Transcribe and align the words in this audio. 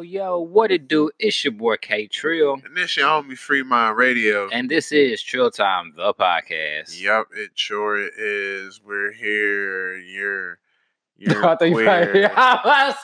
Yo, 0.00 0.38
what 0.40 0.72
it 0.72 0.88
do? 0.88 1.10
It's 1.18 1.44
your 1.44 1.52
boy 1.52 1.76
K 1.76 2.06
Trill, 2.06 2.54
And 2.64 2.74
this 2.74 2.96
your 2.96 3.08
homie 3.08 3.36
Free 3.36 3.62
Mind 3.62 3.94
Radio. 3.98 4.48
and 4.48 4.70
this 4.70 4.90
is 4.90 5.22
Trill 5.22 5.50
Time, 5.50 5.92
the 5.94 6.14
podcast. 6.14 6.98
Yup, 6.98 7.26
it 7.36 7.50
sure 7.56 7.98
is. 8.18 8.80
We're 8.82 9.12
here. 9.12 9.98
You're 9.98 10.58
you're 11.18 11.46
I 11.46 11.56
think 11.56 11.74
queer. 11.74 12.32
I 12.36 12.94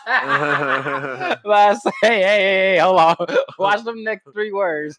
was 1.44 1.78
hey, 2.00 2.22
hey, 2.22 2.22
hey, 2.22 2.78
hold 2.78 2.98
on. 3.00 3.16
Watch 3.58 3.84
them 3.84 4.02
next 4.02 4.26
three 4.32 4.50
words. 4.50 4.98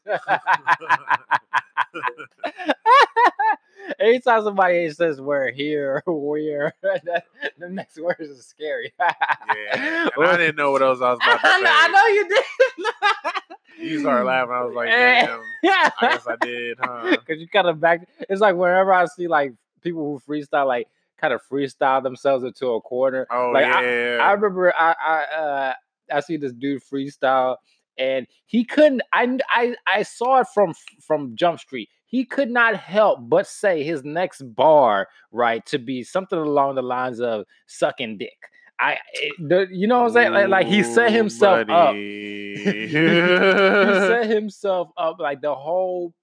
Anytime 4.00 4.44
somebody 4.44 4.90
says 4.92 5.20
we're 5.22 5.52
here, 5.52 6.04
we're 6.06 6.74
the 6.82 7.70
next 7.70 8.00
words 8.02 8.20
is 8.22 8.46
scary. 8.46 8.94
yeah, 9.00 10.10
and 10.16 10.26
I 10.28 10.38
didn't 10.38 10.56
know 10.58 10.72
what 10.72 10.82
else 10.82 11.02
I 11.02 11.12
was 11.12 11.20
about 11.22 11.40
to 11.40 11.48
say. 11.48 11.66
I 11.66 11.88
know, 11.88 12.06
you 12.08 12.28
did. 12.30 13.34
You 13.82 14.02
started 14.02 14.26
laughing. 14.26 14.52
I 14.54 14.64
was 14.64 14.76
like, 14.76 14.90
damn. 14.90 15.40
Yeah. 15.64 15.90
I 16.02 16.08
guess 16.10 16.28
I 16.28 16.36
did, 16.36 16.78
huh? 16.82 17.16
Cause 17.26 17.38
you 17.38 17.48
kind 17.48 17.66
of 17.68 17.80
back. 17.80 18.06
It's 18.30 18.42
like 18.42 18.56
whenever 18.58 18.92
I 18.94 19.06
see 19.06 19.30
like 19.30 19.54
people 19.82 20.20
who 20.28 20.34
freestyle, 20.34 20.68
like 20.68 20.90
kind 21.18 21.34
of 21.34 21.40
freestyle 21.50 22.04
themselves 22.04 22.44
into 22.44 22.68
a 22.72 22.82
corner. 22.82 23.26
Oh 23.32 23.52
Like, 23.54 23.66
I- 23.68 23.84
yeah. 23.86 24.18
I 24.22 24.34
remember 24.34 24.74
I 24.78 24.96
I 25.02 25.24
uh, 25.42 25.74
I 26.12 26.20
see 26.20 26.36
this 26.36 26.52
dude 26.52 26.84
freestyle, 26.84 27.56
and 27.98 28.28
he 28.48 28.66
couldn't. 28.66 29.02
I 29.14 29.38
I 29.50 29.76
I 29.88 30.04
saw 30.04 30.42
it 30.42 30.48
from 30.54 30.74
from 31.02 31.38
Jump 31.38 31.62
Street. 31.62 31.88
He 32.10 32.26
could 32.26 32.50
not 32.50 32.76
help 32.76 33.20
but 33.30 33.46
say 33.46 33.84
his 33.84 34.04
next 34.04 34.42
bar 34.56 35.08
right 35.32 35.64
to 35.68 35.78
be 35.78 36.04
something 36.04 36.40
along 36.40 36.76
the 36.76 36.82
lines 36.82 37.22
of 37.22 37.46
sucking 37.68 38.18
dick. 38.18 38.38
I 38.80 38.98
the, 39.40 39.68
you 39.70 39.88
know 39.88 40.00
what 40.00 40.08
I'm 40.08 40.14
saying? 40.14 40.34
Like, 40.34 40.48
like 40.48 40.68
he 40.68 40.82
set 40.84 41.12
himself 41.12 41.70
up. 41.70 41.94
he 41.96 42.88
set 42.92 44.26
himself 44.28 44.90
up 44.98 45.20
like 45.20 45.42
the 45.42 45.54
whole 45.54 46.14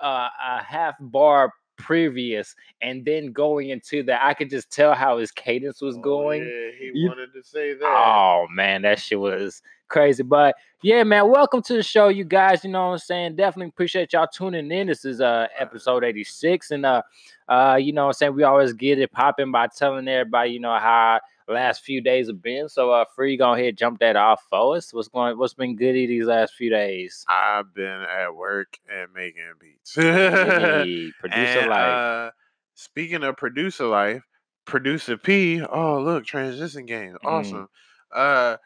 uh, 0.00 0.28
uh 0.44 0.62
half 0.62 0.96
bar 0.98 1.52
previous 1.80 2.54
and 2.82 3.04
then 3.04 3.32
going 3.32 3.70
into 3.70 4.02
that 4.02 4.24
i 4.24 4.32
could 4.34 4.48
just 4.50 4.70
tell 4.70 4.94
how 4.94 5.18
his 5.18 5.30
cadence 5.32 5.80
was 5.80 5.96
Oh, 5.96 6.00
going. 6.00 6.42
yeah, 6.42 6.70
he 6.78 6.90
You- 6.94 7.08
wanted 7.08 7.32
to 7.34 7.42
say 7.42 7.74
that. 7.74 7.84
oh 7.84 8.46
man 8.50 8.82
that 8.82 8.98
shit 9.00 9.18
was 9.20 9.62
crazy 9.88 10.22
but 10.22 10.54
yeah 10.82 11.02
man 11.02 11.28
welcome 11.30 11.60
to 11.62 11.74
the 11.74 11.82
show 11.82 12.08
you 12.08 12.24
guys 12.24 12.64
you 12.64 12.70
know 12.70 12.86
what 12.88 12.92
i'm 12.92 12.98
saying? 12.98 13.36
Definitely 13.36 13.68
appreciate 13.70 14.12
y'all 14.12 14.28
tuning 14.32 14.70
in 14.70 14.86
this 14.86 15.04
is 15.04 15.20
uh 15.20 15.48
episode 15.58 16.04
86 16.04 16.70
and 16.70 16.86
uh 16.86 17.02
uh 17.48 17.76
you 17.80 17.92
know 17.92 18.02
what 18.04 18.08
i'm 18.10 18.12
saying 18.14 18.34
we 18.36 18.44
always 18.44 18.72
get 18.72 18.98
it 19.00 19.10
popping 19.10 19.50
by 19.50 19.66
telling 19.66 20.06
everybody 20.06 20.50
you 20.52 20.60
know 20.60 20.78
how 20.78 21.18
last 21.50 21.82
few 21.82 22.00
days 22.00 22.28
have 22.28 22.40
been 22.42 22.68
so 22.68 22.90
uh 22.90 23.04
free 23.14 23.36
go 23.36 23.52
ahead 23.52 23.76
jump 23.76 23.98
that 24.00 24.16
off 24.16 24.42
for 24.48 24.76
us 24.76 24.92
what's 24.94 25.08
going 25.08 25.36
what's 25.38 25.54
been 25.54 25.76
goody 25.76 26.06
these 26.06 26.26
last 26.26 26.54
few 26.54 26.70
days 26.70 27.24
I've 27.28 27.74
been 27.74 28.02
at 28.02 28.34
work 28.34 28.78
and 28.90 29.08
making 29.14 29.42
beats. 29.60 29.94
Hey, 29.96 31.12
producer 31.18 31.60
And, 31.60 31.70
life 31.70 31.80
Uh, 31.80 32.30
speaking 32.74 33.22
of 33.24 33.36
producer 33.36 33.86
life, 33.86 34.22
producer 34.64 35.16
P. 35.16 35.62
Oh, 35.62 36.00
look, 36.00 36.24
transition 36.24 36.86
game, 36.86 37.16
Mm. 37.24 37.28
awesome. 37.28 37.68
Uh, 38.14 38.56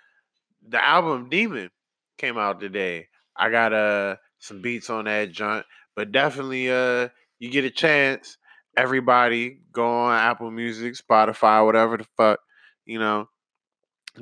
the 0.69 0.83
album 0.85 1.29
Demon 1.29 1.71
came 2.19 2.39
out 2.39 2.61
today. 2.61 3.09
I 3.37 3.51
got 3.51 3.73
uh 3.73 4.17
some 4.39 4.61
beats 4.61 4.91
on 4.91 5.07
that 5.07 5.33
joint, 5.33 5.65
but 5.97 6.12
definitely 6.12 6.71
uh, 6.71 7.09
you 7.39 7.51
get 7.51 7.65
a 7.65 7.71
chance. 7.71 8.37
Everybody 8.77 9.61
go 9.73 9.87
on 9.89 10.19
Apple 10.19 10.51
Music, 10.51 10.95
Spotify, 10.95 11.65
whatever 11.65 11.97
the 11.97 12.07
fuck, 12.17 12.41
you 12.87 12.99
know. 12.99 13.29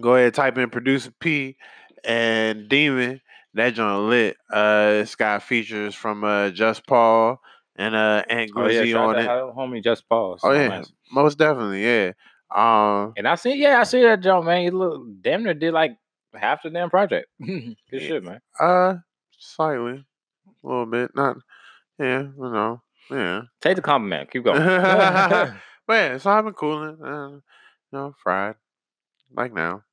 Go 0.00 0.14
ahead, 0.14 0.26
and 0.26 0.34
type 0.34 0.56
in 0.56 0.70
producer 0.70 1.12
P 1.20 1.56
and 2.04 2.68
Demon. 2.68 3.20
That 3.54 3.74
joint 3.74 4.08
lit. 4.08 4.36
Uh, 4.50 5.00
it's 5.02 5.14
got 5.14 5.42
features 5.42 5.94
from 5.94 6.24
uh 6.24 6.48
Just 6.50 6.86
Paul 6.86 7.38
and 7.76 7.94
uh 7.94 8.22
Aunt 8.28 8.50
oh 8.56 8.66
yeah 8.68 8.96
on 8.98 9.18
it. 9.18 9.26
homie 9.28 9.82
just 9.84 10.08
pause 10.08 10.40
Oh 10.42 10.52
yeah, 10.52 10.82
most 11.10 11.36
definitely, 11.38 11.84
yeah. 11.84 12.12
Um, 12.54 13.14
and 13.16 13.26
i 13.26 13.34
see 13.34 13.54
yeah 13.56 13.80
i 13.80 13.82
see 13.82 14.02
that 14.02 14.20
joke 14.20 14.44
man 14.44 14.60
you 14.62 14.72
look 14.72 15.02
damn 15.22 15.42
near 15.42 15.54
did 15.54 15.72
like 15.72 15.92
half 16.34 16.62
the 16.62 16.68
damn 16.68 16.90
project 16.90 17.26
good 17.42 17.74
Yeah. 17.90 17.98
shit 17.98 18.22
man 18.22 18.40
uh, 18.60 18.96
slightly, 19.38 20.04
a 20.62 20.66
little 20.66 20.84
bit, 20.84 21.12
not, 21.14 21.38
yeah, 21.98 22.20
you 22.24 22.32
know, 22.36 22.82
yeah. 23.10 23.42
take 23.62 23.76
the 23.76 23.82
compliment 23.82 24.30
keep 24.30 24.44
going 24.44 24.58
but 24.62 25.54
yeah, 25.88 26.18
so 26.18 26.30
I've 26.30 26.44
been 26.44 26.52
cooling, 26.52 26.98
uh, 27.02 27.38
you 27.92 27.98
know, 27.98 28.14
fried, 28.22 28.54
like 29.34 29.52
now. 29.52 29.84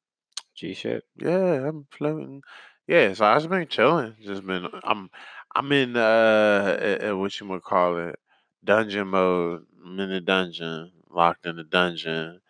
g 0.56 0.74
shit 0.74 1.04
Yeah, 1.18 1.68
I'm 1.68 1.88
floating. 1.92 2.42
Yeah, 2.88 3.14
so 3.14 3.26
I've 3.26 3.40
just 3.40 3.50
been 3.50 3.68
chilling. 3.68 4.16
Just 4.22 4.46
been, 4.46 4.68
I'm, 4.84 5.10
I'm 5.56 5.72
in 5.72 5.96
uh, 5.96 7.08
uh, 7.10 7.18
what 7.18 7.40
you 7.40 7.48
would 7.48 7.64
call 7.64 7.98
it, 8.10 8.18
dungeon 8.64 9.10
mode. 9.10 9.66
I'm 9.86 10.00
in 10.00 10.10
the 10.10 10.22
dungeon, 10.22 10.92
locked 11.12 11.46
in 11.46 11.58
the 11.58 11.64
dungeon, 11.64 12.42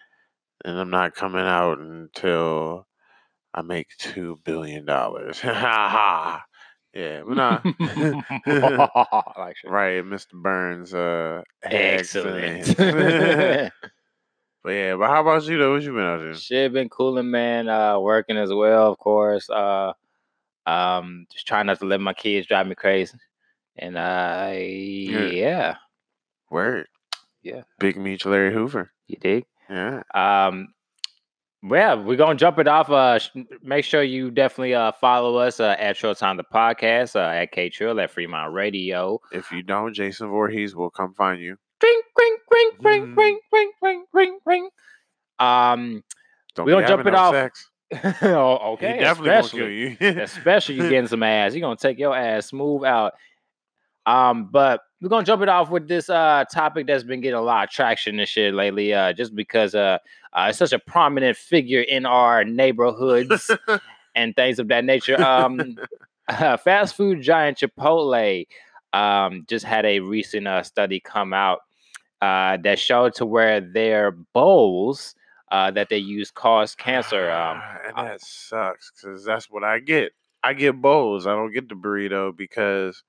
and 0.64 0.80
I'm 0.80 0.90
not 0.90 1.16
coming 1.16 1.46
out 1.46 1.80
until 1.80 2.88
I 3.54 3.62
make 3.62 3.88
two 3.98 4.40
billion 4.44 4.86
dollars. 4.86 5.42
Yeah, 6.94 7.22
but 7.26 7.36
not 7.36 7.66
like 9.38 9.56
right, 9.64 10.04
Mr. 10.04 10.34
Burns. 10.34 10.92
Uh, 10.92 11.44
excellent 11.62 12.66
but 14.64 14.72
yeah, 14.72 14.96
but 14.96 15.08
how 15.10 15.22
about 15.22 15.46
you 15.48 15.58
though? 15.58 15.74
What 15.74 15.84
you 15.84 15.94
been 15.94 16.04
out 16.04 16.18
to? 16.18 16.34
Shit 16.36 16.74
been 16.74 16.90
cooling, 16.90 17.32
man. 17.32 17.70
Uh, 17.70 18.00
working 18.00 18.38
as 18.38 18.52
well, 18.54 18.92
of 18.92 18.98
course. 18.98 19.50
Uh, 19.50 19.94
um, 20.66 21.26
just 21.32 21.48
trying 21.48 21.66
not 21.68 21.80
to 21.80 21.86
let 21.86 22.02
my 22.02 22.14
kids 22.14 22.48
drive 22.48 22.68
me 22.68 22.76
crazy. 22.76 23.18
And 23.78 23.98
uh, 23.98 24.52
yeah, 24.56 25.76
Word. 26.50 26.88
Yeah. 27.42 27.62
Big 27.80 27.98
Meech 27.98 28.26
Larry 28.26 28.54
Hoover. 28.54 28.92
you 29.08 29.18
dig. 29.18 29.46
Yeah. 29.70 30.04
Um, 30.14 30.68
well, 31.64 32.04
we're 32.04 32.18
gonna 32.18 32.36
jump 32.38 32.58
it 32.60 32.68
off. 32.68 32.90
Uh, 32.90 33.20
sh- 33.20 33.30
make 33.62 33.86
sure 33.86 34.02
you 34.02 34.32
definitely 34.32 34.76
uh 34.76 34.92
follow 34.94 35.38
us 35.38 35.60
uh, 35.60 35.76
at 35.78 35.96
Showtime 35.98 36.38
the 36.38 36.44
podcast 36.44 37.16
uh, 37.16 37.20
at 37.20 37.52
K 37.52 37.70
Trill 37.70 38.00
at 38.00 38.12
Free 38.12 38.28
Mind 38.28 38.54
Radio. 38.54 39.20
If 39.32 39.52
you 39.52 39.62
don't, 39.64 39.94
Jason 39.94 40.30
Voorhees 40.30 40.76
will 40.76 40.90
come 40.90 41.14
find 41.14 41.42
you. 41.42 41.58
Ring, 41.82 42.02
ring, 42.18 42.38
ring, 42.52 42.72
ring, 42.82 43.02
Mm. 43.08 43.18
ring, 43.18 43.40
ring, 43.52 43.72
ring, 43.82 44.06
ring, 44.14 44.40
ring. 44.46 44.70
Um, 45.40 46.04
Don't 46.56 46.66
We 46.66 46.74
gonna 46.74 46.88
jump 46.88 47.06
it 47.06 47.16
off. 47.16 47.34
Sex. 47.34 47.70
oh, 48.24 48.78
He 48.80 48.86
okay, 48.88 49.00
definitely 49.00 49.30
gonna 49.30 49.40
especially 49.40 49.60
kill 49.98 50.12
you. 50.12 50.22
especially 50.22 50.76
you 50.76 50.90
getting 50.90 51.08
some 51.08 51.24
ass. 51.24 51.54
He 51.54 51.60
gonna 51.60 51.76
take 51.78 51.98
your 51.98 52.16
ass 52.16 52.48
smooth 52.48 52.84
out. 52.84 53.14
Um, 54.06 54.50
but 54.52 54.82
we're 55.02 55.10
gonna 55.10 55.26
jump 55.26 55.42
it 55.42 55.50
off 55.50 55.70
with 55.70 55.88
this 55.88 56.10
uh 56.10 56.44
topic 56.52 56.88
that's 56.88 57.04
been 57.04 57.22
getting 57.22 57.38
a 57.38 57.42
lot 57.42 57.64
of 57.66 57.70
traction 57.70 58.20
and 58.20 58.28
shit 58.28 58.54
lately. 58.54 58.94
Uh, 58.94 59.14
just 59.14 59.34
because 59.36 59.74
uh, 59.76 59.98
uh 60.34 60.48
it's 60.50 60.58
such 60.58 60.74
a 60.74 60.80
prominent 60.80 61.38
figure 61.38 61.82
in 61.82 62.06
our 62.06 62.44
neighborhoods 62.44 63.50
and 64.16 64.36
things 64.36 64.60
of 64.60 64.68
that 64.68 64.84
nature. 64.84 65.22
Um, 65.22 65.78
fast 66.30 66.96
food 66.96 67.22
giant 67.22 67.58
Chipotle 67.60 68.46
um 68.92 69.46
just 69.48 69.66
had 69.66 69.86
a 69.86 70.00
recent 70.00 70.48
uh, 70.48 70.64
study 70.64 71.00
come 71.00 71.32
out 71.32 71.60
uh 72.22 72.58
that 72.64 72.80
showed 72.80 73.14
to 73.16 73.26
where 73.26 73.62
their 73.62 74.12
bowls 74.12 75.16
uh 75.52 75.72
that 75.72 75.90
they 75.90 75.98
use 75.98 76.32
cause 76.32 76.76
cancer. 76.76 77.32
Um, 77.32 77.62
and 77.88 78.08
that 78.08 78.22
sucks 78.22 78.92
because 78.92 79.24
that's 79.24 79.50
what 79.50 79.64
I 79.64 79.80
get. 79.80 80.12
I 80.44 80.54
get 80.54 80.82
bowls. 80.82 81.28
I 81.28 81.34
don't 81.34 81.54
get 81.54 81.68
the 81.68 81.76
burrito 81.76 82.36
because, 82.36 83.04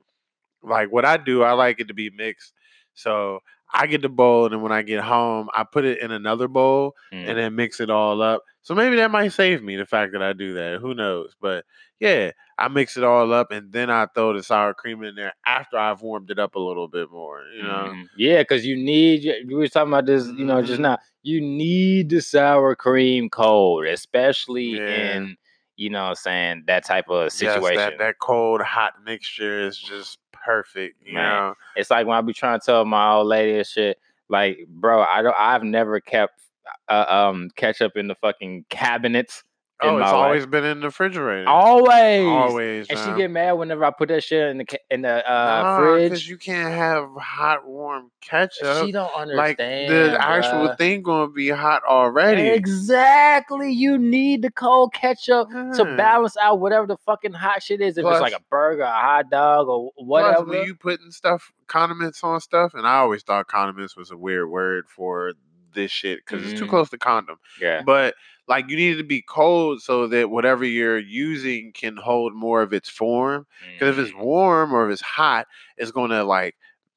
like, 0.62 0.91
what 0.91 1.04
I 1.04 1.16
do, 1.16 1.43
I 1.43 1.53
like 1.53 1.78
it 1.81 1.88
to 1.88 1.94
be 1.94 2.10
mixed. 2.10 2.53
So 2.94 3.41
I 3.72 3.86
get 3.86 4.03
the 4.03 4.08
bowl, 4.08 4.47
and 4.47 4.54
then 4.54 4.62
when 4.62 4.72
I 4.72 4.82
get 4.82 5.00
home, 5.00 5.48
I 5.54 5.64
put 5.64 5.84
it 5.84 6.00
in 6.00 6.10
another 6.10 6.48
bowl 6.48 6.94
mm. 7.12 7.28
and 7.28 7.38
then 7.38 7.54
mix 7.54 7.81
it 7.81 7.91
all 7.91 8.20
up. 8.22 8.42
So 8.62 8.75
maybe 8.75 8.97
that 8.97 9.10
might 9.10 9.32
save 9.32 9.62
me 9.62 9.76
the 9.76 9.86
fact 9.86 10.12
that 10.12 10.22
I 10.22 10.32
do 10.32 10.54
that. 10.54 10.81
Who 10.81 10.94
knows? 10.94 11.34
But 11.41 11.64
yeah, 11.98 12.32
I 12.58 12.69
mix 12.69 12.96
it 12.96 13.05
all 13.05 13.32
up 13.32 13.50
and 13.52 13.72
then 13.72 13.90
I 13.90 14.06
throw 14.14 14.32
the 14.34 14.43
sour 14.43 14.75
cream 14.75 15.02
in 15.05 15.14
there 15.14 15.32
after 15.46 15.78
I've 15.78 16.02
warmed 16.02 16.31
it 16.31 16.38
up 16.38 16.55
a 16.56 16.58
little 16.58 16.88
bit 16.88 17.11
more. 17.11 17.44
You 17.55 17.62
know, 17.62 17.93
Mhm. 17.94 18.08
Yeah, 18.17 18.43
because 18.43 18.67
you 18.67 18.76
need. 18.76 19.46
We 19.46 19.55
were 19.55 19.69
talking 19.69 19.93
about 19.93 20.06
this, 20.06 20.26
you 20.26 20.44
know, 20.44 20.62
just 20.62 20.81
Mhm. 20.81 20.82
now. 20.82 20.99
You 21.22 21.40
need 21.40 22.11
the 22.11 22.20
sour 22.20 22.75
cream 22.75 23.31
cold, 23.31 23.87
especially 23.87 24.76
Yeah. 24.76 25.17
in, 25.17 25.37
you 25.76 25.90
know, 25.90 26.02
what 26.02 26.08
I'm 26.11 26.14
saying 26.17 26.64
that 26.67 26.84
type 26.84 27.08
of 27.08 27.25
Yes, 27.25 27.32
situation. 27.38 27.76
that 27.76 27.99
that 27.99 28.19
cold 28.19 28.61
hot 28.62 28.94
mixture 29.05 29.61
is 29.61 29.78
just 29.78 30.19
perfect. 30.44 30.96
You 31.04 31.14
Man. 31.14 31.25
know, 31.25 31.54
It's 31.76 31.90
like 31.90 32.06
when 32.06 32.16
I 32.16 32.20
be 32.20 32.32
trying 32.32 32.58
to 32.60 32.64
tell 32.64 32.84
my 32.84 33.12
old 33.12 33.26
lady 33.28 33.58
and 33.58 33.66
shit, 33.66 33.98
like, 34.28 34.66
bro, 34.69 35.02
I 35.02 35.22
don't. 35.22 35.37
I've 35.38 35.64
never 35.64 36.00
kept 36.00 36.40
uh, 36.88 37.06
um 37.08 37.50
ketchup 37.56 37.96
in 37.96 38.06
the 38.08 38.14
fucking 38.16 38.64
cabinets 38.70 39.42
Oh, 39.82 39.97
it's 39.97 40.03
life. 40.05 40.12
always 40.15 40.47
been 40.47 40.65
in 40.65 40.81
the 40.81 40.87
refrigerator. 40.88 41.49
always, 41.49 42.27
Always. 42.27 42.88
And 42.91 42.99
she 42.99 43.12
get 43.21 43.31
mad 43.31 43.53
whenever 43.53 43.85
I 43.85 43.91
put 43.91 44.09
that 44.09 44.23
shit 44.23 44.49
in 44.50 44.59
the 44.59 44.67
in 44.91 45.03
the 45.03 45.31
uh, 45.31 45.62
Nah, 45.62 45.79
fridge. 45.79 46.29
you 46.29 46.37
can't 46.38 46.73
have 46.75 47.09
hot 47.17 47.67
warm 47.67 48.11
ketchup. 48.21 48.85
she 48.85 48.93
don't 48.93 49.11
understand. 49.15 49.37
like 49.37 49.56
the 49.56 50.19
actual 50.21 50.69
bruh. 50.69 50.79
thing 50.79 51.03
gonna 51.03 51.31
be 51.31 51.49
hot 51.49 51.82
already. 51.85 52.43
Exactly. 52.49 53.73
You 53.73 53.99
need 53.99 54.43
the 54.43 54.50
cold 54.50 54.93
ketchup 54.93 55.49
to 55.50 55.85
balance 55.97 56.37
out 56.37 56.61
whatever 56.61 56.87
the 56.87 56.97
fucking 56.99 57.32
hot 57.32 57.62
shit 57.62 57.81
is. 57.81 57.97
If 57.99 58.05
it's 58.06 58.21
like 58.21 58.32
a 58.35 58.41
burger, 58.50 58.82
a 58.82 58.91
hot 58.91 59.31
dog, 59.31 59.69
or 59.69 59.91
Plus, 59.97 60.06
whatever. 60.06 60.44
when 60.44 60.65
you 60.67 60.75
putting 60.75 61.11
stuff, 61.11 61.53
condiments 61.67 62.23
on 62.25 62.41
stuff, 62.41 62.75
and 62.75 62.87
I 62.87 62.97
always 62.99 63.23
thought 63.23 63.47
condiments 63.47 63.97
was 63.97 64.11
a 64.11 64.17
weird 64.17 64.49
word 64.50 64.85
for 64.88 65.32
this 65.75 65.90
shit 65.90 66.19
because 66.25 66.44
it's 66.44 66.58
too 66.58 66.67
Mhm. 66.67 66.70
close 66.70 66.90
to 66.90 66.99
condom. 66.99 67.37
yeah. 67.61 67.82
But 67.84 68.14
like, 68.49 68.69
you 68.69 68.76
need 68.76 68.94
it 68.94 68.96
to 68.96 69.05
be 69.05 69.22
cold 69.22 69.81
so 69.81 70.08
that 70.08 70.28
whatever 70.31 70.64
you're 70.64 70.99
using 70.99 71.72
can 71.72 71.96
hold 71.96 72.34
more 72.34 72.62
of 72.62 72.72
its 72.72 72.88
form. 72.88 73.46
Because 73.78 73.96
if 73.96 74.06
it's 74.06 74.12
Mhm. 74.14 74.22
warm 74.25 74.72
or 74.75 74.87
if 74.88 74.93
it's 74.93 75.02
hot, 75.02 75.46
it's 75.76 75.93
gonna 75.93 76.25
like 76.25 76.56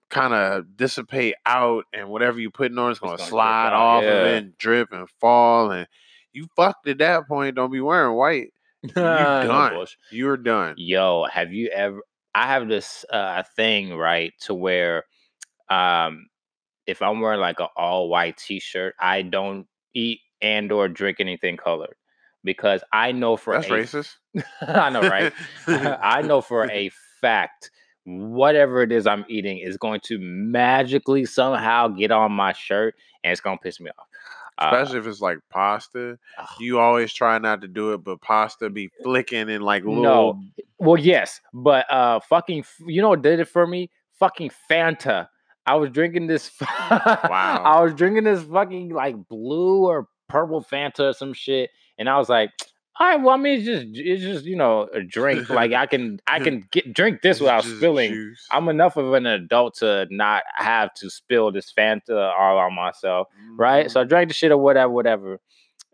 kind 0.09 0.33
of 0.33 0.75
dissipate 0.77 1.35
out, 1.45 1.85
and 1.93 2.09
whatever 2.09 2.39
you 2.39 2.49
putting 2.51 2.77
on 2.77 2.91
is 2.91 2.99
gonna, 2.99 3.17
gonna 3.17 3.29
slide 3.29 3.73
off 3.73 4.03
of 4.03 4.09
yeah. 4.09 4.25
and 4.35 4.57
drip 4.57 4.91
and 4.91 5.07
fall. 5.21 5.71
And 5.71 5.87
you 6.33 6.47
fucked 6.55 6.87
at 6.87 6.97
that 6.99 7.27
point. 7.27 7.55
Don't 7.55 7.71
be 7.71 7.81
wearing 7.81 8.15
white. 8.15 8.53
You 8.83 8.91
No 8.95 9.41
done. 9.43 9.73
bullshit. 9.73 9.97
You're 10.11 10.37
done. 10.37 10.73
Yo, 10.77 11.25
have 11.31 11.53
you 11.53 11.69
ever? 11.69 12.01
I 12.35 12.47
have 12.47 12.67
this 12.67 13.05
uh, 13.11 13.43
thing 13.55 13.95
right 13.95 14.33
to 14.41 14.55
where, 14.55 15.03
um, 15.69 16.25
if 16.87 17.01
I'm 17.01 17.19
wearing 17.19 17.39
like 17.39 17.59
an 17.59 17.67
all 17.75 18.09
white 18.09 18.37
T-shirt, 18.37 18.95
I 18.99 19.21
don't 19.21 19.67
eat 19.93 20.19
and 20.41 20.71
or 20.71 20.87
drink 20.87 21.17
anything 21.19 21.57
colored 21.57 21.95
because 22.43 22.83
I 22.91 23.11
know 23.11 23.37
for 23.37 23.53
That's 23.53 23.67
a 23.67 23.69
racist. 23.69 24.15
I 24.61 24.89
know, 24.89 25.01
right? 25.01 25.33
I 25.67 26.21
know 26.21 26.41
for 26.41 26.69
a 26.69 26.91
fact 27.21 27.71
whatever 28.05 28.81
it 28.81 28.91
is 28.91 29.07
I'm 29.07 29.25
eating 29.29 29.59
is 29.59 29.77
going 29.77 30.01
to 30.05 30.17
magically 30.19 31.25
somehow 31.25 31.87
get 31.87 32.11
on 32.11 32.33
my 32.33 32.51
shirt 32.51 32.95
and 33.23 33.31
it's 33.31 33.41
gonna 33.41 33.57
piss 33.57 33.79
me 33.79 33.89
off. 33.97 34.07
Uh, 34.57 34.69
Especially 34.71 34.99
if 34.99 35.07
it's 35.07 35.21
like 35.21 35.39
pasta. 35.49 36.19
You 36.59 36.79
always 36.79 37.11
try 37.11 37.37
not 37.39 37.61
to 37.61 37.67
do 37.67 37.93
it, 37.93 38.03
but 38.03 38.21
pasta 38.21 38.69
be 38.69 38.89
flicking 39.01 39.49
and 39.49 39.63
like 39.63 39.83
little. 39.83 40.03
no, 40.03 40.43
well, 40.77 40.97
yes, 40.97 41.41
but 41.53 41.91
uh, 41.91 42.19
fucking, 42.19 42.63
you 42.85 43.01
know 43.01 43.09
what 43.09 43.23
did 43.23 43.39
it 43.39 43.47
for 43.47 43.65
me? 43.65 43.89
Fucking 44.19 44.51
Fanta. 44.69 45.27
I 45.65 45.75
was 45.75 45.89
drinking 45.91 46.27
this. 46.27 46.51
Wow. 46.91 47.63
I 47.65 47.81
was 47.81 47.93
drinking 47.93 48.25
this 48.25 48.43
fucking 48.43 48.89
like 48.89 49.15
blue 49.27 49.85
or 49.85 50.07
purple 50.29 50.61
Fanta 50.63 51.09
or 51.09 51.13
some 51.13 51.33
shit, 51.33 51.69
and 51.97 52.09
I 52.09 52.17
was 52.17 52.29
like, 52.29 52.51
all 52.99 53.07
right, 53.07 53.15
well, 53.21 53.33
I 53.33 53.37
mean, 53.37 53.57
it's 53.57 53.65
just, 53.65 53.85
it's 53.93 54.21
just, 54.21 54.45
you 54.45 54.55
know, 54.55 54.87
a 54.93 55.01
drink. 55.01 55.49
like 55.49 55.73
I 55.73 55.87
can, 55.87 56.19
I 56.27 56.39
can 56.43 56.67
get 56.71 56.93
drink 56.93 57.21
this 57.23 57.39
without 57.39 57.63
spilling. 57.63 58.11
juice. 58.13 58.45
I'm 58.51 58.69
enough 58.69 58.97
of 58.97 59.13
an 59.13 59.25
adult 59.25 59.75
to 59.77 60.05
not 60.11 60.43
have 60.55 60.93
to 60.95 61.09
spill 61.09 61.51
this 61.51 61.73
Fanta 61.75 62.33
all 62.37 62.59
on 62.59 62.75
myself, 62.75 63.29
right? 63.57 63.89
So 63.89 63.99
I 64.01 64.03
Mhm. 64.03 64.09
drank 64.09 64.27
the 64.27 64.33
shit 64.35 64.51
or 64.51 64.57
whatever, 64.57 64.91
whatever. 64.91 65.39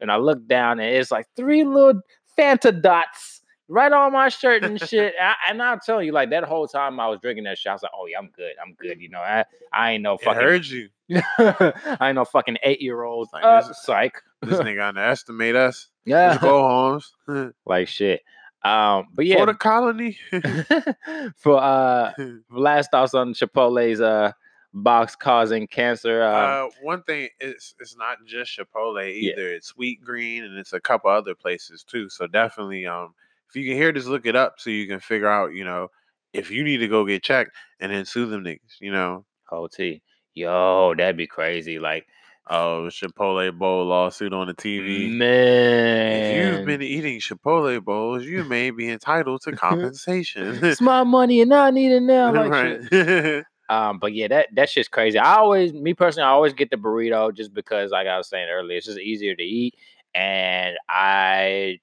And 0.01 0.11
I 0.11 0.17
looked 0.17 0.47
down 0.49 0.79
and 0.81 0.93
it's 0.93 1.11
like 1.11 1.27
three 1.37 1.63
little 1.63 2.01
Fanta 2.37 2.81
dots 2.81 3.28
right 3.69 3.91
on 3.91 4.11
my 4.11 4.27
shirt 4.29 4.63
and 4.65 4.79
shit. 4.89 5.13
I, 5.21 5.35
and 5.49 5.61
I'll 5.61 5.79
tell 5.79 6.03
you, 6.03 6.11
like 6.11 6.31
that 6.31 6.43
whole 6.43 6.67
time 6.67 6.99
I 6.99 7.07
was 7.07 7.19
drinking 7.21 7.45
that 7.45 7.57
shit, 7.57 7.69
I 7.69 7.73
was 7.73 7.83
like, 7.83 7.91
oh 7.95 8.05
yeah, 8.07 8.17
I'm 8.17 8.29
good. 8.35 8.53
I'm 8.61 8.73
good. 8.73 8.99
You 8.99 9.09
know, 9.09 9.19
I, 9.19 9.45
I 9.71 9.91
ain't 9.91 10.03
no 10.03 10.15
it 10.15 10.21
fucking 10.23 10.41
heard 10.41 10.65
you. 10.65 10.89
I 11.13 11.97
ain't 12.01 12.15
no 12.15 12.25
fucking 12.25 12.57
eight 12.63 12.81
year 12.81 13.03
old. 13.03 13.29
Like, 13.31 13.43
uh, 13.43 13.61
this- 13.67 13.83
psych. 13.83 14.21
This 14.41 14.59
nigga 14.59 14.87
underestimate 14.89 15.55
us. 15.55 15.87
yeah. 16.05 16.29
Let's 16.31 16.41
go, 16.41 16.61
Holmes. 16.61 17.53
Like 17.65 17.87
shit. 17.87 18.21
Um, 18.63 19.07
but 19.13 19.25
yeah, 19.25 19.37
for 19.37 19.45
the 19.45 19.53
colony. 19.53 20.17
for 21.37 21.57
uh 21.61 22.11
last 22.49 22.91
thoughts 22.91 23.13
on 23.13 23.33
Chipotle's 23.33 24.01
uh 24.01 24.31
box 24.73 25.15
causing 25.15 25.67
cancer. 25.67 26.23
Um, 26.23 26.67
uh, 26.67 26.69
one 26.81 27.03
thing 27.03 27.29
is 27.39 27.73
it's 27.79 27.97
not 27.97 28.17
just 28.25 28.57
Chipotle 28.57 29.01
Yeah. 29.03 29.31
either. 29.33 29.51
It's 29.53 29.73
Sweetgreen 29.73 30.43
and 30.43 30.57
it's 30.57 30.73
a 30.73 30.79
couple 30.79 31.09
other 31.09 31.35
places 31.35 31.83
too. 31.83 32.09
So 32.09 32.27
definitely, 32.27 32.85
um, 32.85 33.13
if 33.49 33.55
you 33.55 33.65
can 33.67 33.75
hear 33.77 33.91
this, 33.91 34.05
look 34.05 34.25
it 34.25 34.35
up 34.35 34.55
so 34.57 34.69
you 34.69 34.87
can 34.87 34.99
figure 34.99 35.27
out, 35.29 35.53
you 35.53 35.63
know, 35.63 35.87
if 36.33 36.51
you 36.51 36.63
need 36.63 36.77
to 36.77 36.87
go 36.87 37.05
get 37.05 37.23
checked 37.23 37.51
and 37.79 37.91
then 37.91 38.05
sue 38.05 38.27
them 38.27 38.43
niggas. 38.43 38.79
You 38.79 38.91
know, 38.91 39.25
whole 39.47 39.69
tea. 39.69 40.01
Yo, 40.35 40.93
that'd 40.95 41.17
be 41.17 41.27
crazy. 41.27 41.79
Like, 41.79 42.05
oh 42.49 42.87
Chipotle 42.89 43.57
bowl 43.57 43.85
lawsuit 43.85 44.33
on 44.33 44.47
the 44.47 44.53
TV. 44.53 45.11
man, 45.11 46.21
If 46.21 46.57
you've 46.57 46.65
been 46.65 46.81
eating 46.81 47.19
Chipotle 47.19 47.83
bowls, 47.83 48.25
you 48.25 48.43
may 48.43 48.71
be 48.71 48.89
entitled 48.89 49.41
to 49.43 49.51
compensation. 49.55 50.63
it's 50.63 50.81
my 50.81 51.03
money 51.03 51.41
and 51.41 51.53
I 51.53 51.71
need 51.71 51.91
it 51.91 52.01
now. 52.03 52.31
Like 52.33 52.51
right. 52.51 53.43
Um, 53.69 53.99
but 53.99 54.15
yeah, 54.15 54.27
that 54.29 54.47
that's 54.55 54.73
just 54.73 54.89
crazy. 54.89 55.19
I 55.19 55.35
always, 55.35 55.73
me 55.73 55.93
personally, 55.93 56.25
I 56.25 56.31
always 56.31 56.53
get 56.53 56.71
the 56.71 56.75
burrito 56.75 57.31
just 57.31 57.53
because, 57.53 57.91
like 57.91 58.07
I 58.07 58.17
was 58.17 58.27
saying 58.27 58.47
earlier, 58.49 58.77
it's 58.77 58.87
just 58.87 58.97
easier 58.97 59.35
to 59.35 59.43
eat, 59.43 59.75
and 60.15 60.75
I 60.89 61.77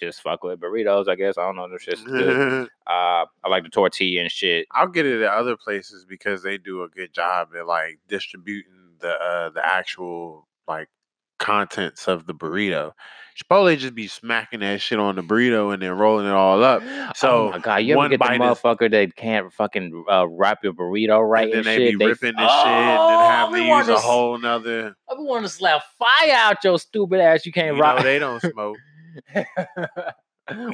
just 0.00 0.22
fuck 0.22 0.42
with 0.44 0.60
burritos. 0.60 1.08
I 1.08 1.14
guess 1.14 1.38
I 1.38 1.42
don't 1.46 1.56
know. 1.56 1.68
This 1.68 1.82
shit's 1.82 2.02
good. 2.02 2.68
Uh, 2.86 3.24
I 3.42 3.48
like 3.48 3.62
the 3.62 3.70
tortilla 3.70 4.20
and 4.20 4.30
shit. 4.30 4.66
I'll 4.70 4.88
get 4.88 5.06
it 5.06 5.22
at 5.22 5.32
other 5.32 5.56
places 5.56 6.04
because 6.06 6.42
they 6.42 6.58
do 6.58 6.82
a 6.82 6.88
good 6.88 7.14
job 7.14 7.48
at 7.58 7.66
like 7.66 7.98
distributing 8.08 8.72
the 9.00 9.08
uh, 9.08 9.48
the 9.50 9.64
actual 9.64 10.46
like 10.68 10.88
contents 11.38 12.08
of 12.08 12.26
the 12.26 12.34
burrito. 12.34 12.92
Chipotle 13.36 13.76
just 13.78 13.94
be 13.94 14.06
smacking 14.06 14.60
that 14.60 14.80
shit 14.82 14.98
on 14.98 15.16
the 15.16 15.22
burrito 15.22 15.72
and 15.72 15.82
then 15.82 15.92
rolling 15.92 16.26
it 16.26 16.32
all 16.32 16.62
up. 16.62 16.82
So, 17.16 17.48
oh 17.48 17.50
my 17.52 17.58
god, 17.58 17.76
you 17.78 17.98
ever 17.98 18.08
get 18.08 18.14
the 18.16 18.18
bite 18.18 18.34
is- 18.34 18.40
motherfucker 18.40 18.90
that 18.90 19.16
can't 19.16 19.50
fucking 19.52 20.04
uh, 20.10 20.26
wrap 20.28 20.62
your 20.62 20.72
burrito 20.74 21.26
right 21.26 21.46
and 21.48 21.54
and, 21.58 21.64
then 21.64 21.78
they 21.78 21.90
shit? 21.90 21.98
be 21.98 22.04
ripping 22.06 22.34
this 22.36 22.50
shit 22.50 22.66
and 22.66 22.98
Oh, 23.00 23.08
then 23.08 23.30
have 23.30 23.50
we 23.50 23.60
to 23.60 23.64
use 23.66 23.88
a 23.88 23.98
whole 23.98 24.36
nother. 24.38 24.94
I 25.10 25.14
want 25.14 25.44
to 25.44 25.48
slap 25.48 25.82
fire 25.98 26.32
out 26.34 26.62
your 26.64 26.78
stupid 26.78 27.20
ass. 27.20 27.46
You 27.46 27.50
You 27.50 27.52
can't 27.54 27.76
know, 27.76 27.82
rock. 27.82 28.02
they 28.02 28.18
don't 28.18 28.40
smoke. 28.40 28.76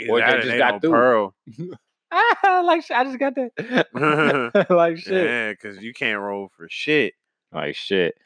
or 0.09 0.21
they 0.21 0.41
just 0.43 0.59
got 0.59 0.71
don't 0.71 0.81
through. 0.81 0.91
pearl. 0.91 1.35
Ah, 2.13 2.63
like 2.65 2.83
shit, 2.83 2.97
I 2.97 3.05
just 3.05 3.21
got 3.21 3.37
that. 3.37 4.67
like 4.69 4.97
shit. 4.97 5.27
Yeah, 5.27 5.53
because 5.53 5.81
you 5.81 5.93
can't 5.93 6.21
roll 6.21 6.51
for 6.57 6.67
shit. 6.69 7.15
Like 7.53 7.77
shit. 7.77 8.17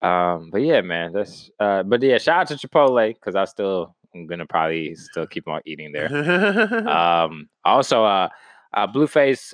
Um, 0.00 0.48
but 0.50 0.62
yeah, 0.62 0.80
man, 0.80 1.12
that's 1.12 1.50
uh, 1.60 1.82
but 1.82 2.02
yeah, 2.02 2.16
shout 2.16 2.50
out 2.50 2.58
to 2.58 2.66
Chipotle 2.66 3.12
because 3.12 3.34
I 3.34 3.44
still 3.44 3.94
I'm 4.14 4.26
gonna 4.26 4.46
probably 4.46 4.94
still 4.94 5.26
keep 5.26 5.46
on 5.46 5.60
eating 5.66 5.92
there. 5.92 6.08
Um, 6.88 7.50
also, 7.66 8.02
uh, 8.02 8.28
uh, 8.72 8.86
Blueface 8.86 9.52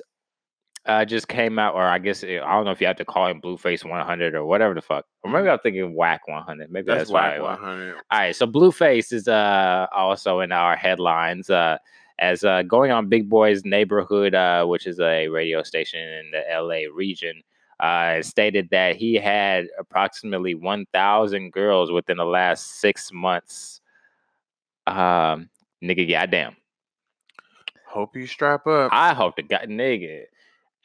uh 0.85 1.03
just 1.05 1.27
came 1.27 1.57
out, 1.59 1.73
or 1.75 1.83
I 1.83 1.97
guess 1.99 2.23
it, 2.23 2.41
I 2.41 2.51
don't 2.55 2.65
know 2.65 2.71
if 2.71 2.79
you 2.81 2.87
have 2.87 2.95
to 2.97 3.05
call 3.05 3.27
him 3.27 3.41
Blueface 3.41 3.83
100 3.83 4.35
or 4.35 4.45
whatever 4.45 4.73
the 4.73 4.81
fuck, 4.81 5.05
or 5.23 5.31
maybe 5.31 5.49
I'm 5.49 5.59
thinking 5.59 5.95
Wack 5.95 6.27
100. 6.27 6.71
Maybe 6.71 6.85
that's, 6.85 6.99
That's 7.01 7.09
why. 7.11 7.39
whack 7.39 7.59
I- 7.59 7.63
100. 7.63 7.95
All 7.95 8.01
right, 8.11 8.35
so 8.35 8.45
Blueface 8.47 9.11
is 9.13 9.27
uh 9.27 9.87
also 9.95 10.39
in 10.41 10.51
our 10.51 10.75
headlines 10.75 11.49
uh 11.49 11.77
as 12.19 12.43
uh 12.43 12.61
going 12.63 12.91
on 12.91 13.09
Big 13.09 13.29
Boy's 13.29 13.65
neighborhood 13.65 14.33
uh 14.35 14.65
which 14.65 14.87
is 14.87 14.99
a 14.99 15.27
radio 15.27 15.63
station 15.63 15.99
in 15.99 16.31
the 16.31 16.43
LA 16.61 16.81
region 16.93 17.41
uh 17.81 18.21
stated 18.21 18.69
that 18.71 18.95
he 18.95 19.15
had 19.15 19.65
approximately 19.77 20.55
1000 20.55 21.51
girls 21.51 21.91
within 21.91 22.17
the 22.17 22.25
last 22.25 22.79
6 22.79 23.11
months. 23.11 23.81
Um 24.87 25.49
nigga 25.83 26.09
goddamn. 26.09 26.55
Hope 27.87 28.15
you 28.15 28.27
strap 28.27 28.67
up. 28.67 28.89
I 28.93 29.13
hope 29.13 29.35
to 29.37 29.41
God 29.43 29.67
nigga. 29.67 30.23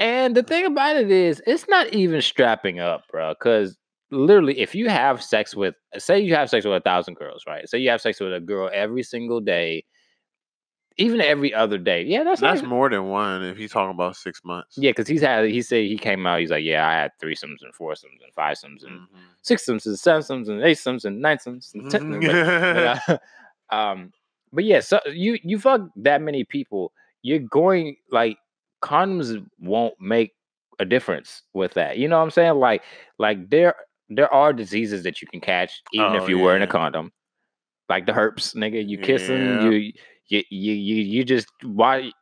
And 0.01 0.35
the 0.35 0.43
thing 0.43 0.67
about 0.67 0.97
it 0.97 1.11
is, 1.11 1.41
it's 1.47 1.69
not 1.69 1.93
even 1.95 2.21
strapping 2.23 2.81
up, 2.81 3.05
bro. 3.13 3.35
Because 3.35 3.77
literally, 4.11 4.59
if 4.59 4.75
you 4.75 4.89
have 4.89 5.23
sex 5.23 5.55
with, 5.55 5.75
say, 5.99 6.19
you 6.19 6.35
have 6.35 6.51
sex 6.51 6.65
with 6.65 6.75
a 6.75 6.81
thousand 6.81 7.15
girls, 7.15 7.45
right? 7.47 7.69
Say 7.69 7.79
you 7.79 7.91
have 7.91 8.01
sex 8.01 8.19
with 8.19 8.33
a 8.35 8.41
girl 8.41 8.69
every 8.73 9.03
single 9.03 9.41
day, 9.41 9.85
even 10.97 11.21
every 11.21 11.53
other 11.55 11.79
day. 11.79 12.03
Yeah, 12.03 12.25
that's 12.25 12.41
That's 12.41 12.59
even- 12.59 12.71
more 12.71 12.89
than 12.91 13.09
one 13.09 13.43
if 13.45 13.59
you 13.59 13.69
talking 13.69 13.91
about 13.95 14.17
six 14.17 14.41
months. 14.45 14.77
Yeah, 14.79 14.91
because 14.91 15.07
he's 15.07 15.21
had. 15.23 15.45
He 15.47 15.63
said 15.63 15.85
he 15.85 15.97
came 15.97 16.27
out. 16.27 16.41
He's 16.41 16.51
like, 16.51 16.65
yeah, 16.65 16.87
I 16.89 16.93
had 16.95 17.13
threesomes 17.23 17.63
and 17.63 17.75
foursomes 17.75 18.21
and 18.25 18.35
fivesomes 18.35 18.85
and 18.85 19.01
Mhm. 19.01 19.09
sixsomes 19.45 19.87
and 19.87 19.97
sevensomes 19.97 20.49
and 20.49 20.61
eightsomes 20.63 21.05
and 21.05 21.23
ninesomes 21.23 21.75
and 21.75 21.91
ten. 21.91 22.03
Mhm. 22.03 22.27
but, 22.27 23.09
but, 23.09 23.15
uh, 23.15 23.19
um, 23.75 24.13
but 24.53 24.65
yeah, 24.65 24.81
so 24.81 24.99
you 25.13 25.39
you 25.43 25.59
fuck 25.59 25.83
that 25.97 26.21
many 26.21 26.45
people, 26.45 26.93
you're 27.23 27.39
going 27.39 27.97
like 28.11 28.39
condoms 28.83 29.45
won't 29.59 29.95
make 30.01 30.33
a 30.79 30.85
difference 30.85 31.43
with 31.53 31.75
that. 31.75 31.99
You 31.99 32.09
know 32.09 32.17
what 32.19 32.25
I'm 32.25 32.31
saying? 32.31 32.55
Like 32.55 32.83
like 33.19 33.51
there 33.51 33.75
there 34.09 34.33
are 34.33 34.53
diseases 34.53 35.03
that 35.05 35.21
you 35.23 35.29
can 35.29 35.41
catch 35.41 35.83
even 35.93 36.15
if 36.15 36.23
Oh, 36.23 36.27
you 36.29 36.39
were 36.39 36.57
in 36.57 36.63
a 36.63 36.67
condom, 36.67 37.13
like 37.89 38.07
the 38.07 38.13
herpes, 38.13 38.55
nigga. 38.55 38.87
You 38.87 38.99
kissing, 38.99 39.37
Yeah. 39.37 39.71
you 39.71 39.93
you 40.29 40.43
you 40.51 40.73
you 40.73 40.95
you 41.03 41.25
just 41.25 41.49
why. 41.63 42.13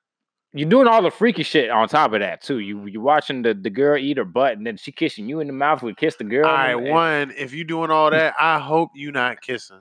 You're 0.54 0.68
doing 0.68 0.88
all 0.88 1.02
the 1.02 1.10
freaky 1.10 1.42
shit 1.42 1.68
on 1.68 1.88
top 1.88 2.14
of 2.14 2.20
that 2.20 2.42
too. 2.42 2.58
You 2.60 2.86
you 2.86 3.02
watching 3.02 3.42
the, 3.42 3.52
the 3.52 3.68
girl 3.70 3.98
eat 3.98 4.16
her 4.16 4.24
butt 4.24 4.56
and 4.56 4.66
then 4.66 4.78
she 4.78 4.90
kissing 4.92 5.28
you 5.28 5.40
in 5.40 5.46
the 5.46 5.52
mouth. 5.52 5.82
We 5.82 5.94
kiss 5.94 6.16
the 6.16 6.24
girl. 6.24 6.46
All 6.48 6.56
and 6.56 6.80
right, 6.80 6.88
eh 6.88 6.90
one. 6.90 7.34
If 7.36 7.52
you 7.52 7.64
doing 7.64 7.90
all 7.90 8.10
that, 8.10 8.34
I 8.40 8.58
hope 8.58 8.90
you 8.94 9.12
not 9.12 9.42
kissing. 9.42 9.80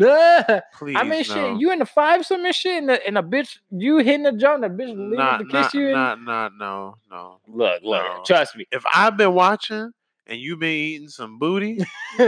I 0.00 0.62
Please, 0.74 0.96
I 0.98 1.04
mean, 1.04 1.22
shit, 1.22 1.60
you 1.60 1.72
in 1.72 1.78
the 1.78 1.86
five 1.86 2.26
some 2.26 2.44
and 2.44 2.54
shit, 2.54 2.82
and 2.82 2.90
a, 2.90 3.06
and 3.06 3.18
a 3.18 3.22
bitch, 3.22 3.58
you 3.70 3.98
hitting 3.98 4.24
the 4.24 4.32
joint, 4.32 4.62
the 4.62 4.68
bitch 4.68 4.88
leaving 4.88 5.16
not, 5.16 5.38
to 5.38 5.44
kiss 5.44 5.52
not, 5.52 5.74
you. 5.74 5.86
And, 5.86 5.94
not, 5.94 6.22
not, 6.22 6.52
no, 6.58 6.96
no. 7.10 7.40
look, 7.46 7.82
look, 7.82 8.02
no. 8.02 8.22
trust 8.26 8.56
me. 8.56 8.66
If 8.72 8.84
I've 8.92 9.16
been 9.16 9.34
watching 9.34 9.92
and 10.26 10.40
you've 10.40 10.58
been 10.58 10.70
eating 10.70 11.08
some 11.08 11.38
booty, 11.38 11.78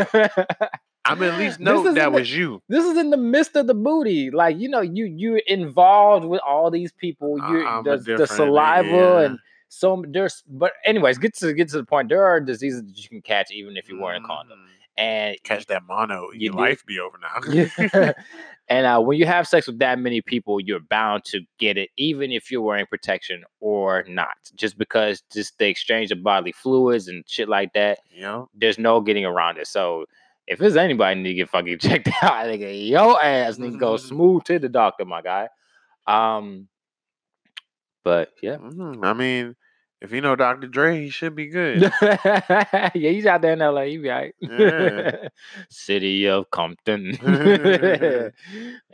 I'm 1.06 1.22
at 1.22 1.38
least 1.38 1.58
This 1.58 1.60
know 1.60 1.92
that 1.92 1.94
the- 1.94 2.10
was 2.10 2.36
you. 2.36 2.62
this 2.68 2.84
is 2.84 2.96
in 2.98 3.10
the 3.10 3.16
midst 3.16 3.56
of 3.56 3.66
the 3.66 3.74
booty. 3.74 4.30
Like, 4.30 4.58
you 4.58 4.68
know, 4.68 4.80
you 4.80 5.04
you're 5.04 5.38
involved 5.38 6.26
with 6.26 6.40
all 6.46 6.70
these 6.70 6.92
people. 6.92 7.38
You 7.38 7.66
I'm 7.66 7.84
the, 7.84 7.96
the 7.96 8.26
saliva 8.26 8.88
yeah. 8.88 9.20
and 9.20 9.38
so 9.68 10.04
there's 10.08 10.42
but 10.48 10.72
anyways, 10.84 11.18
get 11.18 11.34
to 11.38 11.52
get 11.52 11.68
to 11.70 11.78
the 11.78 11.84
point. 11.84 12.08
There 12.08 12.24
are 12.24 12.40
diseases 12.40 12.82
that 12.84 13.02
you 13.02 13.08
can 13.08 13.22
catch 13.22 13.50
even 13.50 13.76
if 13.76 13.88
you're 13.88 14.00
wearing 14.00 14.24
a 14.24 14.26
condom. 14.26 14.58
Mm-hmm. 14.58 14.75
And 14.98 15.36
Catch 15.44 15.66
that 15.66 15.82
mono, 15.86 16.30
You 16.32 16.46
your 16.46 16.52
do. 16.52 16.58
life 16.58 16.84
be 16.86 16.98
over 17.00 17.18
now. 17.18 18.12
And 18.68 18.84
uh, 18.84 19.00
when 19.00 19.16
you 19.16 19.26
have 19.26 19.46
sex 19.46 19.68
with 19.68 19.78
that 19.78 19.96
many 20.00 20.20
people, 20.20 20.58
you're 20.58 20.80
bound 20.80 21.24
to 21.26 21.42
get 21.60 21.78
it, 21.78 21.90
even 21.96 22.32
if 22.32 22.50
you're 22.50 22.62
wearing 22.62 22.86
protection 22.86 23.44
or 23.60 24.02
not. 24.08 24.36
Just 24.56 24.76
because 24.76 25.22
just 25.32 25.56
the 25.58 25.68
exchange 25.68 26.10
of 26.10 26.20
bodily 26.24 26.50
fluids 26.50 27.06
and 27.06 27.22
shit 27.28 27.48
like 27.48 27.72
that, 27.74 28.00
you 28.10 28.22
know? 28.22 28.48
there's 28.54 28.76
no 28.76 29.00
getting 29.00 29.24
around 29.24 29.58
it. 29.58 29.68
So 29.68 30.06
if 30.48 30.58
there's 30.58 30.76
anybody 30.76 31.20
need 31.20 31.28
to 31.28 31.34
get 31.34 31.48
fucking 31.48 31.78
checked 31.80 32.08
out, 32.20 32.46
nigga, 32.46 32.88
yo 32.88 33.16
ass 33.22 33.56
need 33.56 33.74
to 33.74 33.78
go 33.78 33.96
smooth 33.96 34.42
to 34.46 34.58
the 34.58 34.68
doctor, 34.68 35.04
my 35.04 35.22
guy. 35.22 35.48
Um, 36.08 36.66
but 38.02 38.32
yeah. 38.42 38.56
Mhm. 38.56 39.04
I 39.04 39.12
mean, 39.12 39.54
if 40.00 40.12
you 40.12 40.20
know 40.20 40.36
Dr. 40.36 40.66
Dre, 40.68 41.00
he 41.00 41.10
should 41.10 41.34
be 41.34 41.46
good. 41.48 41.90
yeah, 42.02 42.90
he's 42.92 43.26
out 43.26 43.40
there 43.42 43.54
in 43.54 43.58
LA. 43.60 43.82
He 43.82 43.98
be 43.98 44.08
right. 44.08 44.34
Yeah. 44.40 45.28
City 45.70 46.26
of 46.28 46.50
Compton. 46.50 47.12
they 47.22 48.32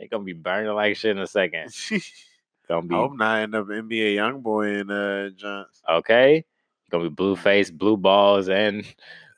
gonna 0.09 0.23
be 0.23 0.33
burning 0.33 0.73
like 0.73 0.95
shit 0.95 1.11
in 1.11 1.19
a 1.19 1.27
second. 1.27 1.73
Gonna 2.69 2.85
I 2.85 2.87
be 2.87 2.95
hope 2.95 3.17
not 3.17 3.41
end 3.41 3.55
up 3.55 3.67
NBA 3.67 4.15
YoungBoy 4.15 4.81
in 4.81 4.89
uh 4.91 5.29
Johns. 5.35 5.81
okay. 5.89 6.45
Gonna 6.89 7.05
be 7.05 7.09
blue 7.09 7.35
face, 7.35 7.69
blue 7.71 7.97
balls, 7.97 8.47
and 8.49 8.85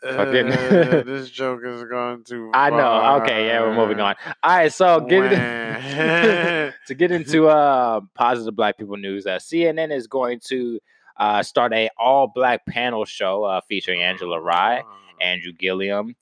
Fucking- 0.03 0.51
Uh, 0.51 1.01
this 1.03 1.31
joke 1.31 1.61
is 1.65 1.83
going 1.85 2.23
too 2.23 2.51
I 2.53 2.69
know. 2.69 3.21
Okay, 3.21 3.47
yeah, 3.47 3.61
we're 3.61 3.73
moving 3.73 3.99
on. 3.99 4.15
All 4.43 4.57
right, 4.57 4.71
so 4.71 4.99
get 4.99 5.29
to 6.87 6.93
get 6.95 7.11
into 7.11 7.47
uh 7.47 8.01
positive 8.13 8.55
black 8.55 8.77
people 8.77 8.97
news. 8.97 9.25
Uh, 9.25 9.37
CNN 9.37 9.91
is 9.91 10.05
going 10.05 10.39
to 10.47 10.79
uh 11.17 11.41
start 11.43 11.73
a 11.73 11.89
all 11.97 12.27
black 12.27 12.65
panel 12.65 13.05
show 13.05 13.43
uh, 13.43 13.61
featuring 13.67 14.01
Angela 14.01 14.39
Rye. 14.39 14.83
Andrew 15.21 15.53
Gillum, 15.53 16.13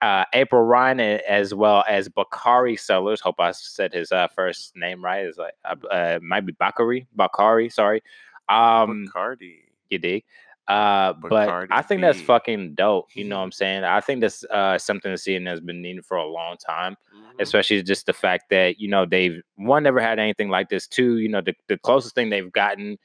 uh, 0.00 0.24
April 0.32 0.62
Ryan, 0.62 1.00
as 1.00 1.52
well 1.54 1.84
as 1.86 2.08
Bakari 2.08 2.76
Sellers. 2.76 3.20
Hope 3.20 3.38
I 3.40 3.50
said 3.52 3.92
his 3.92 4.10
uh, 4.10 4.26
first 4.28 4.74
name 4.74 5.04
right. 5.04 5.26
Is 5.26 5.36
like 5.36 5.52
uh, 5.66 5.74
uh, 5.90 6.18
might 6.22 6.46
be 6.46 6.52
Bakari. 6.52 7.06
Bakari, 7.14 7.68
sorry. 7.68 8.02
Um, 8.48 9.06
Bacardi. 9.14 9.56
you 9.90 9.98
dig? 9.98 10.24
Uh, 10.66 11.12
but 11.12 11.30
Bacardi 11.30 11.68
I 11.70 11.82
think 11.82 12.00
that's 12.00 12.20
fucking 12.22 12.74
dope. 12.74 13.08
You 13.14 13.24
know 13.24 13.36
what 13.36 13.42
I'm 13.44 13.52
saying? 13.52 13.84
I 13.84 14.00
think 14.00 14.22
that's 14.22 14.44
uh, 14.44 14.78
something 14.78 15.10
that 15.12 15.18
CNN 15.18 15.46
has 15.46 15.60
been 15.60 15.82
needing 15.82 16.02
for 16.02 16.16
a 16.16 16.26
long 16.26 16.56
time 16.56 16.96
Mhm. 17.14 17.40
especially 17.40 17.82
just 17.82 18.06
the 18.06 18.12
fact 18.14 18.48
that 18.50 18.80
you 18.80 18.88
know 18.88 19.04
they've 19.06 19.42
one 19.56 19.82
never 19.82 20.00
had 20.00 20.18
anything 20.18 20.48
like 20.48 20.68
this 20.70 20.86
two 20.86 21.18
you 21.18 21.28
know 21.28 21.40
the, 21.42 21.54
the 21.68 21.76
closest 21.78 22.14
thing 22.14 22.30
they've 22.30 22.52
gotten 22.52 22.98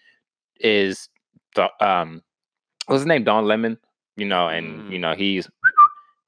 is 0.59 1.07
the 1.12 1.12
um 1.81 2.21
what's 2.85 3.01
his 3.01 3.05
name 3.07 3.23
don 3.23 3.45
lemon 3.45 3.77
you 4.15 4.25
know 4.25 4.47
and 4.47 4.83
you 4.87 4.97
Mm. 4.97 5.01
know 5.01 5.13
he's 5.13 5.47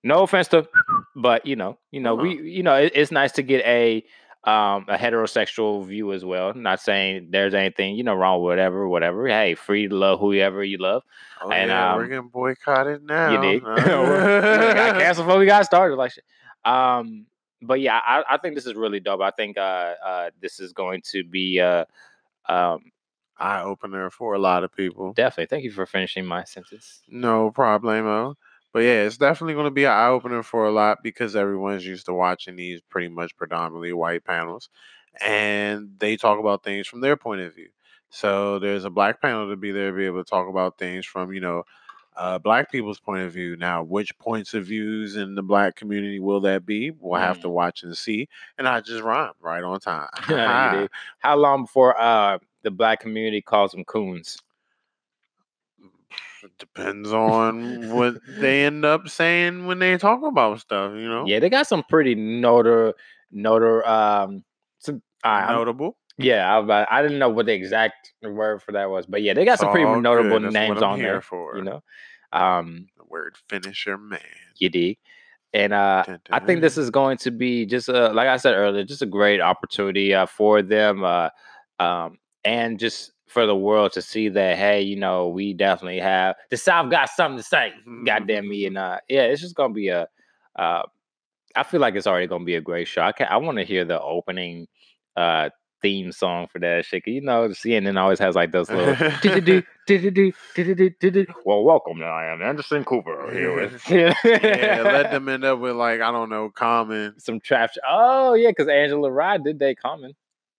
no 0.04 0.24
offense 0.24 0.48
to 0.50 0.68
but 1.16 1.46
you 1.46 1.56
know 1.56 1.78
you 1.92 2.00
know 2.00 2.16
we 2.16 2.34
Uh-huh. 2.36 2.44
you 2.44 2.64
know 2.64 2.76
it, 2.76 2.92
it's 2.96 3.12
nice 3.12 3.32
to 3.34 3.42
get 3.44 3.66
a 3.66 4.04
um 4.44 4.86
a 4.88 4.96
heterosexual 4.98 5.86
view 5.86 6.14
as 6.14 6.24
well 6.24 6.54
not 6.54 6.80
saying 6.80 7.30
there's 7.32 7.54
anything 7.54 7.96
you 7.96 8.04
know 8.04 8.14
wrong 8.14 8.42
whatever 8.42 8.88
whatever 8.88 9.28
hey 9.28 9.56
free 9.56 9.88
to 9.88 9.96
love 9.96 10.20
whoever 10.20 10.64
you 10.64 10.78
love 10.78 11.04
Oh, 11.42 11.52
and, 11.52 11.70
yeah, 11.70 11.96
we're 11.96 12.04
um, 12.04 12.10
getting 12.10 12.28
boycotted 12.30 13.04
now. 13.04 13.32
you 13.34 13.42
dig? 13.42 13.62
we 13.62 13.68
got 13.68 14.98
canceled 15.00 15.28
before 15.28 15.40
we 15.40 15.46
got 15.46 15.66
started. 15.66 15.96
Like, 15.96 16.14
um, 16.64 17.26
but 17.62 17.82
yeah, 17.82 18.00
I, 18.04 18.24
I 18.30 18.38
think 18.38 18.56
this 18.56 18.66
is 18.66 18.74
really 18.74 19.00
dope. 19.00 19.22
I 19.22 19.32
think 19.32 19.58
uh, 19.58 19.94
uh, 20.04 20.30
this 20.42 20.60
is 20.60 20.72
going 20.74 21.02
to 21.12 21.24
be 21.24 21.60
uh, 21.60 21.86
um, 22.48 22.92
Eye 23.38 23.62
opener 23.62 24.10
for 24.10 24.34
a 24.34 24.40
lot 24.40 24.64
of 24.64 24.74
people. 24.74 25.14
definitely. 25.14 25.48
Thank 25.48 25.64
you 25.64 25.72
for 25.72 25.86
finishing 25.86 26.26
my 26.26 26.44
sentence. 26.44 27.02
No 27.10 27.52
problemo. 27.52 28.36
But 28.74 28.80
yeah, 28.80 29.04
it's 29.04 29.18
definitely 29.18 29.54
going 29.54 29.66
to 29.66 29.72
be 29.72 29.86
an 29.86 29.92
eye 29.92 30.08
opener 30.08 30.44
for 30.44 30.66
a 30.66 30.72
lot 30.72 31.02
because 31.02 31.36
everyone's 31.36 31.86
used 31.86 32.08
to 32.08 32.14
watching 32.14 32.58
these 32.58 32.82
pretty 32.82 33.08
much 33.08 33.36
predominantly 33.38 33.94
white 33.94 34.26
panels, 34.26 34.70
and 35.22 35.92
they 35.98 36.18
talk 36.18 36.40
about 36.40 36.64
things 36.64 36.86
from 36.86 37.00
their 37.00 37.16
point 37.16 37.40
of 37.40 37.56
view. 37.56 37.70
So 38.10 38.60
there's 38.60 38.84
a 38.84 38.90
black 38.90 39.22
panel 39.22 39.50
to 39.50 39.56
be 39.56 39.72
there 39.72 39.92
to 39.92 39.98
be 39.98 40.06
able 40.06 40.24
to 40.24 40.30
talk 40.30 40.50
about 40.50 40.78
things 40.78 41.06
from 41.06 41.32
you 41.32 41.40
know 41.40 41.64
uh, 42.18 42.40
black 42.40 42.72
people's 42.72 43.00
point 43.00 43.24
of 43.24 43.34
view. 43.34 43.56
Now, 43.56 43.84
which 43.84 44.18
points 44.20 44.54
of 44.54 44.66
views 44.66 45.16
in 45.16 45.36
the 45.36 45.44
black 45.44 45.76
community 45.76 46.20
will 46.20 46.42
that 46.42 46.66
be? 46.66 46.92
We'll 46.92 47.20
have 47.20 47.40
to 47.42 47.50
watch 47.50 47.84
and 47.84 47.96
see. 47.98 48.30
And 48.58 48.68
I 48.68 48.82
just 48.82 49.04
rhymed 49.04 49.36
right 49.42 49.64
on 49.64 49.80
time. 49.80 50.10
How 51.20 51.36
long 51.38 51.64
before 51.64 52.00
uh, 52.00 52.40
the 52.66 52.72
black 52.72 53.00
community 53.00 53.42
calls 53.42 53.72
them 53.72 53.86
coons? 53.86 54.38
It 56.44 56.52
depends 56.60 57.12
on 57.12 57.92
what 57.92 58.16
they 58.28 58.66
end 58.66 58.86
up 58.86 59.08
saying 59.08 59.66
when 59.66 59.80
they 59.80 59.98
talk 59.98 60.22
about 60.24 60.60
stuff, 60.60 60.92
you 60.94 61.08
know. 61.08 61.26
Yeah, 61.26 61.40
they 61.40 61.50
got 61.50 61.66
some 61.68 61.84
pretty 61.90 62.16
notor, 62.16 62.94
notor. 63.34 63.88
Um, 63.88 64.44
some, 64.80 65.02
I'm- 65.24 65.54
Notable. 65.56 65.98
yeah, 66.18 66.56
I, 66.60 67.00
I 67.00 67.02
didn't 67.02 67.18
know 67.20 67.30
what 67.30 67.48
the 67.48 67.54
exact 67.54 68.14
word 68.22 68.62
for 68.62 68.74
that 68.74 68.90
was, 68.90 69.06
but 69.08 69.24
yeah, 69.24 69.34
they 69.34 69.44
got 69.46 69.58
some 69.60 69.72
pretty 69.72 69.88
All 69.88 70.00
notable. 70.00 70.40
Names 70.40 70.82
on 70.84 71.00
here 71.00 71.14
there. 71.14 71.22
for. 71.22 71.58
You 71.58 71.64
know, 71.64 71.84
um, 72.32 72.88
the 72.98 73.06
word 73.06 73.38
finisher 73.50 73.98
man. 73.98 74.20
you 74.58 74.70
dig? 74.70 74.98
And 75.52 75.74
uh, 75.74 76.04
Dun, 76.06 76.20
I 76.32 76.40
think 76.42 76.60
this 76.62 76.78
is 76.78 76.90
going 76.90 77.18
to 77.20 77.32
be 77.32 77.66
just 77.66 77.88
a, 77.88 78.10
like 78.10 78.28
I 78.28 78.38
said 78.38 78.54
earlier, 78.56 78.84
just 78.84 79.02
a 79.02 79.06
great 79.08 79.40
opportunity 79.40 80.14
uh, 80.14 80.26
for 80.26 80.62
them, 80.62 81.04
uh, 81.04 81.30
um, 81.80 82.18
and 82.46 82.80
just 82.80 83.12
for 83.28 83.46
the 83.46 83.56
world 83.56 83.92
to 83.94 84.02
see 84.02 84.30
that 84.30 84.58
hey, 84.58 84.82
you 84.82 84.96
know, 84.96 85.28
we 85.28 85.54
definitely 85.54 86.00
have 86.00 86.36
the 86.52 86.58
South 86.58 86.90
got 86.92 87.10
something 87.10 87.38
to 87.38 87.44
say. 87.44 87.74
Goddamn 88.06 88.48
me, 88.48 88.66
and 88.66 88.78
uh, 88.78 89.00
yeah, 89.10 89.24
it's 89.24 89.42
just 89.42 89.56
gonna 89.56 89.74
be 89.74 89.90
a. 89.90 90.08
Uh, 90.56 90.84
I 91.56 91.64
feel 91.64 91.80
like 91.82 91.96
it's 91.96 92.08
already 92.08 92.28
gonna 92.28 92.46
be 92.46 92.56
a 92.56 92.62
great 92.62 92.88
show. 92.88 93.02
I 93.02 93.12
can 93.12 93.28
I 93.30 93.38
want 93.38 93.58
to 93.58 93.64
hear 93.64 93.84
the 93.86 94.00
opening 94.02 94.68
uh 95.18 95.50
theme 95.82 96.12
song 96.12 96.48
for 96.48 96.60
that 96.60 96.86
shit. 96.86 97.04
'cause 97.06 97.14
You 97.14 97.22
know, 97.22 97.48
the 97.48 97.54
CNN 97.56 97.98
always 98.00 98.20
has 98.20 98.36
like 98.36 98.52
those 98.52 98.70
little. 98.70 98.96
Well, 101.46 101.64
welcome. 101.64 102.02
I 102.04 102.26
am 102.28 102.42
Anderson 102.42 102.84
Cooper 102.84 103.32
here 103.32 103.54
with 103.54 103.90
yeah, 103.90 104.84
let 104.84 105.12
them 105.12 105.28
end 105.30 105.44
up 105.44 105.60
with 105.60 105.76
like 105.76 106.02
I 106.02 106.12
don't 106.12 106.30
know, 106.30 106.50
common. 106.50 107.20
some 107.20 107.40
trap. 107.40 107.72
sh- 107.74 107.78
Oh 107.88 108.34
yeah, 108.34 108.50
because 108.50 108.68
Angela 108.68 109.12
Rye 109.12 109.38
did 109.38 109.60
they 109.60 109.76
common. 109.76 110.14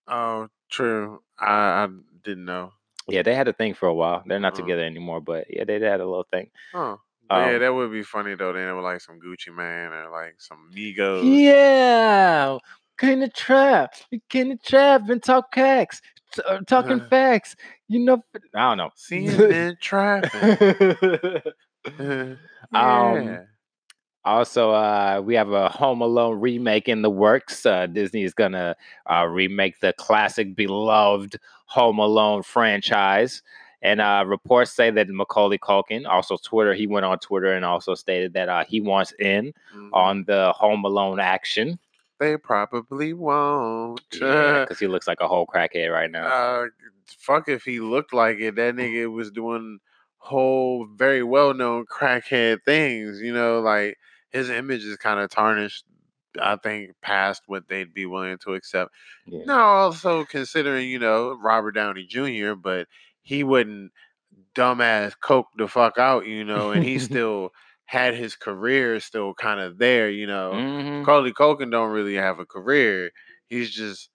Oh, 0.09 0.49
true. 0.71 1.23
I, 1.39 1.85
I 1.85 1.89
didn't 2.25 2.45
know. 2.45 2.73
Yeah, 3.09 3.23
they 3.23 3.35
had 3.35 3.47
a 3.49 3.53
thing 3.53 3.75
for 3.75 3.87
a 3.89 3.95
while. 3.95 4.23
They're 4.27 4.41
not 4.41 4.55
Uh-huh. 4.55 4.63
together 4.63 4.83
anymore, 4.85 5.21
but 5.21 5.47
yeah, 5.49 5.65
they 5.65 5.75
had 5.75 6.01
a 6.01 6.07
little 6.07 6.27
thing. 6.31 6.51
Huh. 6.73 6.97
But 7.29 7.37
yeah, 7.37 7.55
Um, 7.55 7.61
that 7.61 7.75
would 7.75 7.93
be 7.93 8.03
funny 8.03 8.35
though. 8.35 8.53
Then 8.53 8.69
it 8.69 8.75
would 8.75 8.83
like 8.83 9.01
some 9.01 9.21
Gucci 9.21 9.55
Mane 9.55 9.93
or 9.93 10.11
like 10.11 10.37
some 10.39 10.71
Migos. 10.75 11.23
Yeah, 11.25 12.59
in 13.03 13.21
the 13.21 13.29
trap, 13.29 13.95
in 14.33 14.49
the 14.51 14.57
trap 14.57 15.09
and 15.09 15.23
talk 15.23 15.55
hacks, 15.55 16.01
t- 16.33 16.43
uh, 16.49 16.61
talking 16.67 17.01
facts. 17.11 17.55
You 17.89 18.05
know, 18.05 18.23
I 18.55 18.69
don't 18.71 18.79
know. 18.79 18.91
Seeing 18.97 19.27
in 19.29 19.77
traffic. 19.81 21.45
Um, 21.99 22.37
yeah. 22.73 23.39
Also, 24.27 24.71
uh, 24.73 25.23
we 25.25 25.35
have 25.37 25.51
a 25.53 25.69
Home 25.69 26.01
Alone 26.01 26.41
remake 26.41 26.89
in 26.89 27.03
the 27.03 27.11
works. 27.11 27.65
Uh, 27.65 27.87
Disney 27.87 28.25
is 28.25 28.35
gonna 28.35 28.77
uh, 29.11 29.25
remake 29.27 29.81
the 29.81 29.93
classic, 29.93 30.57
beloved 30.57 31.39
Home 31.67 31.99
Alone 32.01 32.43
franchise. 32.43 33.43
And 33.83 34.01
uh, 34.01 34.25
reports 34.27 34.73
say 34.73 34.91
that 34.91 35.09
Macaulay 35.09 35.59
Culkin, 35.59 36.07
also 36.09 36.37
Twitter, 36.39 36.75
he 36.75 36.87
went 36.89 37.07
on 37.07 37.19
Twitter 37.21 37.53
and 37.53 37.65
also 37.65 37.95
stated 37.95 38.33
that 38.33 38.49
uh, 38.49 38.65
he 38.67 38.81
wants 38.81 39.13
in 39.21 39.53
Mhm. 39.75 39.91
on 39.93 40.25
the 40.25 40.53
Home 40.53 40.85
Alone 40.85 41.21
action. 41.21 41.79
They 42.19 42.37
probably 42.37 43.13
won't. 43.13 44.01
because 44.11 44.79
he 44.81 44.89
looks 44.89 45.07
like 45.07 45.21
a 45.21 45.29
whole 45.29 45.47
crackhead 45.47 45.93
right 45.93 46.11
now. 46.11 46.27
uh, 46.27 46.67
fuck 47.07 47.49
if 47.49 47.63
he 47.65 47.79
looked 47.79 48.13
like 48.13 48.39
it. 48.41 48.57
That 48.57 48.75
nigga 48.75 49.13
was 49.13 49.31
doing 49.31 49.79
whole 50.19 50.87
very 50.97 51.23
well 51.23 51.55
known 51.55 51.85
crackhead 51.87 52.65
things. 52.65 53.21
You 53.21 53.33
know, 53.33 53.61
like 53.61 53.99
his 54.37 54.51
image 54.51 54.85
is 54.85 54.97
kind 54.97 55.21
of 55.21 55.31
tarnished. 55.31 55.85
I 56.41 56.57
think 56.57 56.91
past 57.01 57.43
what 57.47 57.67
they'd 57.67 57.95
be 57.95 58.05
willing 58.05 58.37
to 58.45 58.53
accept. 58.55 58.91
Yeah. 59.27 59.45
Now, 59.47 59.61
also 59.69 60.25
considering 60.27 60.89
you 60.89 60.99
know 60.99 61.39
Robert 61.43 61.73
Downey 61.73 62.05
Jr., 62.05 62.53
but 62.55 62.89
he 63.23 63.43
wouldn't 63.43 63.91
dumbass 64.55 65.15
coke 65.23 65.49
the 65.57 65.67
fuck 65.69 65.99
out, 65.99 66.27
you 66.27 66.45
know, 66.45 66.73
and 66.73 66.85
he 66.85 66.99
still 67.11 67.51
had 67.87 68.15
his 68.15 68.35
career 68.37 69.01
still 69.01 69.33
kind 69.35 69.61
of 69.61 69.79
there. 69.79 70.11
You 70.11 70.27
know, 70.27 70.51
Mhm. 70.55 71.01
Macaulay 71.01 71.33
Culkin 71.33 71.71
don't 71.71 71.93
really 71.93 72.17
have 72.17 72.39
a 72.39 72.45
career. 72.47 73.11
He's 73.49 73.71
just 73.71 74.11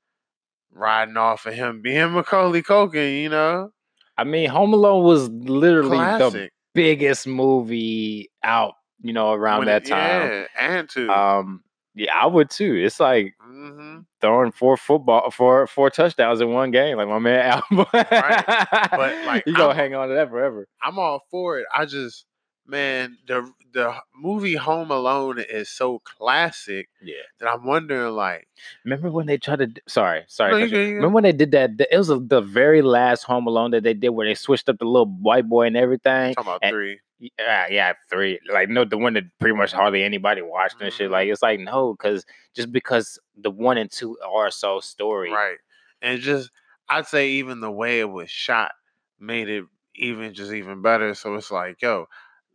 riding 0.72 1.18
off 1.18 1.46
of 1.46 1.54
him 1.54 1.82
being 1.82 2.12
Macaulay 2.14 2.62
Culkin. 2.62 3.22
You 3.24 3.30
know, 3.30 3.72
I 4.18 4.26
mean, 4.26 4.50
Home 4.50 4.74
Alone 4.74 5.04
was 5.04 5.30
literally 5.30 5.98
the 5.98 6.50
biggest 6.76 7.26
movie 7.28 8.30
out, 8.44 8.74
you 9.02 9.14
know, 9.14 9.34
around 9.34 9.60
When 9.60 9.68
that 9.68 9.86
time. 9.86 10.32
Yeah, 10.32 10.46
and 10.60 10.90
two. 10.90 11.10
Um, 11.10 11.64
yeah, 11.96 12.16
I 12.16 12.26
would 12.26 12.50
too. 12.50 12.76
It's 12.76 13.00
like 13.00 13.34
hmm 13.42 14.00
throwing 14.22 14.52
four 14.52 14.78
football 14.78 15.30
four 15.32 15.68
four 15.68 15.90
touchdowns 15.90 16.40
in 16.42 16.50
one 16.50 16.72
game, 16.72 16.98
like 16.98 17.08
my 17.08 17.20
man 17.20 17.62
Al. 17.72 17.86
But, 17.92 19.26
like, 19.26 19.44
you 19.46 19.54
gonna 19.54 19.70
I'm- 19.70 19.76
hang 19.76 19.96
on 19.96 20.10
to 20.10 20.16
that 20.16 20.30
forever. 20.30 20.68
I'm 20.84 21.00
all 21.00 21.22
for 21.32 21.60
it. 21.60 21.66
I 21.76 21.86
just, 21.86 22.26
man, 22.66 23.18
the 23.28 23.52
the 23.74 23.94
movie 24.16 24.56
Home 24.56 24.92
Alone 24.92 25.40
is 25.40 25.70
so 25.70 26.00
classic 26.00 26.90
Yeah. 27.02 27.16
that 27.40 27.48
I'm 27.48 27.66
wondering, 27.66 28.14
like, 28.16 28.48
Remember 28.84 29.10
when 29.10 29.28
they 29.28 29.38
tried 29.38 29.60
to? 29.60 29.82
Sorry, 29.88 30.24
sorry. 30.28 30.52
No, 30.52 30.58
you 30.58 30.66
you-. 30.78 30.96
Remember 30.96 31.16
when 31.16 31.24
they 31.24 31.32
did 31.32 31.52
that? 31.52 31.72
It 31.90 31.98
was 31.98 32.08
the 32.10 32.42
very 32.42 32.82
last 32.82 33.24
Home 33.24 33.48
Alone 33.48 33.72
that 33.72 33.84
they 33.84 33.94
did, 33.94 34.10
where 34.10 34.28
they 34.28 34.36
switched 34.36 34.68
up 34.70 34.78
the 34.80 34.86
little 34.86 35.08
white 35.08 35.48
boy 35.48 35.68
and 35.68 35.78
everything. 35.78 36.34
talking 36.36 36.50
about 36.50 36.60
and- 36.62 36.72
three. 36.74 37.00
Yeah, 37.38 37.68
yeah, 37.70 37.94
three. 38.10 38.40
Like 38.52 38.70
no, 38.70 38.84
the 38.84 38.98
one 38.98 39.14
that 39.14 39.26
pretty 39.40 39.56
much 39.56 39.72
hardly 39.72 40.04
anybody 40.04 40.42
watched 40.42 40.82
and 40.82 40.92
shit. 40.92 41.10
Mhm. 41.10 41.14
Like 41.14 41.30
it's 41.30 41.44
like 41.44 41.60
no, 41.60 41.94
because 41.94 42.26
just 42.56 42.72
because 42.72 43.20
the 43.38 43.52
one 43.52 43.78
and 43.78 43.92
two 43.92 44.18
are 44.28 44.50
so 44.50 44.80
story. 44.80 45.32
Right. 45.32 45.58
And 46.02 46.20
just 46.20 46.50
I'd 46.90 47.06
say 47.08 47.30
even 47.32 47.60
the 47.60 47.72
way 47.72 48.00
it 48.00 48.10
was 48.10 48.30
shot 48.32 48.72
made 49.20 49.50
it 49.50 49.66
even 49.96 50.34
just 50.34 50.52
even 50.52 50.82
better. 50.82 51.14
So 51.14 51.36
it's 51.36 51.52
like, 51.52 51.82
yo, 51.82 52.08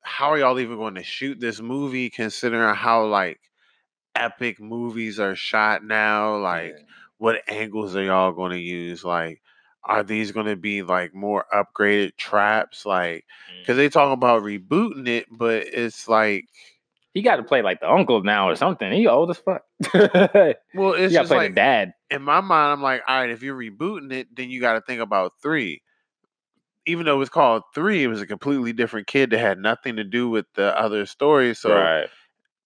how 0.02 0.30
are 0.32 0.38
y'all 0.38 0.58
even 0.58 0.76
going 0.78 0.96
to 0.96 1.04
shoot 1.04 1.38
this 1.38 1.60
movie 1.60 2.10
considering 2.10 2.74
how 2.74 3.06
like 3.06 3.40
epic 4.14 4.60
movies 4.60 5.20
are 5.20 5.36
shot 5.36 5.84
now? 5.84 6.36
Like 6.36 6.74
Yeah. 6.78 6.84
what 7.18 7.42
angles 7.48 7.94
are 7.96 8.02
y'all 8.02 8.32
going 8.32 8.52
to 8.52 8.58
use? 8.60 9.04
Like 9.04 9.40
are 9.86 10.02
these 10.02 10.32
going 10.32 10.46
to 10.46 10.56
be 10.56 10.82
like 10.82 11.14
more 11.14 11.46
upgraded 11.54 12.16
traps 12.16 12.84
like 12.84 13.24
Mm. 13.50 13.66
cuz 13.66 13.76
they 13.76 13.88
talk 13.88 14.12
about 14.12 14.42
rebooting 14.42 15.08
it, 15.08 15.26
but 15.30 15.66
it's 15.66 16.08
like 16.08 16.44
he 17.14 17.22
got 17.22 17.36
to 17.36 17.42
play 17.42 17.62
like 17.62 17.80
the 17.80 17.90
uncle 17.90 18.22
now 18.22 18.46
or 18.50 18.56
something. 18.56 18.92
He 18.92 19.06
old 19.06 19.30
as 19.30 19.38
fuck. 19.38 19.62
well, 19.94 20.92
got 20.92 21.00
it's 21.00 21.14
to 21.14 21.20
just 21.20 21.28
play 21.28 21.38
like 21.38 21.52
the 21.52 21.54
dad. 21.54 21.92
in 22.10 22.20
my 22.20 22.42
mind, 22.42 22.72
I'm 22.72 22.82
like, 22.82 23.00
all 23.08 23.18
right, 23.18 23.30
if 23.30 23.42
you're 23.42 23.56
rebooting 23.56 24.12
it, 24.12 24.28
then 24.36 24.50
you 24.50 24.60
got 24.60 24.74
to 24.74 24.82
think 24.82 25.00
about 25.00 25.32
three. 25.42 25.80
Even 26.84 27.06
though 27.06 27.14
it 27.14 27.18
was 27.18 27.30
called 27.30 27.62
three, 27.74 28.04
it 28.04 28.08
was 28.08 28.20
a 28.20 28.26
completely 28.26 28.72
different 28.74 29.06
kid 29.06 29.30
that 29.30 29.38
had 29.38 29.58
nothing 29.58 29.96
to 29.96 30.04
do 30.04 30.28
with 30.28 30.44
the 30.56 30.78
other 30.78 31.06
story. 31.06 31.54
So 31.54 31.74
right. 31.74 32.08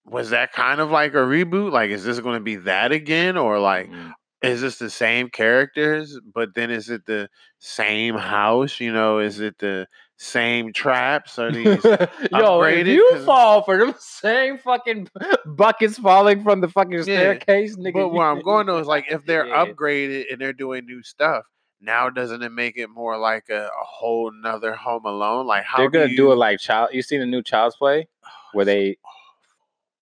was 0.05 0.31
that 0.31 0.53
kind 0.53 0.81
of 0.81 0.91
like 0.91 1.15
a 1.15 1.19
reboot? 1.19 1.71
Like, 1.73 1.91
is 1.91 2.03
this 2.05 2.19
going 2.19 2.35
to 2.35 2.43
be 2.45 2.57
that 2.57 2.91
again, 2.93 3.37
or 3.37 3.61
like, 3.61 3.89
Mm. 3.89 4.13
Is 4.43 4.61
this 4.61 4.79
the 4.79 4.91
same 4.91 5.29
characters? 5.29 6.19
But 6.35 6.55
then 6.55 6.71
is 6.71 6.89
it 6.91 7.07
the 7.07 7.29
same 7.59 8.15
house? 8.17 8.81
You 8.81 8.93
know, 8.93 9.19
is 9.19 9.41
it 9.41 9.59
the 9.59 9.87
same 10.17 10.73
traps? 10.73 11.39
Are 11.39 11.51
these? 11.53 11.85
Yo, 12.33 12.63
if 12.63 12.87
you 12.87 13.09
'cause- 13.13 13.25
fall 13.25 13.63
for 13.63 13.79
them 13.79 13.95
same 13.99 14.59
fucking 14.59 15.09
buckets 15.47 15.99
falling 15.99 16.43
from 16.43 16.61
the 16.61 16.69
fucking 16.69 16.93
Yeah, 16.93 17.03
staircase, 17.03 17.77
nigga. 17.77 17.95
but 17.95 18.09
where 18.11 18.27
I'm 18.27 18.41
going 18.43 18.67
though 18.67 18.79
is 18.79 18.87
like 18.87 19.07
if 19.11 19.25
they're 19.25 19.47
Yeah. 19.47 19.65
upgraded 19.67 20.25
and 20.33 20.41
they're 20.41 20.53
doing 20.53 20.87
new 20.87 21.03
stuff. 21.03 21.45
Now 21.83 22.11
doesn't 22.11 22.43
it 22.43 22.53
make 22.53 22.77
it 22.77 22.89
more 22.91 23.17
like 23.17 23.45
a, 23.49 23.65
a 23.69 23.85
whole 23.85 24.31
nother 24.33 24.75
Home 24.75 25.07
Alone? 25.07 25.47
Like 25.47 25.65
how 25.65 25.79
they're 25.79 25.89
gonna 25.91 26.09
do, 26.09 26.17
do, 26.17 26.33
it 26.33 26.37
like 26.37 26.61
child. 26.61 26.91
You 26.93 27.01
seen 27.01 27.21
the 27.21 27.27
new 27.27 27.43
Child's 27.43 27.77
Play 27.77 28.07
oh, 28.27 28.29
where 28.53 28.67
they, 28.67 28.99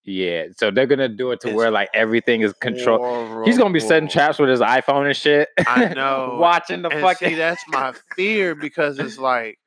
yeah. 0.08 0.46
So 0.56 0.70
they're 0.70 0.86
gonna 0.86 1.08
do 1.08 1.30
it 1.32 1.40
to 1.40 1.48
It's 1.48 1.56
where 1.56 1.70
like 1.70 1.90
everything 1.92 2.40
is 2.40 2.52
controlled. 2.54 3.46
He's 3.46 3.58
gonna 3.58 3.72
be 3.72 3.80
setting 3.80 4.08
traps 4.08 4.38
with 4.38 4.48
his 4.48 4.60
iPhone 4.60 5.06
and 5.06 5.16
shit. 5.16 5.48
I 5.66 5.86
know. 5.94 6.38
watching 6.40 6.82
the 6.82 6.88
and 6.88 7.00
fucking. 7.00 7.28
see, 7.28 7.34
that's 7.34 7.62
my 7.68 7.92
fear 8.16 8.54
because 8.54 8.98
it's 8.98 9.18
like, 9.18 9.58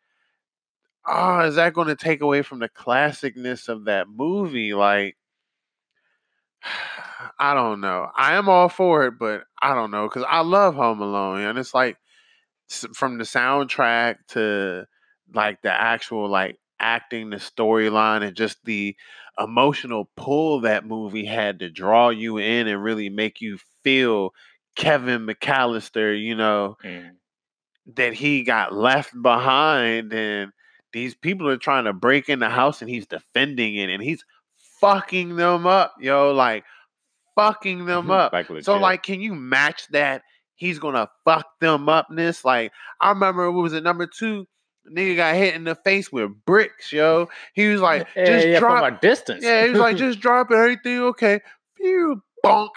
oh, 1.07 1.41
is 1.41 1.55
that 1.55 1.75
to 1.75 1.95
take 1.95 2.21
away 2.21 2.41
from 2.41 2.59
the 2.59 2.69
classicness 2.69 3.69
of 3.69 3.85
that 3.85 4.07
movie? 4.09 4.73
Like, 4.73 5.15
I 7.39 7.53
don't 7.53 7.81
know. 7.81 8.09
I 8.15 8.33
am 8.35 8.49
all 8.49 8.69
for 8.69 9.05
it, 9.05 9.19
but 9.19 9.43
I 9.61 9.75
don't 9.75 9.91
know 9.91 10.07
because 10.07 10.25
I 10.27 10.41
love 10.41 10.73
Home 10.75 11.01
Alone, 11.01 11.41
and 11.41 11.59
it's 11.59 11.73
like 11.73 11.97
from 12.93 13.17
the 13.17 13.25
soundtrack 13.25 14.15
to 14.29 14.85
like 15.33 15.61
the 15.61 15.71
actual 15.71 16.29
like 16.29 16.57
acting, 16.81 17.29
the 17.29 17.37
storyline, 17.37 18.25
and 18.25 18.35
just 18.35 18.57
the 18.65 18.95
emotional 19.39 20.09
pull 20.17 20.61
that 20.61 20.85
movie 20.85 21.25
had 21.25 21.59
to 21.59 21.69
draw 21.69 22.09
you 22.09 22.37
in 22.37 22.67
and 22.67 22.83
really 22.83 23.09
make 23.09 23.39
you 23.41 23.57
feel 23.83 24.31
Kevin 24.75 25.25
McAllister, 25.25 26.19
you 26.21 26.35
know, 26.35 26.77
Mm. 26.83 27.11
that 27.95 28.13
he 28.13 28.43
got 28.43 28.73
left 28.73 29.11
behind 29.21 30.13
and 30.13 30.51
these 30.93 31.15
people 31.15 31.47
are 31.49 31.57
trying 31.57 31.85
to 31.85 31.93
break 31.93 32.29
in 32.29 32.39
the 32.39 32.49
house 32.49 32.81
and 32.81 32.89
he's 32.89 33.07
defending 33.07 33.75
it 33.75 33.89
and 33.89 34.03
he's 34.03 34.23
fucking 34.79 35.35
them 35.35 35.65
up, 35.65 35.93
yo, 35.99 36.33
like 36.33 36.63
fucking 37.35 37.85
them 37.85 38.11
up. 38.11 38.33
Like 38.33 38.47
So 38.61 38.77
like 38.77 39.03
can 39.03 39.21
you 39.21 39.33
match 39.33 39.87
that 39.89 40.21
he's 40.55 40.79
gonna 40.79 41.09
fuck 41.25 41.47
them 41.59 41.87
upness? 41.89 42.45
Like 42.45 42.71
I 42.99 43.09
remember 43.09 43.45
it 43.45 43.51
was 43.51 43.73
it 43.73 43.83
number 43.83 44.05
two? 44.07 44.47
Nigga 44.89 45.15
got 45.15 45.35
hit 45.35 45.55
in 45.55 45.63
the 45.63 45.75
face 45.75 46.11
with 46.11 46.31
bricks, 46.45 46.91
yo. 46.91 47.29
He 47.53 47.67
was 47.67 47.81
like, 47.81 48.07
just 48.15 48.47
yeah, 48.47 48.59
drop 48.59 48.79
from 48.83 48.93
a 48.95 48.99
distance. 48.99 49.43
yeah, 49.43 49.63
he 49.65 49.69
was 49.71 49.79
like, 49.79 49.97
just 49.97 50.19
drop 50.19 50.51
it, 50.51 50.55
everything 50.55 50.99
okay. 51.01 51.39
Phew, 51.77 52.21
bonk. 52.45 52.69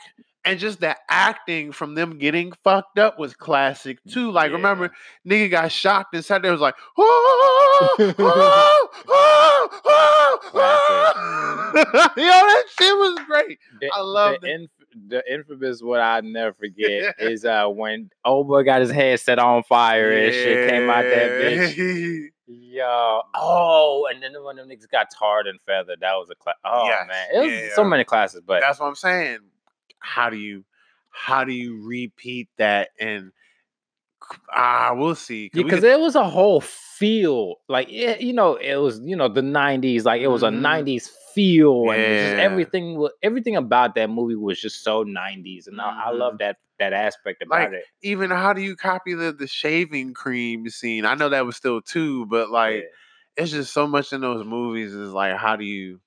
And 0.46 0.58
just 0.58 0.80
the 0.80 0.94
acting 1.08 1.72
from 1.72 1.94
them 1.94 2.18
getting 2.18 2.52
fucked 2.62 2.98
up 2.98 3.18
was 3.18 3.34
classic 3.34 3.98
too. 4.12 4.30
Like, 4.30 4.52
remember, 4.52 4.92
nigga 5.26 5.50
got 5.50 5.72
shocked 5.72 6.14
and 6.14 6.22
sat 6.22 6.42
there 6.42 6.52
was 6.52 6.60
like, 6.60 6.74
oh, 6.98 7.96
oh, 7.98 8.10
oh, 8.18 9.68
oh, 9.86 10.40
oh. 10.54 11.70
Yo, 11.74 11.82
that 12.24 12.64
shit 12.78 12.94
was 12.96 13.18
great. 13.26 13.58
The- 13.80 13.90
I 13.94 14.00
love 14.00 14.36
the, 14.42 14.48
the- 14.48 14.68
the 15.08 15.22
infamous 15.32 15.82
what 15.82 16.00
I 16.00 16.20
never 16.20 16.52
forget 16.54 17.14
is 17.18 17.44
uh 17.44 17.66
when 17.66 18.10
old 18.24 18.48
boy 18.48 18.62
got 18.62 18.80
his 18.80 18.90
head 18.90 19.20
set 19.20 19.38
on 19.38 19.62
fire 19.62 20.12
and 20.12 20.32
shit 20.32 20.68
came 20.68 20.88
out 20.90 21.02
that 21.02 21.30
bitch. 21.30 21.74
bitch. 21.76 22.28
Yo, 22.46 23.22
oh, 23.34 24.06
and 24.12 24.22
then 24.22 24.32
one 24.42 24.58
of 24.58 24.68
them 24.68 24.76
niggas 24.76 24.90
got 24.90 25.08
tarred 25.10 25.46
and 25.46 25.58
feathered. 25.62 26.00
That 26.00 26.12
was 26.14 26.28
a 26.30 26.34
class. 26.34 26.56
Oh 26.64 26.84
Yes, 26.84 27.08
man, 27.08 27.26
it 27.32 27.46
was 27.46 27.52
yeah, 27.52 27.74
so 27.74 27.84
many 27.84 28.04
classes, 28.04 28.42
but 28.46 28.60
That's 28.60 28.78
what 28.78 28.86
I'm 28.86 28.94
saying. 28.94 29.38
How 29.98 30.28
do 30.28 30.36
you, 30.36 30.64
how 31.10 31.44
do 31.44 31.52
you 31.52 31.82
repeat 31.82 32.48
that? 32.58 32.90
And 33.00 33.32
ah, 34.52 34.92
we'll 34.96 35.14
see. 35.14 35.50
'cause 35.50 35.62
we 35.62 35.64
because 35.64 35.80
could- 35.80 35.90
it 35.90 36.00
was 36.00 36.14
a 36.16 36.24
whole 36.28 36.60
feel, 36.60 37.56
like 37.68 37.88
it, 37.92 38.20
you 38.20 38.32
know, 38.32 38.56
it 38.56 38.76
was 38.76 39.00
you 39.04 39.16
know 39.16 39.28
the 39.28 39.42
'90s, 39.42 40.04
like 40.04 40.20
it 40.22 40.28
was 40.28 40.42
Mhm. 40.42 40.48
a 40.48 40.50
'90s 40.50 41.08
feel, 41.34 41.90
and 41.90 42.18
just 42.18 42.34
Yeah. 42.34 42.42
everything, 42.44 43.06
everything 43.22 43.56
about 43.56 43.94
that 43.96 44.10
movie 44.10 44.36
was 44.36 44.60
just 44.60 44.82
so 44.84 45.02
'90s, 45.02 45.66
and 45.66 45.80
I, 45.80 46.06
I 46.06 46.10
love 46.10 46.38
that 46.38 46.56
that 46.78 46.92
aspect 46.92 47.42
about 47.42 47.64
Mm-hmm. 47.66 47.72
Like, 47.74 47.80
it. 47.82 47.86
even 48.02 48.30
how 48.30 48.52
do 48.52 48.62
you 48.62 48.76
copy 48.76 49.14
the 49.14 49.32
the 49.32 49.46
shaving 49.46 50.14
cream 50.14 50.68
scene? 50.68 51.04
I 51.04 51.14
know 51.14 51.28
that 51.28 51.46
was 51.46 51.56
still 51.56 51.80
two, 51.82 52.26
but 52.26 52.50
like 52.50 52.74
Yeah. 52.76 53.42
it's 53.44 53.50
just 53.52 53.72
so 53.72 53.86
much 53.86 54.12
in 54.12 54.20
those 54.20 54.44
movies 54.46 54.92
is 54.94 55.12
like 55.12 55.36
how 55.36 55.56
do 55.56 55.64
you 55.64 56.00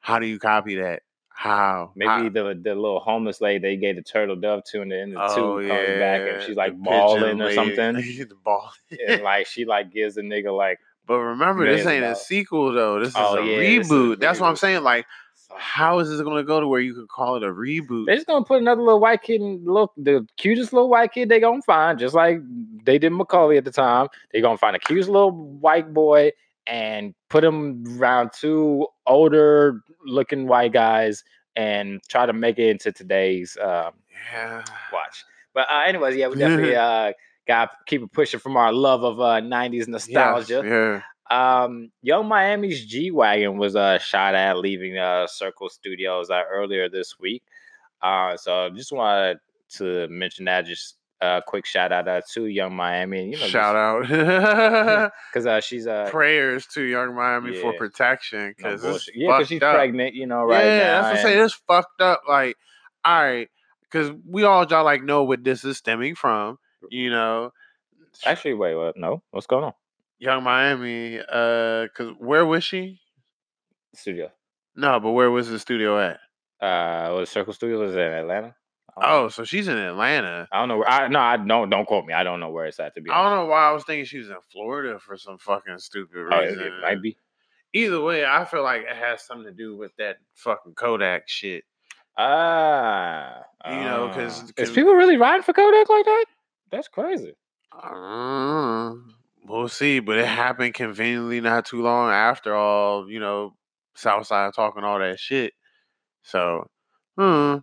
how 0.00 0.18
do 0.20 0.26
you 0.26 0.38
copy 0.38 0.76
that? 0.76 1.02
How? 1.38 1.92
Maybe 1.94 2.08
How- 2.08 2.28
the 2.28 2.60
the 2.60 2.74
little 2.74 2.98
homeless 2.98 3.40
lady 3.40 3.60
they 3.60 3.76
gave 3.76 3.94
the 3.94 4.02
turtle 4.02 4.34
dove 4.34 4.64
to 4.72 4.82
in 4.82 4.88
the 4.88 4.98
end 5.00 5.16
of 5.16 5.28
the 5.36 5.40
oh, 5.40 5.60
two 5.60 5.68
comes 5.68 5.98
back 6.00 6.20
and 6.28 6.42
she's 6.42 6.56
like 6.56 6.72
pigeon 6.72 6.82
balling 6.82 7.40
or 7.40 7.52
something. 7.52 7.94
the 7.94 8.36
ball. 8.42 8.72
and 9.06 9.22
like 9.22 9.46
she 9.46 9.64
like 9.64 9.92
gives 9.92 10.16
the 10.16 10.22
nigga 10.22 10.54
like 10.56 10.80
But 11.06 11.18
remember, 11.20 11.64
this 11.64 11.86
ain't 11.86 12.04
a 12.04 12.16
sequel 12.16 12.72
though. 12.72 12.98
This 12.98 13.10
is 13.10 13.14
Oh, 13.16 13.36
a 13.36 13.46
yeah, 13.46 13.58
is 13.58 13.88
a 13.88 13.94
reboot. 13.94 14.18
That's 14.18 14.40
what 14.40 14.48
I'm 14.48 14.56
saying. 14.56 14.82
Like, 14.82 15.06
how 15.56 16.00
is 16.00 16.08
this 16.10 16.20
going 16.22 16.38
to 16.38 16.42
go 16.42 16.58
to 16.58 16.66
where 16.66 16.80
you 16.80 16.92
could 16.92 17.08
call 17.08 17.36
it 17.36 17.44
a 17.44 17.52
reboot? 17.52 18.06
They're 18.06 18.16
just 18.16 18.26
gonna 18.26 18.44
put 18.44 18.60
another 18.60 18.82
little 18.82 18.98
white 18.98 19.22
kid 19.22 19.40
in 19.40 19.64
look 19.64 19.92
the 19.96 20.26
cutest 20.38 20.72
little 20.72 20.88
white 20.90 21.12
kid 21.12 21.28
they 21.28 21.38
gonna 21.38 21.62
find, 21.62 22.00
just 22.00 22.16
like 22.16 22.40
they 22.82 22.98
did 22.98 23.10
Macaulay 23.12 23.58
at 23.58 23.64
the 23.64 23.70
time. 23.70 24.08
They 24.32 24.40
gonna 24.40 24.58
find 24.58 24.74
a 24.74 24.80
cutest 24.80 25.08
little 25.08 25.30
white 25.30 25.94
boy 25.94 26.32
and 26.68 27.14
put 27.30 27.42
him 27.44 27.84
around 27.98 28.30
two 28.32 28.86
older 29.06 29.80
looking 30.04 30.46
white 30.46 30.72
guys 30.72 31.24
and 31.56 32.00
try 32.08 32.26
to 32.26 32.32
make 32.32 32.58
it 32.58 32.68
into 32.70 32.92
today's 32.92 33.56
um, 33.60 33.92
yeah. 34.32 34.62
watch. 34.92 35.24
But 35.54 35.66
uh, 35.70 35.82
anyways, 35.86 36.16
yeah, 36.16 36.28
we 36.28 36.36
definitely 36.36 36.76
uh, 36.76 37.12
got 37.46 37.70
keep 37.86 38.02
it 38.02 38.12
pushing 38.12 38.40
from 38.40 38.56
our 38.56 38.72
love 38.72 39.02
of 39.02 39.20
uh, 39.20 39.40
'90s 39.40 39.72
Yes, 39.74 39.88
nostalgia. 39.88 40.62
yeah. 40.64 41.02
Um, 41.30 41.90
Yung 42.02 42.26
Miami's 42.28 42.84
G 42.86 43.10
wagon 43.10 43.58
was 43.58 43.76
uh, 43.76 43.98
shot 43.98 44.34
at 44.34 44.58
leaving 44.58 44.96
uh, 44.98 45.26
Circle 45.26 45.68
Studios 45.68 46.30
uh, 46.30 46.42
earlier 46.50 46.88
this 46.88 47.18
week. 47.18 47.42
Uh, 48.02 48.36
so 48.36 48.70
just 48.70 48.92
wanted 48.92 49.38
to 49.70 50.06
mention 50.08 50.44
that 50.46 50.66
just 50.66 50.97
uh, 51.20 51.40
quick 51.46 51.66
shout 51.66 51.92
out 51.92 52.06
uh, 52.08 52.20
to 52.32 52.46
Yung 52.46 52.74
Miami. 52.74 53.30
You 53.30 53.38
know, 53.38 53.46
Shout 53.46 53.74
out. 53.76 54.02
because 55.32 55.46
uh, 55.46 55.60
she's 55.60 55.86
uh, 55.86 56.08
Prayers 56.10 56.66
to 56.74 56.82
Yung 56.82 57.14
Miami 57.14 57.56
for 57.60 57.72
protection 57.74 58.54
because 58.56 58.82
bullshit. 58.82 59.14
yeah, 59.16 59.36
because 59.36 59.48
she's 59.48 59.62
up. 59.62 59.74
pregnant. 59.74 60.14
You 60.14 60.26
know, 60.26 60.44
right 60.44 60.64
yeah, 60.64 60.78
now. 60.78 61.02
that's 61.02 61.04
what 61.04 61.18
I 61.18 61.22
say. 61.22 61.32
and- 61.34 61.44
It's 61.44 61.54
fucked 61.66 62.00
up. 62.00 62.22
Like, 62.28 62.56
all 63.04 63.22
right, 63.22 63.48
because 63.90 64.12
we 64.26 64.44
all 64.44 64.66
y'all 64.66 64.84
like 64.84 65.02
know 65.02 65.24
what 65.24 65.42
this 65.44 65.64
is 65.64 65.76
stemming 65.78 66.14
from. 66.14 66.58
You 66.90 67.10
know, 67.10 67.50
Actually, 68.24 68.54
wait, 68.54 68.74
what? 68.74 68.96
No, 68.96 69.22
what's 69.30 69.46
going 69.46 69.64
on? 69.64 69.72
Yung 70.18 70.42
Miami. 70.42 71.18
Uh, 71.18 71.84
because 71.84 72.14
where 72.18 72.44
was 72.44 72.64
she? 72.64 73.00
Studio. 73.94 74.30
No, 74.76 75.00
but 75.00 75.12
where 75.12 75.30
was 75.30 75.48
the 75.48 75.58
studio 75.58 75.98
at? 75.98 76.20
Uh, 76.60 77.14
was 77.14 77.30
Circle 77.30 77.52
Studio 77.52 77.78
Studios 77.78 77.94
in 77.94 78.12
Atlanta? 78.12 78.54
Know. 79.00 79.06
Oh, 79.08 79.28
so 79.28 79.44
she's 79.44 79.68
in 79.68 79.76
Atlanta. 79.78 80.48
I 80.52 80.58
don't 80.60 80.68
know. 80.68 80.78
Where, 80.78 80.88
I 80.88 81.08
no, 81.08 81.20
I 81.20 81.36
don't. 81.36 81.70
Don't 81.70 81.86
quote 81.86 82.04
me. 82.06 82.12
I 82.14 82.22
don't 82.24 82.40
know 82.40 82.50
where 82.50 82.66
it's 82.66 82.80
at. 82.80 82.94
To 82.94 83.00
be 83.00 83.10
I 83.10 83.22
don't 83.22 83.36
know 83.36 83.46
why 83.46 83.68
I 83.68 83.72
was 83.72 83.84
thinking 83.84 84.04
she 84.04 84.18
was 84.18 84.28
in 84.30 84.36
Florida 84.52 84.98
for 84.98 85.16
some 85.16 85.38
fucking 85.38 85.78
stupid 85.78 86.28
Oh, 86.32 86.38
it, 86.38 86.46
reason. 86.50 86.62
it 86.64 86.72
might 86.82 87.02
be. 87.02 87.16
Either 87.74 88.00
way, 88.00 88.24
I 88.24 88.44
feel 88.44 88.62
like 88.62 88.82
it 88.82 88.96
has 88.96 89.22
something 89.24 89.44
to 89.46 89.52
do 89.52 89.76
with 89.76 89.94
that 89.98 90.16
fucking 90.34 90.74
Kodak 90.74 91.28
shit. 91.28 91.64
Ah, 92.16 93.42
You 93.68 93.76
know, 93.84 94.10
'cause- 94.14 94.42
ah. 94.58 94.62
is 94.62 94.70
people 94.72 94.94
really 94.94 95.16
riding 95.16 95.42
for 95.42 95.52
Kodak 95.52 95.88
like 95.88 96.04
that? 96.04 96.24
That's 96.70 96.88
crazy. 96.88 97.34
Uh, 97.72 98.94
we'll 99.44 99.68
see, 99.68 100.00
but 100.00 100.18
it 100.18 100.26
happened 100.26 100.74
conveniently 100.74 101.40
not 101.40 101.66
too 101.66 101.82
long 101.82 102.10
after 102.10 102.54
all, 102.54 103.08
you 103.10 103.20
know, 103.20 103.54
Southside 103.94 104.52
talking 104.54 104.82
all 104.84 104.98
that 104.98 105.20
shit. 105.20 105.52
So, 106.22 106.68
hmm. 107.16 107.56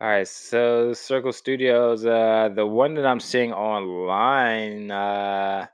All 0.00 0.06
right, 0.08 0.28
so 0.28 0.92
Circle 0.92 1.32
Studios, 1.32 2.06
uh, 2.06 2.50
the 2.54 2.64
one 2.64 2.94
that 2.94 3.04
I'm 3.04 3.18
seeing 3.18 3.52
online, 3.52 4.92
uh, 4.92 5.66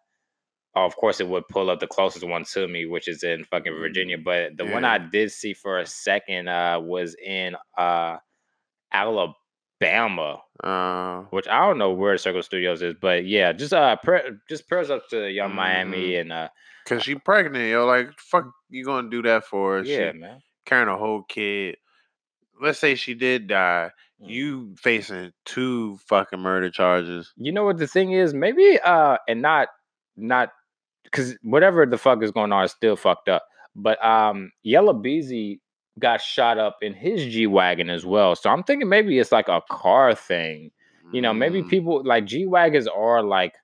oh, 0.74 0.86
of 0.86 0.96
course, 0.96 1.20
it 1.20 1.28
would 1.28 1.46
pull 1.48 1.68
up 1.68 1.78
the 1.78 1.86
closest 1.86 2.26
one 2.26 2.44
to 2.54 2.66
me, 2.66 2.86
which 2.86 3.06
is 3.06 3.22
in 3.22 3.44
fucking 3.44 3.74
Virginia. 3.78 4.16
But 4.16 4.56
the 4.56 4.64
one 4.64 4.82
I 4.82 4.96
did 4.96 5.30
see 5.30 5.52
for 5.52 5.78
a 5.78 5.84
second 5.84 6.48
uh, 6.48 6.80
was 6.80 7.14
in 7.22 7.54
uh, 7.76 8.16
Alabama, 8.90 9.34
Uh, 10.62 11.24
which 11.28 11.46
I 11.46 11.66
don't 11.66 11.76
know 11.76 11.90
where 11.90 12.16
Circle 12.16 12.42
Studios 12.42 12.80
is, 12.80 12.94
but 12.98 13.26
yeah, 13.26 13.52
just 13.52 13.74
uh, 13.74 13.96
pra- 13.96 14.30
just 14.48 14.66
prayers 14.68 14.88
up 14.88 15.06
to 15.10 15.30
Yung 15.30 15.54
Miami 15.54 16.16
and 16.16 16.32
uh, 16.32 16.48
cause 16.86 17.02
she 17.02 17.14
pregnant, 17.16 17.68
yo. 17.68 17.84
Like, 17.84 18.18
fuck, 18.18 18.46
you 18.70 18.86
gonna 18.86 19.10
do 19.10 19.20
that 19.22 19.44
for? 19.44 19.78
her? 19.78 19.84
yeah, 19.84 20.12
she 20.12 20.18
man. 20.18 20.40
carrying 20.64 20.88
a 20.88 20.96
whole 20.96 21.24
kid. 21.24 21.76
Let's 22.58 22.78
say 22.78 22.94
she 22.94 23.12
did 23.12 23.48
die. 23.48 23.90
Mm. 24.24 24.30
You 24.30 24.74
facing 24.78 25.32
two 25.44 25.98
fucking 26.08 26.40
murder 26.40 26.70
charges. 26.70 27.32
You 27.36 27.52
know 27.52 27.64
what 27.64 27.78
the 27.78 27.86
thing 27.86 28.12
is? 28.12 28.34
Maybe 28.34 28.78
uh 28.80 29.18
and 29.28 29.42
not 29.42 29.68
not 30.16 30.50
because 31.04 31.36
whatever 31.42 31.86
the 31.86 31.98
fuck 31.98 32.22
is 32.22 32.30
going 32.30 32.52
on 32.52 32.64
is 32.64 32.72
still 32.72 32.96
fucked 32.96 33.28
up. 33.28 33.44
But 33.76 34.02
um 34.04 34.52
Yella 34.62 34.94
Beezy 34.94 35.60
got 35.98 36.20
shot 36.20 36.58
up 36.58 36.78
in 36.82 36.94
his 36.94 37.24
G 37.26 37.46
Wagon 37.46 37.90
as 37.90 38.04
well. 38.04 38.34
So 38.34 38.50
I'm 38.50 38.62
thinking 38.62 38.88
maybe 38.88 39.18
it's 39.18 39.32
like 39.32 39.48
a 39.48 39.62
car 39.70 40.14
thing. 40.14 40.70
You 41.12 41.20
know, 41.20 41.32
maybe 41.34 41.62
Mm, 41.62 41.68
people 41.68 42.02
like 42.04 42.24
G 42.24 42.46
Wagons 42.46 42.88
are 42.88 43.22
like 43.22 43.54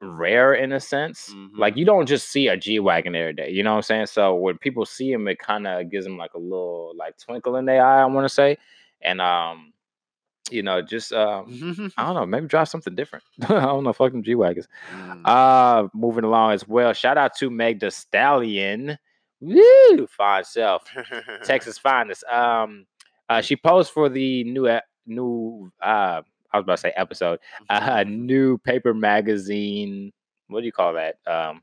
rare 0.00 0.52
in 0.54 0.72
a 0.72 0.80
sense. 0.80 1.36
Like 1.56 1.74
Mhm. 1.74 1.78
you 1.78 1.84
don't 1.84 2.06
just 2.06 2.28
see 2.30 2.48
a 2.48 2.56
G 2.56 2.80
Wagon 2.80 3.14
every 3.14 3.34
day. 3.34 3.50
You 3.50 3.62
know 3.62 3.72
what 3.72 3.76
I'm 3.76 3.82
saying? 3.82 4.06
So 4.06 4.34
when 4.34 4.58
people 4.58 4.84
see 4.84 5.12
him, 5.12 5.28
it 5.28 5.38
kind 5.38 5.66
of 5.66 5.90
gives 5.90 6.04
them 6.04 6.16
like 6.16 6.34
a 6.34 6.38
little 6.38 6.92
like 6.96 7.16
twinkle 7.18 7.56
in 7.56 7.66
their 7.66 7.84
eye, 7.84 8.02
I 8.02 8.06
want 8.06 8.24
to 8.24 8.28
say. 8.28 8.58
And 9.04 9.20
um, 9.20 9.72
you 10.50 10.62
know, 10.62 10.82
just 10.82 11.12
um 11.12 11.92
I 11.96 12.04
don't 12.06 12.14
know, 12.14 12.26
maybe 12.26 12.46
drive 12.46 12.68
something 12.68 12.94
different. 12.94 13.24
I 13.42 13.60
don't 13.60 13.84
know, 13.84 13.92
fuck 13.92 14.12
them 14.12 14.22
G 14.22 14.34
Wagons. 14.34 14.68
Mm. 14.94 15.22
Uh 15.24 15.88
moving 15.94 16.24
along 16.24 16.52
as 16.52 16.66
well. 16.66 16.92
Shout 16.92 17.18
out 17.18 17.36
to 17.38 17.50
Meg 17.50 17.80
the 17.80 17.90
Stallion. 17.90 18.98
Woo! 19.40 20.06
Fine 20.06 20.44
self. 20.44 20.84
Texas 21.44 21.78
finest. 21.78 22.24
Um 22.24 22.86
uh 23.28 23.40
she 23.40 23.56
posed 23.56 23.92
for 23.92 24.08
the 24.08 24.44
new 24.44 24.68
new 25.06 25.72
uh 25.80 26.22
I 26.52 26.58
was 26.58 26.64
about 26.64 26.76
to 26.76 26.80
say 26.82 26.92
episode. 26.96 27.38
Uh 27.68 28.04
new 28.06 28.58
paper 28.58 28.94
magazine. 28.94 30.12
What 30.48 30.60
do 30.60 30.66
you 30.66 30.72
call 30.72 30.94
that? 30.94 31.16
Um 31.26 31.62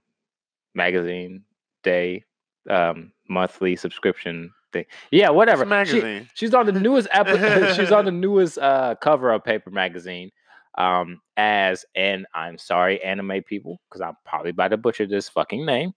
magazine 0.73 1.43
day 1.83 2.23
um 2.69 3.11
monthly 3.27 3.75
subscription 3.75 4.51
thing. 4.71 4.85
Yeah, 5.11 5.27
It's 5.27 5.33
whatever. 5.35 5.63
She- 5.63 5.69
magazine. 5.69 6.29
She's 6.33 6.53
on 6.53 6.65
the 6.65 6.71
newest 6.73 7.07
episode. 7.13 7.73
she's 7.79 7.91
on 7.91 8.05
the 8.05 8.11
newest 8.11 8.57
uh, 8.57 8.95
cover 9.01 9.31
of 9.31 9.43
Paper 9.43 9.71
Magazine 9.71 10.31
um, 10.77 11.19
as, 11.37 11.85
and 11.95 12.25
I'm 12.33 12.57
sorry, 12.57 13.01
anime 13.03 13.43
people, 13.45 13.79
because 13.89 14.01
I'm 14.01 14.15
probably 14.25 14.51
about 14.51 14.69
to 14.69 14.77
butcher 14.77 15.05
this 15.05 15.27
fucking 15.29 15.65
name. 15.65 15.93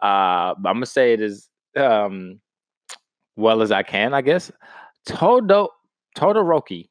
Uh, 0.00 0.54
but 0.58 0.68
I'm 0.70 0.76
gonna 0.76 0.86
say 0.86 1.12
it 1.12 1.20
as 1.20 1.48
um, 1.76 2.40
well 3.36 3.62
as 3.62 3.70
I 3.70 3.82
can, 3.82 4.14
I 4.14 4.22
guess. 4.22 4.50
Todo 5.06 5.68
Todoroki. 6.16 6.88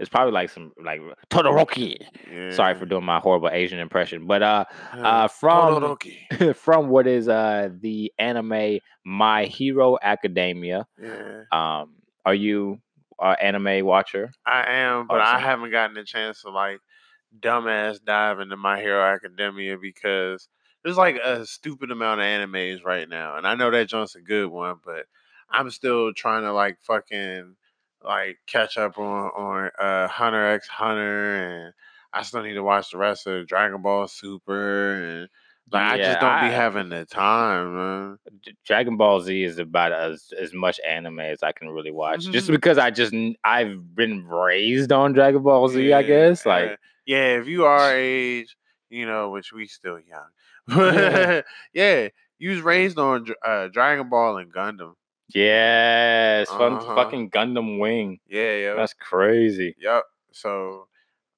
It's 0.00 0.08
probably 0.08 0.32
like 0.32 0.50
some 0.50 0.72
like 0.82 1.00
Todoroki. 1.30 1.96
Sorry 2.52 2.74
for 2.74 2.86
doing 2.86 3.04
my 3.04 3.20
horrible 3.20 3.50
Asian 3.50 3.78
impression, 3.78 4.26
but 4.26 4.42
uh, 4.42 4.64
uh, 4.92 5.28
from 5.28 5.74
from 6.54 6.88
what 6.88 7.06
is 7.06 7.28
uh 7.28 7.68
the 7.80 8.12
anime 8.18 8.78
My 9.04 9.44
Hero 9.44 9.98
Academia. 10.02 10.86
Yeah, 11.00 11.42
Um, 11.52 11.96
are 12.24 12.34
you 12.34 12.80
an 13.20 13.36
anime 13.40 13.84
watcher? 13.84 14.32
I 14.46 14.64
am, 14.72 15.06
but 15.06 15.20
I 15.20 15.38
haven't 15.38 15.70
gotten 15.70 15.96
a 15.98 16.04
chance 16.04 16.42
to 16.42 16.50
like 16.50 16.80
dumbass 17.38 18.02
dive 18.02 18.40
into 18.40 18.56
My 18.56 18.80
Hero 18.80 19.02
Academia 19.04 19.76
because 19.80 20.48
there's 20.82 20.96
like 20.96 21.16
a 21.16 21.44
stupid 21.46 21.90
amount 21.90 22.20
of 22.20 22.24
animes 22.24 22.84
right 22.84 23.08
now, 23.08 23.36
and 23.36 23.46
I 23.46 23.54
know 23.54 23.70
that 23.70 23.88
joint's 23.88 24.14
a 24.14 24.20
good 24.22 24.48
one, 24.48 24.76
but 24.84 25.04
I'm 25.50 25.70
still 25.70 26.14
trying 26.14 26.42
to 26.44 26.52
like 26.52 26.78
fucking 26.82 27.56
like 28.04 28.38
catch 28.46 28.78
up 28.78 28.98
on 28.98 29.30
on 29.30 29.70
uh, 29.78 30.08
Hunter 30.08 30.44
X 30.52 30.68
Hunter, 30.68 31.36
and 31.66 31.74
I 32.12 32.22
still 32.22 32.42
need 32.42 32.54
to 32.54 32.62
watch 32.62 32.90
the 32.90 32.98
rest 32.98 33.26
of 33.26 33.46
Dragon 33.46 33.82
Ball 33.82 34.08
Super, 34.08 34.94
and 34.94 35.28
like 35.72 35.82
I 35.82 35.96
just 35.98 36.20
don't 36.20 36.40
be 36.40 36.54
having 36.54 36.88
the 36.88 37.04
time, 37.06 37.76
man. 37.76 38.18
Dragon 38.66 38.96
Ball 38.96 39.20
Z 39.20 39.42
is 39.44 39.58
about 39.58 39.92
as 39.92 40.32
as 40.38 40.52
much 40.52 40.80
anime 40.86 41.20
as 41.20 41.42
I 41.42 41.52
can 41.52 41.68
really 41.68 41.92
watch, 41.92 42.28
just 42.30 42.48
Mhm. 42.48 42.52
because 42.52 42.78
I 42.78 42.90
just 42.90 43.14
I've 43.44 43.94
been 43.94 44.26
raised 44.26 44.90
on 44.92 45.12
Dragon 45.12 45.42
Ball 45.42 45.68
Z. 45.68 45.92
I 45.92 46.02
guess 46.02 46.46
uh, 46.46 46.50
like 46.50 46.78
yeah, 47.06 47.38
if 47.38 47.46
you 47.46 47.64
are 47.66 47.78
our 47.78 47.94
age, 47.94 48.56
you 48.88 49.06
know, 49.06 49.30
which 49.30 49.52
we 49.52 49.66
still 49.66 49.98
young, 50.00 50.28
Yeah. 50.94 51.42
yeah, 51.72 52.08
you 52.38 52.50
was 52.50 52.60
raised 52.62 52.98
on 52.98 53.26
uh, 53.44 53.68
Dragon 53.68 54.08
Ball 54.08 54.38
and 54.38 54.52
Gundam. 54.52 54.94
Yes, 55.34 56.48
fun 56.48 56.74
Uh-huh. 56.74 56.94
fucking 56.94 57.30
Gundam 57.30 57.78
Wing. 57.78 58.20
Yeah, 58.28 58.56
yeah, 58.56 58.74
That's 58.74 58.94
crazy. 58.94 59.74
yep. 59.78 60.04
So, 60.32 60.88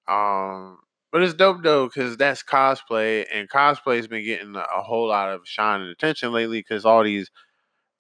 um, 0.09 0.79
but 1.11 1.23
it's 1.23 1.35
dope 1.35 1.63
though 1.63 1.87
because 1.87 2.17
that's 2.17 2.43
cosplay, 2.43 3.27
and 3.33 3.49
cosplay's 3.49 4.07
been 4.07 4.25
getting 4.25 4.57
a, 4.57 4.83
whole 4.83 5.09
lot 5.09 5.31
of 5.31 5.43
shine 5.45 5.81
and 5.83 5.91
attention 5.91 6.33
lately 6.33 6.61
because 6.61 6.85
all 6.85 7.05
these 7.05 7.31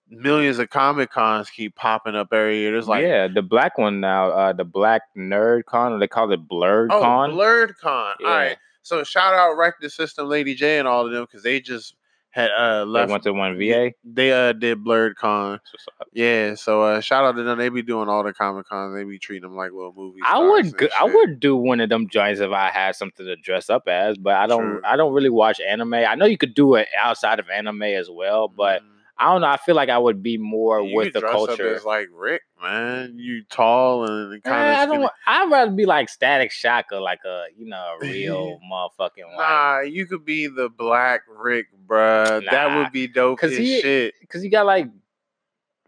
millions 0.09 0.59
of 0.59 0.70
comic 0.70 1.11
cons 1.11 1.50
keep 1.50 1.74
popping 1.76 2.14
up 2.14 2.28
every 2.33 2.59
year. 2.59 2.72
There's 2.72 2.88
like 2.88 3.02
yeah, 3.02 3.28
the 3.28 3.42
black 3.42 3.78
one 3.78 4.00
now, 4.00 4.31
uh, 4.31 4.52
the 4.52 4.64
Black 4.64 5.02
Nerd 5.16 5.64
Con, 5.66 5.92
or 5.92 5.98
they 5.98 6.09
call 6.09 6.31
it 6.33 6.48
Blerd 6.48 6.88
oh, 6.90 7.00
Con. 7.00 7.33
Blerd 7.33 7.74
Con. 7.81 8.14
Yeah. 8.20 8.26
All 8.26 8.35
right. 8.35 8.57
So 8.83 9.05
shout 9.05 9.35
out 9.35 9.57
Wreck 9.57 9.74
the 9.81 9.90
System, 9.90 10.28
Lady 10.28 10.55
J, 10.55 10.78
and 10.78 10.88
all 10.88 11.07
of 11.07 11.12
them 11.12 11.24
because 11.24 11.42
they 11.42 11.61
just 11.61 11.94
had 12.33 12.51
uh 12.51 12.85
They 12.85 12.90
left. 12.90 13.11
went 13.11 13.23
to 13.25 13.33
one 13.33 13.57
VA. 13.59 13.92
They 14.05 14.33
uh 14.33 14.53
did 14.53 14.79
Blerd 14.85 15.14
Con. 15.14 15.53
That's 15.53 15.73
what's 15.73 15.87
up. 16.01 16.09
Yeah, 16.12 16.55
so 16.55 16.83
uh 16.83 17.01
shout 17.01 17.25
out 17.25 17.37
to 17.37 17.42
them. 17.42 17.59
They 17.59 17.68
be 17.68 17.83
doing 17.83 18.09
all 18.09 18.25
the 18.25 18.33
comic 18.33 18.66
cons. 18.66 18.95
They 18.97 19.05
be 19.05 19.18
treating 19.18 19.42
them 19.49 19.57
like 19.57 19.73
little 19.73 19.92
movies. 19.97 20.23
I 20.27 20.38
would 20.38 20.77
go, 20.77 20.88
I 20.99 21.05
would 21.05 21.38
do 21.40 21.57
one 21.57 21.81
of 21.81 21.88
them 21.88 22.09
joints 22.09 22.40
if 22.40 22.51
I 22.51 22.71
had 22.71 22.97
something 22.97 23.25
to 23.25 23.37
dress 23.37 23.71
up 23.71 23.87
as, 23.87 24.18
but 24.18 24.35
I 24.35 24.47
don't 24.47 24.62
True. 24.62 24.81
I 24.85 24.97
don't 24.97 25.12
really 25.12 25.31
watch 25.31 25.61
anime. 25.61 25.95
I 25.95 26.14
know 26.14 26.27
you 26.27 26.38
could 26.38 26.55
do 26.55 26.75
it 26.75 26.88
outside 26.99 27.38
of 27.38 27.49
anime 27.49 27.83
as 27.83 28.09
well, 28.11 28.49
but 28.49 28.83
I 29.18 29.27
don't 29.33 29.40
know. 29.42 29.46
I 29.48 29.57
feel 29.59 29.75
like 29.77 29.88
I 29.88 29.98
would 29.98 30.22
be 30.22 30.37
more 30.38 30.81
you 30.81 30.96
with 30.96 31.12
the 31.12 31.20
culture. 31.20 31.77
Up 31.77 31.85
like 31.85 32.09
Rick, 32.12 32.42
man. 32.61 33.14
You 33.18 33.44
tall 33.44 34.05
and 34.05 34.42
kind 34.42 34.68
Eh, 34.68 34.81
I 34.81 34.83
of. 34.85 34.88
don't. 34.88 35.01
wa- 35.03 35.11
I'd 35.27 35.51
rather 35.51 35.70
be 35.70 35.87
like 35.87 36.09
Static 36.09 36.51
Shock 36.51 36.87
or 36.92 37.01
like 37.01 37.20
a 37.25 37.44
you 37.57 37.66
know 37.66 37.96
a 38.01 38.05
real 38.05 38.59
motherfucking 38.72 39.27
like 39.29 39.38
Nah, 39.38 39.81
you 39.81 40.07
could 40.07 40.25
be 40.25 40.48
the 40.48 40.68
Black 40.70 41.20
Rick, 41.29 41.66
bruh. 41.87 42.42
That 42.51 42.77
would 42.77 42.90
be 42.92 43.07
dope 43.07 43.38
'cause 43.38 43.57
he- 43.57 43.81
shit. 43.81 44.14
because 44.20 44.42
you 44.42 44.51
got 44.51 44.66
like 44.66 44.88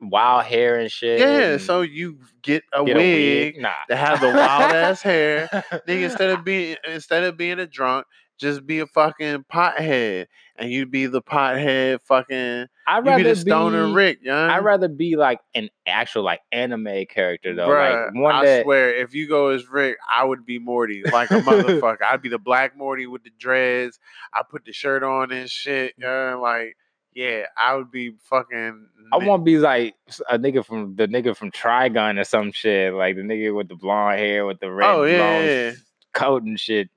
wild 0.01 0.45
hair 0.45 0.79
and 0.79 0.91
shit. 0.91 1.19
Yeah, 1.21 1.57
so 1.57 1.81
you 1.81 2.19
get 2.43 2.63
a 2.73 2.85
get 2.85 2.97
wig 2.97 3.57
Nah, 3.59 3.71
to 3.89 3.97
have 3.97 4.21
the 4.21 4.29
wild 4.29 4.73
ass 4.75 5.03
hair. 5.03 5.49
Nigga, 5.89 6.03
instead 6.05 6.31
of 6.31 6.45
being 6.45 6.77
instead 6.87 7.25
of 7.25 7.37
being 7.37 7.59
a 7.59 7.67
drunk, 7.67 8.07
just 8.39 8.67
be 8.67 8.81
a 8.81 8.87
fucking 8.87 9.45
pothead, 9.53 10.27
and 10.57 10.71
you'd 10.71 10.91
be 10.91 11.07
the 11.07 11.23
pothead 11.23 12.01
fucking. 12.05 12.67
I'd 12.87 13.05
You 13.05 13.11
rather 13.11 13.25
be 13.25 13.31
the 13.31 13.37
stoner 13.37 13.93
Rick, 13.93 14.19
young. 14.23 14.51
I'd 14.51 14.65
rather 14.65 14.89
be 14.89 15.17
like 15.17 15.41
an 15.55 15.71
actual 15.87 16.23
like 16.23 16.41
anime 16.53 17.07
character 17.09 17.55
though, 17.55 17.69
Bruh, 17.69 18.07
like 18.07 18.15
one 18.15 18.35
I 18.35 18.45
that 18.45 18.63
swear, 18.65 18.95
if 18.95 19.15
you 19.15 19.29
go 19.29 19.49
as 19.49 19.69
Rick, 19.69 19.97
I 20.11 20.25
would 20.25 20.45
be 20.45 20.59
Morty, 20.59 21.03
like 21.11 21.31
a 21.31 21.35
motherfucker. 21.41 22.03
I'd 22.03 22.23
be 22.23 22.29
the 22.29 22.39
black 22.39 22.77
Morty 22.77 23.07
with 23.07 23.25
the 23.25 23.31
dreads. 23.39 23.99
I 24.33 24.43
put 24.49 24.65
the 24.65 24.73
shirt 24.73 25.03
on 25.03 25.33
and 25.33 25.49
shit. 25.49 25.95
Yeah, 25.97 26.35
like, 26.35 26.77
yeah, 27.15 27.45
I 27.57 27.75
would 27.77 27.91
be 27.91 28.13
fucking. 28.25 28.87
I 29.13 29.17
want 29.19 29.43
to 29.43 29.45
be 29.45 29.59
like 29.59 29.95
a 30.29 30.39
nigga 30.39 30.65
from 30.65 30.97
the 30.97 31.07
nigga 31.07 31.37
from 31.37 31.53
Trigun 31.53 32.19
or 32.19 32.25
some 32.25 32.53
shit, 32.53 32.93
like 32.93 33.17
the 33.17 33.23
nigga 33.23 33.55
with 33.55 33.69
the 33.69 33.77
blonde 33.77 34.19
hair 34.19 34.45
with 34.45 34.61
the 34.61 34.67
oh, 34.67 34.71
red 34.71 34.91
Oh, 34.91 35.05
yeah, 35.05 35.19
long 35.19 35.45
yeah, 35.45 35.65
yeah. 35.69 35.73
coat 36.13 36.43
and 36.43 36.59
shit. 36.59 36.91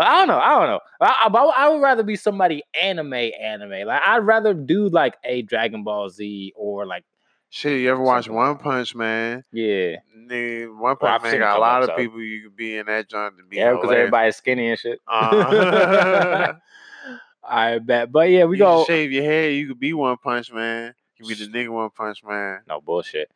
I 0.00 0.18
don't 0.18 0.28
know. 0.28 0.38
I 0.38 0.58
don't 0.58 0.68
know. 0.68 0.80
I, 1.00 1.28
I, 1.32 1.64
I 1.64 1.68
would 1.68 1.80
rather 1.82 2.02
be 2.02 2.16
somebody 2.16 2.62
anime, 2.80 3.12
anime. 3.14 3.86
Like 3.86 4.02
I'd 4.04 4.18
rather 4.18 4.54
do 4.54 4.88
like 4.88 5.16
a 5.24 5.42
Dragon 5.42 5.82
Ball 5.84 6.08
Z 6.10 6.52
or 6.56 6.86
like 6.86 7.04
Shit, 7.50 7.80
you 7.80 7.90
ever 7.90 8.02
watch 8.02 8.28
One. 8.28 8.58
Punch 8.58 8.94
Man? 8.94 9.42
yeah, 9.52 9.96
Nigga, 10.14 10.76
One 10.78 10.96
Punch 10.96 11.10
I've 11.10 11.22
Man 11.22 11.38
got 11.38 11.56
a 11.56 11.60
lot 11.60 11.82
of 11.82 11.88
episodes. 11.88 12.06
people 12.06 12.20
you 12.22 12.42
could 12.42 12.56
be 12.56 12.76
in 12.76 12.84
that 12.86 13.08
joint 13.08 13.38
to 13.38 13.44
be. 13.44 13.56
yeah, 13.56 13.72
because 13.72 13.90
everybody's 13.90 14.36
skinny 14.36 14.68
and 14.68 14.78
shit. 14.78 15.00
Uh, 15.08 16.52
I 17.42 17.78
bet. 17.78 18.12
But 18.12 18.28
yeah, 18.28 18.44
we 18.44 18.56
you 18.58 18.62
go. 18.64 18.84
shave 18.84 19.12
your 19.12 19.24
head. 19.24 19.54
you 19.54 19.68
could 19.68 19.80
be 19.80 19.94
One 19.94 20.18
Punch 20.18 20.52
Man. 20.52 20.94
You 21.16 21.26
could 21.26 21.38
be 21.38 21.46
the 21.46 21.50
nigga 21.50 21.70
One 21.70 21.88
Punch 21.90 22.22
Man. 22.22 22.60
no 22.68 22.82
bullshit. 22.82 23.30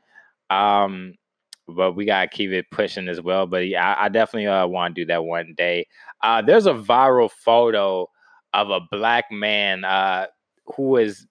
Um, 0.50 1.14
but 1.68 1.92
we 1.92 2.04
gotta 2.04 2.28
keep 2.28 2.50
it 2.50 2.66
pushing 2.70 3.08
as 3.08 3.20
well. 3.20 3.46
But 3.46 3.66
yeah, 3.68 3.94
I, 3.94 4.06
I 4.06 4.08
definitely 4.08 4.46
uh, 4.48 4.66
want 4.66 4.94
to 4.94 5.02
do 5.02 5.06
that 5.06 5.24
one 5.24 5.54
day. 5.56 5.86
Uh, 6.22 6.42
there's 6.42 6.66
a 6.66 6.74
viral 6.74 7.30
photo 7.30 8.08
of 8.54 8.70
a 8.70 8.80
black 8.90 9.26
man 9.30 9.84
uh, 9.84 10.26
who 10.76 10.96
is 10.96 11.26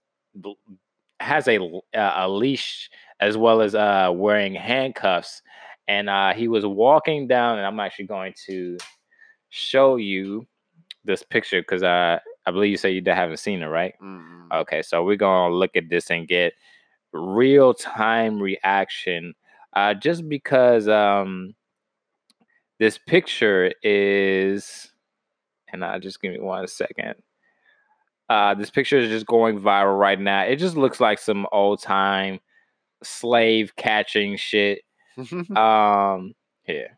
has 1.19 1.47
a 1.47 1.59
uh, 1.95 2.13
a 2.15 2.29
leash 2.29 2.89
as 3.19 3.37
well 3.37 3.61
as 3.61 3.75
uh, 3.75 4.11
wearing 4.13 4.55
handcuffs, 4.55 5.41
and 5.87 6.09
uh, 6.09 6.33
he 6.33 6.47
was 6.47 6.65
walking 6.65 7.27
down. 7.27 7.57
And 7.57 7.67
I'm 7.67 7.79
actually 7.79 8.07
going 8.07 8.33
to 8.47 8.77
show 9.49 9.97
you 9.97 10.47
this 11.05 11.23
picture 11.23 11.61
because 11.61 11.83
uh, 11.83 12.19
I 12.45 12.51
believe 12.51 12.71
you 12.71 12.77
say 12.77 12.91
you 12.91 13.03
haven't 13.05 13.37
seen 13.37 13.61
it, 13.61 13.67
right? 13.67 13.93
Mm-mm. 14.01 14.51
Okay, 14.51 14.81
so 14.81 15.03
we're 15.03 15.15
gonna 15.15 15.53
look 15.53 15.75
at 15.75 15.89
this 15.89 16.09
and 16.09 16.27
get 16.27 16.53
real 17.13 17.73
time 17.73 18.41
reaction. 18.41 19.33
Uh, 19.73 19.93
just 19.93 20.27
because 20.27 20.87
um, 20.87 21.53
this 22.79 22.97
picture 22.97 23.71
is, 23.83 24.91
and 25.71 25.83
uh, 25.83 25.99
just 25.99 26.21
give 26.21 26.33
me 26.33 26.39
one 26.39 26.67
second. 26.67 27.15
Uh, 28.29 28.53
this 28.53 28.69
picture 28.69 28.97
is 28.97 29.09
just 29.09 29.25
going 29.25 29.59
viral 29.59 29.97
right 29.97 30.19
now. 30.19 30.43
It 30.43 30.55
just 30.57 30.77
looks 30.77 30.99
like 30.99 31.19
some 31.19 31.45
old 31.51 31.81
time 31.81 32.39
slave 33.03 33.75
catching 33.75 34.37
shit. 34.37 34.81
Um, 35.55 36.33
here. 36.63 36.97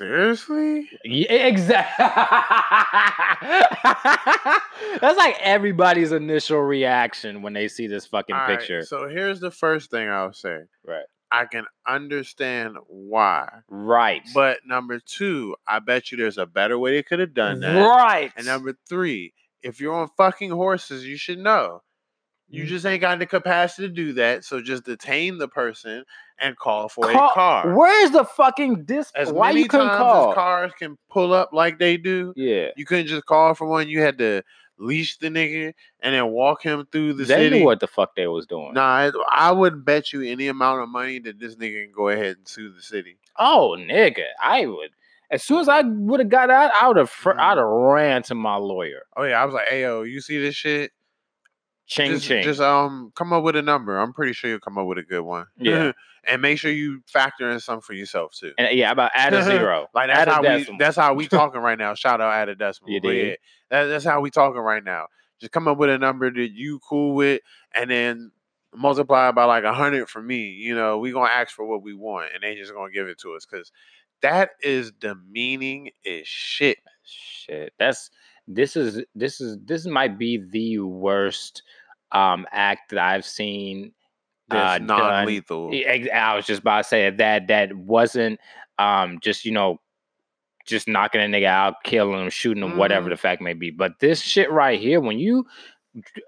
Seriously? 0.00 0.88
Yeah, 1.04 1.30
exactly. 1.30 2.06
That's 5.02 5.18
like 5.18 5.36
everybody's 5.40 6.10
initial 6.10 6.60
reaction 6.60 7.42
when 7.42 7.52
they 7.52 7.68
see 7.68 7.86
this 7.86 8.06
fucking 8.06 8.34
All 8.34 8.40
right, 8.40 8.58
picture. 8.58 8.82
so 8.82 9.10
here's 9.10 9.40
the 9.40 9.50
first 9.50 9.90
thing 9.90 10.08
I'll 10.08 10.32
say. 10.32 10.56
Right. 10.86 11.04
I 11.30 11.44
can 11.44 11.66
understand 11.86 12.76
why. 12.86 13.46
Right. 13.68 14.22
But 14.32 14.60
number 14.66 15.00
two, 15.04 15.54
I 15.68 15.80
bet 15.80 16.10
you 16.10 16.16
there's 16.16 16.38
a 16.38 16.46
better 16.46 16.78
way 16.78 16.92
they 16.92 17.02
could 17.02 17.18
have 17.18 17.34
done 17.34 17.60
that. 17.60 17.86
right. 17.86 18.32
And 18.38 18.46
number 18.46 18.72
three, 18.88 19.34
if 19.62 19.82
you're 19.82 19.94
on 19.94 20.08
fucking 20.16 20.50
horses, 20.50 21.04
you 21.04 21.18
should 21.18 21.40
know. 21.40 21.82
You 22.50 22.64
Mm. 22.64 22.66
just 22.66 22.84
ain't 22.84 23.00
got 23.00 23.18
the 23.20 23.26
capacity 23.26 23.86
to 23.88 23.94
do 23.94 24.12
that. 24.14 24.44
So 24.44 24.60
just 24.60 24.84
detain 24.84 25.38
the 25.38 25.48
person 25.48 26.04
and 26.38 26.56
call 26.58 26.88
for 26.88 27.10
Call- 27.12 27.30
a 27.30 27.32
car. 27.34 27.74
Where's 27.74 28.10
the 28.10 28.24
fucking 28.24 28.84
disc? 28.84 29.12
As 29.16 29.30
Why 29.32 29.48
many 29.48 29.60
you 29.62 29.68
couldn't 29.68 29.86
times 29.88 29.98
call? 29.98 30.28
as 30.30 30.34
cars 30.34 30.72
can 30.78 30.98
pull 31.10 31.32
up 31.32 31.50
like 31.52 31.78
they 31.78 31.96
do, 31.96 32.32
yeah. 32.36 32.68
you 32.76 32.84
couldn't 32.84 33.06
just 33.06 33.26
call 33.26 33.54
for 33.54 33.66
one. 33.66 33.88
You 33.88 34.00
had 34.00 34.18
to 34.18 34.42
leash 34.78 35.18
the 35.18 35.28
nigga 35.28 35.74
and 36.00 36.14
then 36.14 36.26
walk 36.28 36.62
him 36.62 36.86
through 36.90 37.12
the 37.12 37.24
They 37.24 37.34
city. 37.44 37.58
knew 37.60 37.64
what 37.66 37.80
the 37.80 37.86
fuck 37.86 38.16
they 38.16 38.26
was 38.26 38.46
doing. 38.46 38.72
Nah, 38.74 38.82
I, 38.82 39.10
I 39.30 39.52
would 39.52 39.84
bet 39.84 40.12
you 40.12 40.22
any 40.22 40.48
amount 40.48 40.80
of 40.82 40.88
money 40.88 41.18
that 41.20 41.38
this 41.38 41.54
nigga 41.56 41.84
can 41.84 41.92
go 41.92 42.08
ahead 42.08 42.38
and 42.38 42.48
sue 42.48 42.72
the 42.72 42.80
city. 42.82 43.18
Oh, 43.38 43.76
nigga, 43.78 44.24
I 44.42 44.66
would. 44.66 44.90
As 45.30 45.44
soon 45.44 45.60
as 45.60 45.68
I 45.68 45.82
would 45.82 46.18
have 46.18 46.28
got 46.30 46.50
out, 46.50 46.72
I 46.80 46.88
would 46.88 46.96
have. 46.96 47.10
Fr- 47.10 47.32
Mhm. 47.32 47.38
I'd 47.40 47.58
have 47.58 47.66
ran 47.66 48.22
to 48.24 48.34
my 48.34 48.56
lawyer. 48.56 49.02
Oh 49.16 49.22
yeah, 49.22 49.40
I 49.40 49.44
was 49.44 49.54
like, 49.54 49.68
"Hey 49.68 49.82
yo, 49.82 50.02
you 50.02 50.20
see 50.20 50.40
this 50.40 50.56
shit? 50.56 50.90
Ching 51.90 52.12
just, 52.12 52.26
ching. 52.26 52.44
just 52.44 52.60
um, 52.60 53.10
come 53.16 53.32
up 53.32 53.42
with 53.42 53.56
a 53.56 53.62
number. 53.62 53.98
I'm 53.98 54.12
pretty 54.12 54.32
sure 54.32 54.48
you'll 54.48 54.60
come 54.60 54.78
up 54.78 54.86
with 54.86 54.98
a 54.98 55.02
good 55.02 55.22
one. 55.22 55.46
Yeah. 55.58 55.90
and 56.24 56.40
make 56.40 56.56
sure 56.56 56.70
you 56.70 57.02
factor 57.08 57.50
in 57.50 57.58
some 57.58 57.80
for 57.80 57.94
yourself 57.94 58.32
too. 58.32 58.52
and 58.58 58.78
yeah, 58.78 58.92
about 58.92 59.10
add 59.12 59.34
a 59.34 59.42
zero. 59.42 59.88
Like 59.94 60.06
that's 60.06 60.30
a 60.30 60.34
how 60.34 60.40
we 60.40 60.48
decimal. 60.48 60.78
that's 60.78 60.96
how 60.96 61.14
we 61.14 61.26
talking 61.28 61.60
right 61.60 61.76
now. 61.76 61.94
Shout 61.94 62.20
out 62.20 62.32
at 62.32 62.48
a 62.48 62.54
decimal. 62.54 62.92
You 62.92 63.00
dig? 63.00 63.26
yeah, 63.26 63.34
that, 63.70 63.84
that's 63.86 64.04
how 64.04 64.20
we 64.20 64.30
talking 64.30 64.60
right 64.60 64.84
now. 64.84 65.06
Just 65.40 65.50
come 65.50 65.66
up 65.66 65.78
with 65.78 65.90
a 65.90 65.98
number 65.98 66.30
that 66.30 66.50
you 66.52 66.78
cool 66.88 67.16
with, 67.16 67.40
and 67.74 67.90
then 67.90 68.30
multiply 68.72 69.32
by 69.32 69.44
like 69.44 69.64
a 69.64 69.74
hundred 69.74 70.08
for 70.08 70.22
me. 70.22 70.50
You 70.50 70.76
know, 70.76 70.98
we 70.98 71.10
gonna 71.10 71.28
ask 71.28 71.50
for 71.50 71.64
what 71.66 71.82
we 71.82 71.92
want, 71.92 72.30
and 72.32 72.44
they 72.44 72.54
just 72.54 72.72
gonna 72.72 72.92
give 72.92 73.08
it 73.08 73.18
to 73.22 73.34
us 73.34 73.44
because 73.50 73.72
that 74.22 74.50
is 74.62 74.92
demeaning 74.92 75.90
as 76.06 76.28
shit. 76.28 76.78
Shit, 77.02 77.72
that's 77.80 78.10
this 78.46 78.76
is 78.76 79.02
this 79.14 79.40
is 79.40 79.58
this 79.64 79.86
might 79.86 80.18
be 80.18 80.42
the 80.50 80.80
worst 80.80 81.62
um 82.12 82.46
act 82.50 82.90
that 82.90 82.98
I've 82.98 83.24
seen. 83.24 83.92
That's 84.48 84.80
Uh, 84.82 84.84
non-lethal. 84.84 85.74
Yeah, 85.74 86.30
I 86.30 86.34
was 86.36 86.46
just 86.46 86.62
about 86.62 86.78
to 86.78 86.84
say 86.84 87.10
that 87.10 87.46
that 87.48 87.72
wasn't 87.74 88.40
um 88.78 89.18
just 89.20 89.44
you 89.44 89.52
know 89.52 89.80
just 90.66 90.86
knocking 90.88 91.20
a 91.20 91.24
nigga 91.24 91.46
out, 91.46 91.82
killing 91.84 92.20
him, 92.22 92.30
shooting 92.30 92.62
him, 92.62 92.76
whatever 92.76 93.06
Mhm. 93.06 93.10
the 93.10 93.16
fact 93.16 93.40
may 93.42 93.54
be. 93.54 93.70
But 93.70 93.98
this 93.98 94.20
shit 94.20 94.50
right 94.50 94.78
here, 94.78 95.00
when 95.00 95.18
you 95.18 95.46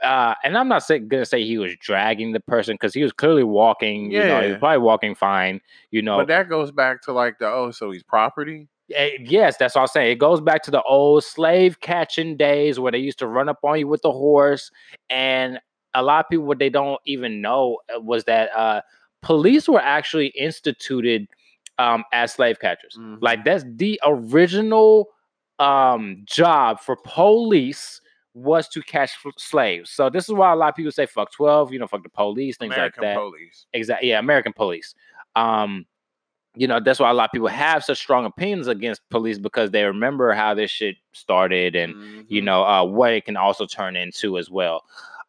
uh 0.03 0.35
and 0.43 0.59
I'm 0.59 0.67
not 0.67 0.83
say, 0.83 0.99
gonna 0.99 1.25
say 1.25 1.45
he 1.45 1.57
was 1.59 1.77
dragging 1.81 2.33
the 2.33 2.41
person 2.41 2.75
because 2.75 2.93
he 2.95 3.03
was 3.03 3.13
clearly 3.13 3.45
walking, 3.45 4.11
you 4.11 4.19
know, 4.27 4.41
he 4.43 4.49
was 4.49 4.59
probably 4.59 4.79
walking 4.79 5.15
fine, 5.15 5.61
you 5.91 6.03
know. 6.03 6.17
But 6.19 6.29
that 6.29 6.49
goes 6.49 6.73
back 6.73 7.03
to 7.03 7.13
like 7.13 7.39
the 7.39 7.47
oh, 7.47 7.71
so 7.71 7.91
he's 7.93 8.03
property. 8.03 8.69
Eh, 8.93 9.19
yes, 9.21 9.57
that's 9.57 9.75
what 9.77 9.83
I'm 9.83 9.87
saying. 9.87 10.11
It 10.13 10.19
goes 10.19 10.41
back 10.41 10.63
to 10.65 10.71
the 10.73 10.83
old 10.83 11.23
slave 11.25 11.81
catching 11.81 12.37
days 12.37 12.81
where 12.81 12.91
they 12.93 12.99
used 12.99 13.21
to 13.21 13.27
run 13.29 13.49
up 13.49 13.59
on 13.63 13.79
you 13.79 13.87
with 13.87 14.03
the 14.03 14.11
horse. 14.11 14.71
And 15.09 15.61
a 15.95 16.03
lot 16.03 16.25
of 16.25 16.31
people, 16.31 16.45
what 16.47 16.59
they 16.59 16.71
don't 16.71 17.01
even 17.07 17.41
know 17.41 17.79
uh, 17.95 18.01
was 18.01 18.25
that 18.25 18.51
uh, 18.57 18.81
police 19.23 19.69
were 19.69 19.81
actually 19.81 20.29
instituted 20.29 21.27
um, 21.79 22.05
as 22.13 22.33
slave 22.35 22.59
catchers. 22.61 22.97
Mhm. 22.99 23.19
Like 23.21 23.45
that's 23.45 23.65
the 23.77 24.01
original 24.05 25.09
um, 25.59 26.23
job 26.25 26.81
for 26.81 26.97
police 27.05 28.01
was 28.35 28.69
to 28.69 28.81
catch 28.83 29.11
f- 29.25 29.33
slaves. 29.37 29.91
So 29.91 30.09
this 30.09 30.25
is 30.29 30.35
why 30.35 30.53
a 30.53 30.57
lot 30.57 30.71
of 30.71 30.75
people 30.75 30.93
say 30.93 31.07
fuck 31.07 31.31
12, 31.33 31.73
you 31.73 31.79
know, 31.79 31.87
fuck 31.87 32.03
the 32.03 32.09
police, 32.09 32.57
things 32.57 32.75
American 32.75 33.03
like 33.05 33.15
that. 33.15 33.21
police. 33.21 33.67
Exactly. 33.73 34.09
Yeah, 34.09 34.19
American 34.19 34.53
police. 34.55 34.95
Um, 35.37 35.87
you 36.55 36.67
know, 36.67 36.81
that's 36.81 36.99
why 37.01 37.11
a 37.11 37.15
lot 37.15 37.27
of 37.27 37.33
people 37.33 37.49
have 37.49 37.83
such 37.85 37.99
strong 37.99 38.25
opinions 38.27 38.67
against 38.67 39.01
police 39.11 39.39
because 39.39 39.71
they 39.71 39.85
remember 39.85 40.33
how 40.33 40.53
this 40.55 40.71
shit 40.71 40.97
started 41.13 41.75
and 41.77 41.95
you 42.29 42.43
Mhm. 42.43 42.45
know 42.45 42.63
uh, 42.65 42.85
what 42.85 43.13
it 43.13 43.25
can 43.25 43.37
also 43.37 43.67
turn 43.67 43.97
into 43.97 44.37
as 44.37 44.51
well. 44.51 44.85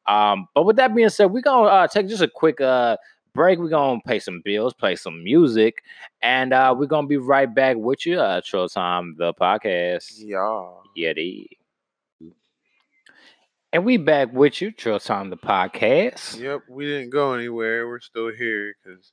Um, 0.08 0.48
but 0.54 0.64
with 0.66 0.76
that 0.78 0.94
being 0.96 1.10
said, 1.10 1.26
we're 1.28 1.42
gonna 1.42 1.68
uh, 1.68 1.88
take 1.88 2.08
just 2.08 2.22
a 2.22 2.28
quick 2.28 2.60
uh, 2.62 2.98
break. 3.34 3.60
We're 3.60 3.70
gonna 3.70 4.00
pay 4.06 4.20
some 4.20 4.42
bills, 4.44 4.74
play 4.74 4.96
some 4.96 5.24
music, 5.24 5.82
and 6.22 6.54
uh, 6.54 6.76
we're 6.78 6.88
gonna 6.88 7.08
be 7.08 7.18
right 7.18 7.54
back 7.54 7.78
with 7.78 8.06
you. 8.06 8.20
Uh, 8.20 8.42
Trill 8.44 8.68
Time, 8.70 9.16
the 9.18 9.34
podcast. 9.34 10.12
yeah. 10.18 10.70
Yeti. 10.98 11.46
And 13.72 13.86
we 13.86 13.98
back 13.98 14.32
with 14.32 14.62
you, 14.62 14.72
Trill 14.72 15.00
Time, 15.00 15.30
the 15.32 15.38
podcast. 15.38 16.40
Yep, 16.40 16.62
we 16.70 16.86
didn't 16.86 17.10
go 17.10 17.34
anywhere. 17.34 17.88
We're 17.88 18.02
still 18.02 18.32
here 18.32 18.76
because 18.84 19.12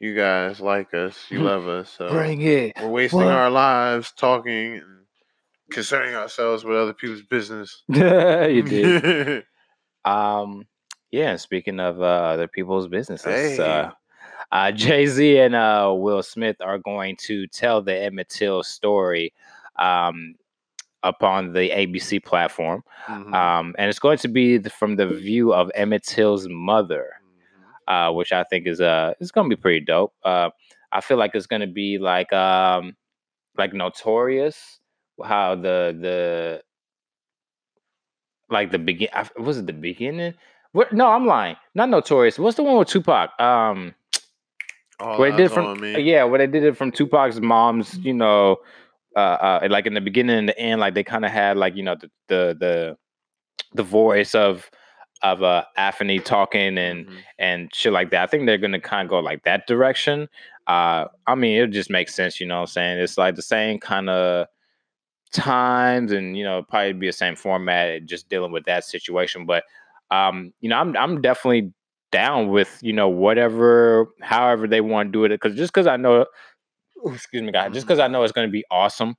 you 0.00 0.16
guys 0.16 0.58
like 0.60 0.94
us. 0.94 1.16
You 1.30 1.40
love 1.40 1.68
us. 1.68 1.90
So 1.96 2.08
Bring 2.08 2.42
it. 2.42 2.72
we're 2.80 2.88
wasting 2.88 3.20
What? 3.20 3.28
our 3.28 3.50
lives 3.50 4.12
talking 4.16 4.74
and 4.78 5.04
concerning 5.70 6.14
ourselves 6.16 6.64
with 6.64 6.76
other 6.76 6.92
people's 6.92 7.22
business. 7.22 7.84
you 7.88 8.62
did. 8.62 9.44
Um, 10.04 10.64
yeah. 11.10 11.30
and 11.30 11.40
Speaking 11.40 11.80
of 11.80 12.00
uh, 12.00 12.04
other 12.04 12.48
people's 12.48 12.88
businesses, 12.88 13.58
uh, 13.58 13.90
Hey. 13.90 13.90
uh, 14.52 14.72
Jay 14.72 15.06
Z 15.06 15.38
and 15.38 15.54
uh, 15.54 15.92
Will 15.96 16.22
Smith 16.22 16.56
are 16.60 16.78
going 16.78 17.16
to 17.26 17.46
tell 17.48 17.82
the 17.82 17.94
Emmett 17.94 18.28
Till 18.28 18.62
story 18.62 19.32
um, 19.78 20.34
upon 21.02 21.52
the 21.52 21.70
ABC 21.70 22.22
platform, 22.24 22.82
Mhm. 23.08 23.34
um, 23.34 23.74
and 23.78 23.88
it's 23.88 23.98
going 24.00 24.18
to 24.18 24.28
be 24.28 24.58
the, 24.58 24.70
from 24.70 24.96
the 24.96 25.06
view 25.06 25.52
of 25.54 25.70
Emmett 25.74 26.02
Till's 26.02 26.48
mother, 26.48 27.10
Mhm. 27.88 28.10
uh, 28.10 28.12
which 28.12 28.32
I 28.32 28.42
think 28.44 28.66
is 28.66 28.80
uh, 28.80 29.14
it's 29.20 29.30
going 29.30 29.48
to 29.48 29.56
be 29.56 29.60
pretty 29.60 29.80
dope. 29.84 30.12
Uh, 30.24 30.50
I 30.92 31.00
feel 31.00 31.16
like 31.18 31.34
it's 31.34 31.46
going 31.46 31.60
to 31.62 31.66
be 31.68 31.98
like 31.98 32.32
um, 32.32 32.96
like 33.56 33.72
Notorious, 33.74 34.80
how 35.24 35.54
the 35.54 35.96
the 36.00 36.62
like 38.50 38.70
the 38.70 38.78
begin 38.78 39.08
was 39.38 39.58
it 39.58 39.66
the 39.66 39.72
beginning? 39.72 40.34
What? 40.72 40.92
No, 40.92 41.08
I'm 41.08 41.26
lying. 41.26 41.56
Not 41.74 41.88
Notorious. 41.88 42.38
What's 42.38 42.56
the 42.56 42.62
one 42.62 42.76
with 42.78 42.88
Tupac? 42.88 43.38
Um, 43.40 43.94
All 45.00 45.18
where 45.18 45.30
they 45.30 45.36
did 45.36 45.46
it 45.46 45.54
from 45.54 45.84
yeah, 45.84 46.24
where 46.24 46.38
they 46.38 46.46
did 46.46 46.64
it 46.64 46.76
from 46.76 46.92
Tupac's 46.92 47.40
mom's, 47.40 47.96
you 47.98 48.14
know, 48.14 48.56
uh, 49.16 49.18
uh 49.18 49.68
like 49.70 49.86
in 49.86 49.94
the 49.94 50.00
beginning 50.00 50.36
and 50.38 50.48
the 50.48 50.58
end, 50.58 50.80
like 50.80 50.94
they 50.94 51.04
kind 51.04 51.24
of 51.24 51.30
had 51.30 51.56
like 51.56 51.74
you 51.76 51.82
know 51.82 51.96
the 51.96 52.10
the 52.28 52.56
the 52.58 52.96
the 53.74 53.82
voice 53.82 54.34
of 54.34 54.70
of 55.22 55.42
uh 55.42 55.64
Afeni 55.76 56.24
talking 56.24 56.78
and 56.78 57.06
Mhm. 57.06 57.16
and 57.38 57.74
shit 57.74 57.92
like 57.92 58.10
that. 58.10 58.22
I 58.22 58.26
think 58.26 58.46
they're 58.46 58.58
gonna 58.58 58.80
kind 58.80 59.06
of 59.06 59.10
go 59.10 59.18
like 59.20 59.42
that 59.44 59.66
direction. 59.66 60.28
Uh, 60.66 61.06
I 61.26 61.34
mean, 61.34 61.60
it 61.62 61.70
just 61.70 61.88
makes 61.90 62.14
sense, 62.14 62.40
you 62.40 62.46
know 62.46 62.56
what 62.56 62.60
I'm 62.62 62.66
saying? 62.66 62.98
It's 62.98 63.16
like 63.16 63.36
the 63.36 63.42
same 63.42 63.80
kind 63.80 64.10
of 64.10 64.46
times 65.32 66.12
and 66.12 66.36
you 66.36 66.44
know, 66.44 66.62
probably 66.62 66.92
be 66.94 67.06
the 67.08 67.12
same 67.12 67.36
format, 67.36 68.04
just 68.06 68.28
dealing 68.28 68.52
with 68.52 68.64
that 68.64 68.84
situation. 68.84 69.46
But 69.46 69.64
um, 70.10 70.52
you 70.60 70.68
know, 70.68 70.76
I'm 70.78 70.96
I'm 70.96 71.20
definitely 71.20 71.72
down 72.10 72.48
with, 72.48 72.78
you 72.82 72.92
know, 72.92 73.08
whatever, 73.08 74.08
however 74.22 74.66
they 74.66 74.80
want 74.80 75.08
to 75.08 75.12
do 75.12 75.24
it. 75.24 75.40
Cause 75.40 75.54
just 75.54 75.72
cause 75.72 75.86
I 75.86 75.96
know 75.96 76.26
excuse 77.06 77.42
me, 77.42 77.52
guys, 77.52 77.72
just 77.72 77.86
because 77.86 77.98
I 77.98 78.08
know 78.08 78.22
it's 78.22 78.32
gonna 78.32 78.48
be 78.48 78.64
awesome. 78.70 79.14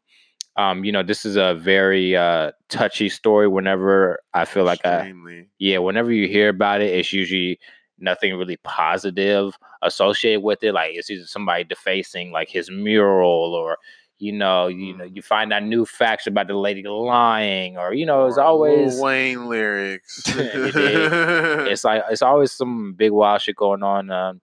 Um, 0.55 0.83
you 0.83 0.91
know, 0.91 1.03
this 1.03 1.25
is 1.25 1.37
a 1.37 1.55
very 1.55 2.15
uh 2.15 2.51
touchy 2.69 3.09
story 3.09 3.47
whenever 3.47 4.19
I 4.33 4.45
feel 4.45 4.63
like 4.65 4.85
I 4.85 5.13
yeah, 5.59 5.77
whenever 5.79 6.11
you 6.11 6.27
hear 6.27 6.49
about 6.49 6.81
it, 6.81 6.93
it's 6.93 7.13
usually 7.13 7.59
nothing 7.99 8.35
really 8.35 8.57
positive 8.63 9.57
associated 9.81 10.41
with 10.41 10.63
it. 10.63 10.73
Like 10.73 10.91
it's 10.93 11.09
either 11.09 11.25
somebody 11.25 11.63
defacing 11.63 12.31
like 12.31 12.49
his 12.49 12.69
mural 12.71 13.53
or 13.53 13.77
you 14.19 14.31
know, 14.33 14.67
you 14.67 14.95
know, 14.97 15.05
Mm. 15.05 15.15
you 15.15 15.21
find 15.21 15.51
out 15.53 15.63
new 15.63 15.85
facts 15.85 16.27
about 16.27 16.47
the 16.47 16.53
lady 16.53 16.83
lying, 16.83 17.77
or 17.77 17.93
you 17.93 18.05
know, 18.05 18.25
it's 18.27 18.37
Or 18.37 18.41
Lil 18.41 18.47
always 18.47 18.99
Wayne 18.99 19.47
lyrics. 19.47 20.23
Dig? 20.25 20.35
it's 20.75 21.83
like 21.83 22.03
it's 22.11 22.21
always 22.21 22.51
some 22.51 22.93
big 22.93 23.11
wild 23.11 23.41
shit 23.41 23.55
going 23.55 23.81
on 23.83 24.11
um, 24.11 24.41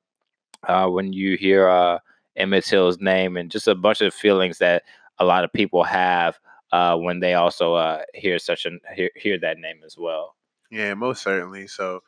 uh, 0.66 0.88
when 0.88 1.12
you 1.12 1.36
hear 1.36 1.68
uh, 1.68 1.98
Emmett 2.36 2.64
Till's 2.64 3.00
name 3.00 3.36
and 3.36 3.50
just 3.50 3.68
a 3.68 3.74
bunch 3.74 4.00
of 4.00 4.12
feelings 4.14 4.58
that 4.58 4.82
a 5.18 5.24
lot 5.24 5.44
of 5.44 5.52
people 5.52 5.84
have 5.84 6.38
uh, 6.72 6.96
when 6.96 7.20
they 7.20 7.34
also 7.34 7.74
uh, 7.74 8.02
hear 8.14 8.38
such 8.38 8.66
an 8.66 8.80
hear, 8.94 9.10
hear 9.14 9.38
that 9.38 9.58
name 9.58 9.80
as 9.84 9.96
well. 9.98 10.34
yeah, 10.70 10.94
most 10.94 11.22
certainly. 11.22 11.66
So 11.66 12.02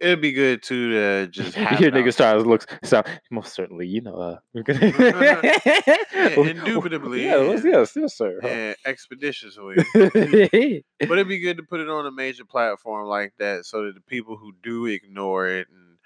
it'd 0.00 0.20
be 0.20 0.32
good 0.32 0.62
too 0.62 0.90
to 0.92 1.26
just 1.28 1.54
have 1.56 1.80
Your 1.80 1.88
it 1.90 1.94
out 1.94 2.04
nigga 2.04 2.12
stars 2.12 2.46
looks 2.46 2.66
so 2.84 3.02
most 3.30 3.52
certainly, 3.54 3.86
you 3.86 4.00
know. 4.00 4.14
Uh, 4.14 4.38
we're 4.54 4.62
gonna 4.62 4.80
indubitably, 6.36 7.24
Yeah, 7.24 7.42
yes, 7.42 7.62
yeah. 7.64 7.70
yes, 7.70 7.92
yes, 7.96 8.16
sir. 8.16 8.38
Yeah, 8.42 8.74
expeditiously. 8.86 9.76
but 9.92 11.12
it'd 11.12 11.28
be 11.28 11.38
good 11.38 11.58
to 11.58 11.62
put 11.62 11.80
it 11.80 11.88
on 11.88 12.06
a 12.06 12.10
major 12.12 12.44
platform 12.44 13.06
like 13.06 13.34
that 13.38 13.64
so 13.66 13.84
that 13.86 13.94
the 13.94 14.00
people 14.02 14.36
who 14.36 14.52
do 14.62 14.86
ignore 14.86 15.46
it 15.48 15.68
and 15.70 15.98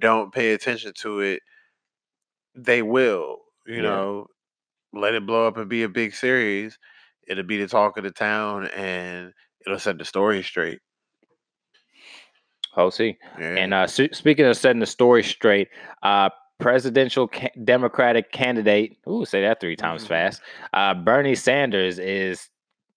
don't 0.00 0.32
pay 0.32 0.52
attention 0.52 0.92
to 0.98 1.20
it, 1.20 1.42
they 2.54 2.82
will, 2.82 3.38
you 3.66 3.76
Yeah. 3.76 3.82
know, 3.82 4.26
let 4.92 5.14
it 5.14 5.26
blow 5.26 5.46
up 5.46 5.56
and 5.56 5.68
be 5.68 5.82
a 5.82 5.88
big 5.88 6.14
series. 6.14 6.78
It'll 7.26 7.44
be 7.44 7.58
the 7.58 7.68
talk 7.68 7.96
of 7.96 8.04
the 8.04 8.10
town 8.10 8.66
and 8.68 9.32
it'll 9.66 9.78
set 9.78 9.98
the 9.98 10.04
story 10.04 10.42
straight. 10.42 10.80
Oh, 12.76 12.90
see. 12.90 13.16
Yeah. 13.38 13.56
And 13.56 13.74
uh, 13.74 13.82
s- 13.82 14.00
speaking 14.12 14.44
of 14.46 14.56
setting 14.56 14.80
the 14.80 14.86
story 14.86 15.22
straight, 15.22 15.68
uh, 16.02 16.30
presidential 16.60 17.28
ca- 17.28 17.50
Democratic 17.64 18.30
candidate, 18.32 18.96
ooh, 19.08 19.24
say 19.24 19.40
that 19.42 19.60
three 19.60 19.76
times 19.76 20.04
Mhm. 20.04 20.08
fast. 20.08 20.42
Uh, 20.72 20.94
Bernie 20.94 21.34
Sanders 21.34 21.98
is 21.98 22.48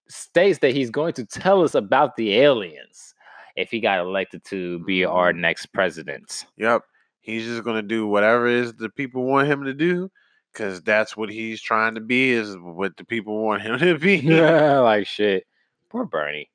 states 0.09 0.59
that 0.59 0.73
he's 0.73 0.89
going 0.89 1.13
to 1.13 1.25
tell 1.25 1.63
us 1.63 1.75
about 1.75 2.15
the 2.15 2.37
aliens 2.39 3.13
if 3.55 3.69
he 3.71 3.79
got 3.79 3.99
elected 3.99 4.43
to 4.45 4.79
be 4.85 5.03
our 5.03 5.33
Mhm. 5.33 5.37
next 5.39 5.65
president. 5.73 6.45
Yep. 6.57 6.83
He's 7.19 7.45
just 7.45 7.63
gonna 7.63 7.81
do 7.81 8.07
whatever 8.07 8.47
it 8.47 8.53
is 8.53 8.73
the 8.75 8.89
people 8.89 9.23
want 9.25 9.47
him 9.49 9.65
to 9.65 9.73
do, 9.73 10.09
because 10.53 10.81
that's 10.83 11.17
what 11.17 11.29
he's 11.29 11.61
trying 11.61 11.95
to 11.95 12.01
be, 12.01 12.31
is 12.31 12.55
what 12.57 12.95
the 12.95 13.03
people 13.03 13.43
want 13.43 13.63
him 13.63 13.77
to 13.79 13.97
be. 13.97 14.21
like 14.81 15.07
shit. 15.07 15.45
Poor 15.89 16.05
Bernie. 16.05 16.49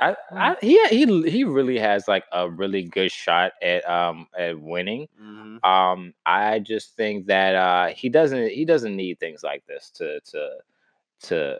I, 0.00 0.14
I 0.30 0.56
he 0.60 0.78
he 0.88 1.28
he 1.30 1.44
really 1.44 1.78
has 1.78 2.06
like 2.06 2.24
a 2.32 2.48
really 2.48 2.84
good 2.84 3.10
shot 3.10 3.52
at 3.62 3.88
um 3.88 4.28
at 4.38 4.60
winning. 4.60 5.08
Mhm. 5.20 5.64
Um, 5.64 6.14
I 6.24 6.60
just 6.60 6.94
think 6.96 7.26
that 7.26 7.54
uh 7.56 7.88
he 7.88 8.08
doesn't 8.08 8.50
he 8.50 8.64
doesn't 8.64 8.94
need 8.96 9.18
things 9.18 9.42
like 9.42 9.66
this 9.66 9.90
to 9.96 10.20
to 10.32 10.50
to 11.24 11.58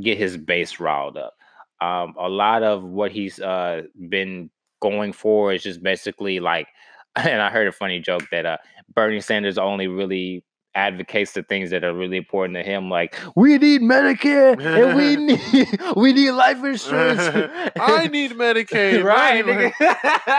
get 0.00 0.18
his 0.18 0.36
base 0.36 0.80
riled 0.80 1.16
up. 1.18 1.34
Um, 1.80 2.14
a 2.18 2.28
lot 2.28 2.62
of 2.62 2.84
what 2.84 3.12
he's 3.12 3.40
uh 3.40 3.82
been 4.08 4.50
going 4.80 5.12
for 5.12 5.52
is 5.52 5.62
just 5.62 5.82
basically 5.82 6.40
like, 6.40 6.68
and 7.16 7.42
I 7.42 7.50
heard 7.50 7.68
a 7.68 7.72
funny 7.72 8.00
joke 8.00 8.24
that 8.32 8.46
uh 8.46 8.58
Bernie 8.94 9.20
Sanders 9.20 9.58
only 9.58 9.88
really 9.88 10.44
advocates 10.74 11.32
the 11.32 11.42
things 11.42 11.70
that 11.70 11.84
are 11.84 11.92
really 11.92 12.16
important 12.16 12.56
to 12.56 12.62
him, 12.62 12.88
like 12.88 13.14
we 13.36 13.58
need 13.58 13.82
Medicare 13.82 14.58
and 14.58 14.96
we 14.96 15.16
need 15.26 15.80
we 15.96 16.12
need 16.12 16.30
life 16.32 16.64
insurance. 16.64 17.20
I 17.80 18.06
need 18.08 18.32
Medicaid, 18.32 19.04
right, 19.04 19.44
right? 19.46 19.72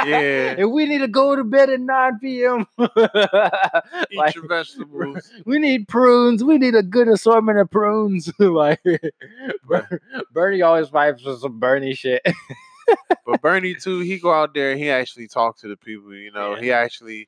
Yeah. 0.08 0.56
and 0.58 0.72
we 0.72 0.86
need 0.86 1.00
to 1.00 1.08
go 1.08 1.36
to 1.36 1.44
bed 1.44 1.70
at 1.70 1.80
9 1.80 2.20
p.m. 2.20 2.66
Eat 2.80 4.18
Like, 4.18 4.36
your 4.36 4.48
vegetables. 4.48 5.30
we 5.46 5.60
need 5.60 5.88
prunes. 5.88 6.44
We 6.44 6.58
need 6.58 6.76
a 6.76 6.84
good 6.84 7.08
assortment 7.08 7.60
of 7.60 7.70
prunes. 7.70 8.32
like 8.40 8.82
Ber- 9.68 10.02
Bernie 10.32 10.62
always 10.62 10.90
fights 10.90 11.22
for 11.22 11.36
some 11.38 11.60
Bernie 11.60 11.94
shit. 11.94 12.22
But 13.26 13.42
Bernie 13.42 13.76
too, 13.76 14.00
he 14.00 14.20
go 14.20 14.34
out 14.34 14.54
there 14.54 14.72
and 14.72 14.80
he 14.80 14.90
actually 14.90 15.28
talk 15.28 15.58
to 15.60 15.68
the 15.68 15.78
people. 15.78 16.14
You 16.14 16.32
know, 16.32 16.56
Yeah. 16.56 16.62
he 16.62 16.72
actually 16.72 17.28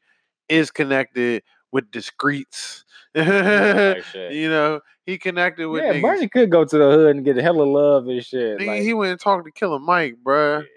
is 0.50 0.70
connected 0.72 1.44
with 1.76 1.92
discreets. 1.92 2.86
You 3.16 4.50
know, 4.50 4.82
he 5.06 5.18
connected 5.18 5.70
with 5.70 5.84
yeah, 5.84 5.94
niggas. 5.94 6.02
Bernie 6.02 6.28
could 6.30 6.50
go 6.52 6.66
to 6.66 6.78
the 6.78 6.92
hood 6.92 7.16
and 7.16 7.26
get 7.26 7.38
a 7.38 7.42
hella 7.42 7.64
love 7.64 8.08
and 8.08 8.24
shit. 8.24 8.60
Nigga, 8.60 8.68
like, 8.68 8.82
he 8.82 8.94
went 8.94 9.12
and 9.12 9.20
talked 9.20 9.46
to 9.46 9.52
Killer 9.52 9.80
Mike, 9.80 10.16
bruh. 10.22 10.62
yeah. 10.62 10.68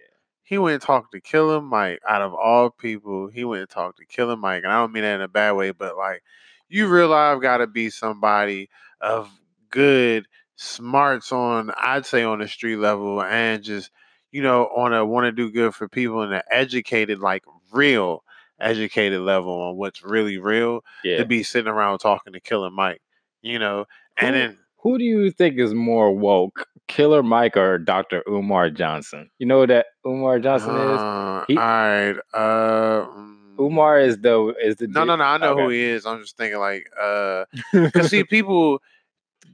He 0.44 0.56
went 0.58 0.74
and 0.74 0.82
talked 0.82 1.12
to 1.12 1.20
Killer 1.20 1.60
Mike. 1.60 2.00
Out 2.08 2.22
of 2.22 2.34
all 2.34 2.70
people, 2.70 3.28
he 3.28 3.44
went 3.44 3.62
and 3.62 3.70
talked 3.70 3.98
to 3.98 4.06
Killer 4.06 4.36
Mike, 4.36 4.62
and 4.62 4.72
I 4.72 4.78
don't 4.78 4.92
mean 4.92 5.02
that 5.02 5.16
in 5.16 5.20
a 5.20 5.28
bad 5.28 5.52
way, 5.52 5.72
but 5.72 5.96
like, 5.96 6.22
you 6.68 6.88
realize 6.88 7.40
got 7.40 7.58
to 7.58 7.66
be 7.66 7.90
somebody 7.90 8.70
of 9.00 9.28
good 9.70 10.26
smarts 10.54 11.32
on, 11.32 11.72
I'd 11.76 12.06
say, 12.06 12.22
on 12.22 12.38
the 12.38 12.48
street 12.48 12.76
level, 12.76 13.22
and 13.22 13.62
just 13.62 13.90
you 14.30 14.42
know, 14.42 14.66
on 14.66 14.92
a 14.92 15.04
want 15.04 15.24
to 15.24 15.32
do 15.32 15.50
good 15.50 15.74
for 15.74 15.88
people 15.88 16.22
and 16.22 16.34
an 16.34 16.42
educated, 16.50 17.18
like 17.18 17.44
real 17.72 18.22
educated 18.60 19.20
level 19.20 19.52
on 19.60 19.76
what's 19.76 20.02
really 20.02 20.38
real 20.38 20.84
yeah. 21.04 21.18
to 21.18 21.24
be 21.24 21.42
sitting 21.42 21.70
around 21.72 21.98
talking 21.98 22.32
to 22.32 22.40
Killer 22.40 22.70
Mike, 22.70 23.00
you 23.42 23.58
know, 23.58 23.86
and 24.18 24.34
Who- 24.34 24.40
then. 24.42 24.58
Who 24.82 24.96
do 24.96 25.02
you 25.02 25.32
think 25.32 25.58
is 25.58 25.74
more 25.74 26.12
woke, 26.12 26.64
Killer 26.86 27.20
Mike 27.20 27.56
or 27.56 27.78
Dr. 27.78 28.22
Umar 28.28 28.70
Johnson? 28.70 29.28
You 29.38 29.46
know 29.46 29.66
that 29.66 29.86
Umar 30.06 30.38
Johnson 30.38 30.70
is? 30.70 30.98
Uh, 31.00 31.44
He- 31.48 31.56
all 31.56 31.64
right. 31.64 32.14
Uh, 32.32 33.06
mm, 33.08 33.58
Umar 33.58 33.98
is 33.98 34.18
the 34.20 34.54
is 34.62 34.76
the 34.76 34.86
No, 34.86 35.00
dude- 35.00 35.06
no, 35.08 35.16
no. 35.16 35.24
I 35.24 35.36
know 35.38 35.56
who 35.58 35.68
he 35.70 35.82
is. 35.82 36.06
I'm 36.06 36.20
just 36.20 36.36
thinking 36.36 36.60
like, 36.60 36.88
uh, 36.98 37.46
cause 37.90 38.08
see, 38.08 38.22
people 38.30 38.80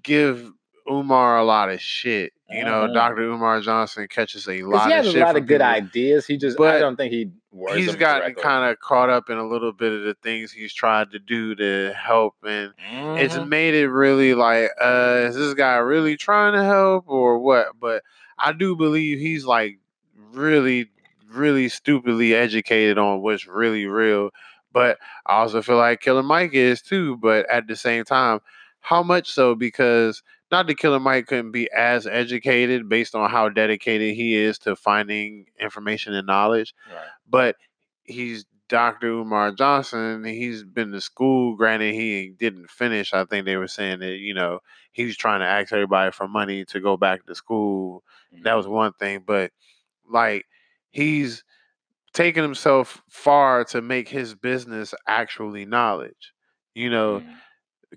give 0.03 0.53
Umar 0.91 1.39
a 1.39 1.45
lot 1.45 1.71
of 1.71 1.81
shit. 1.81 2.33
You 2.51 2.65
know, 2.65 2.85
Uh-huh. 2.85 2.93
Dr. 2.95 3.23
Umar 3.23 3.61
Johnson 3.61 4.07
catches 4.09 4.49
a 4.49 4.63
lot 4.63 4.87
of 4.87 4.93
shit. 4.93 4.93
he 4.93 4.99
of 4.99 5.05
has 5.05 5.13
shit. 5.13 5.23
a 5.23 5.25
lot 5.25 5.37
of 5.37 5.47
good 5.47 5.61
people. 5.61 5.67
ideas. 5.67 6.27
He 6.27 6.37
just 6.37 6.61
I 6.61 6.79
don't 6.79 6.97
think 6.97 7.13
he 7.13 7.31
He's 7.73 7.95
gotten 7.95 8.35
kind 8.35 8.71
of 8.71 8.79
caught 8.81 9.09
up 9.11 9.31
in 9.31 9.39
a 9.39 9.47
little 9.47 9.73
bit 9.73 9.93
of 9.93 10.03
the 10.03 10.15
things 10.23 10.51
he's 10.53 10.75
tried 10.75 11.13
to 11.13 11.19
do 11.19 11.55
to 11.55 11.93
help, 11.95 12.35
and 12.45 12.73
it's 13.17 13.37
Mhm. 13.37 13.49
made 13.49 13.75
it 13.75 13.89
really 13.89 14.35
like, 14.35 14.71
uh, 14.81 15.25
is 15.29 15.37
this 15.37 15.55
guy 15.55 15.77
really 15.77 16.17
trying 16.17 16.53
to 16.55 16.65
help 16.65 17.05
or 17.09 17.39
what? 17.39 17.69
But 17.81 18.03
I 18.39 18.53
do 18.53 18.75
believe 18.77 19.19
he's 19.21 19.47
like 19.47 19.79
really, 20.33 20.91
really 21.33 21.69
stupidly 21.69 22.35
educated 22.35 22.99
on 22.99 23.23
what's 23.23 23.47
really 23.47 23.87
real. 23.87 24.31
But 24.73 24.99
I 25.27 25.37
also 25.37 25.63
feel 25.63 25.77
like 25.77 26.01
Killer 26.01 26.23
Mike 26.25 26.55
is 26.55 26.83
too. 26.83 27.17
But 27.17 27.49
at 27.49 27.69
the 27.69 27.77
same 27.77 28.05
time, 28.05 28.41
how 28.81 29.03
much 29.05 29.31
so? 29.31 29.55
Because 29.55 30.23
not 30.55 30.69
that 30.69 30.79
Killer 30.79 31.01
Mike 31.01 31.27
couldn't 31.27 31.51
be 31.51 31.69
as 31.73 32.07
educated 32.07 32.89
based 32.89 33.15
on 33.17 33.29
how 33.29 33.49
dedicated 33.49 34.15
he 34.15 34.37
is 34.37 34.57
to 34.61 34.77
finding 34.77 35.47
information 35.59 36.15
and 36.15 36.27
knowledge, 36.27 36.75
Right. 36.89 37.09
but 37.29 37.57
he's 38.05 38.45
Dr. 38.69 39.09
Umar 39.09 39.51
Johnson. 39.53 40.25
He's 40.25 40.63
been 40.63 40.93
to 40.93 41.01
school. 41.01 41.57
Granted, 41.57 41.95
he 41.95 42.31
didn't 42.39 42.71
finish. 42.71 43.13
I 43.13 43.25
think 43.25 43.45
they 43.47 43.57
were 43.57 43.69
saying 43.69 43.99
that, 43.99 44.17
you 44.19 44.33
know, 44.33 44.61
he 44.93 45.05
was 45.05 45.17
trying 45.17 45.41
to 45.41 45.47
ask 45.47 45.73
everybody 45.73 46.13
for 46.13 46.29
money 46.29 46.65
to 46.67 46.81
go 46.81 46.97
back 46.97 47.27
to 47.27 47.35
school. 47.35 48.05
That 48.43 48.55
was 48.55 48.67
one 48.69 48.93
thing. 48.95 49.25
But 49.27 49.51
like 50.09 50.47
he's 50.93 51.43
taken 52.13 52.43
himself 52.43 53.03
far 53.11 53.65
to 53.65 53.83
make 53.83 54.09
his 54.09 54.35
business 54.35 54.95
actually 55.07 55.65
knowledge. 55.67 56.33
You 56.75 56.91
know, 56.91 57.21
Mhm. 57.21 57.37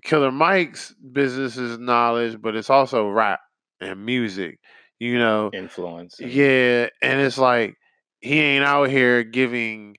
Killer 0.02 0.32
Mike's 0.32 0.94
business 1.12 1.56
is 1.56 1.78
knowledge, 1.78 2.40
but 2.40 2.56
it's 2.56 2.70
also 2.70 3.08
rap 3.08 3.40
and 3.80 4.04
music. 4.04 4.58
You 4.98 5.18
know, 5.18 5.50
Influence. 5.52 6.18
yeah, 6.20 6.88
and 7.02 7.20
it's 7.20 7.38
like 7.38 7.76
he 8.20 8.40
ain't 8.40 8.64
out 8.64 8.90
here 8.90 9.22
giving 9.22 9.96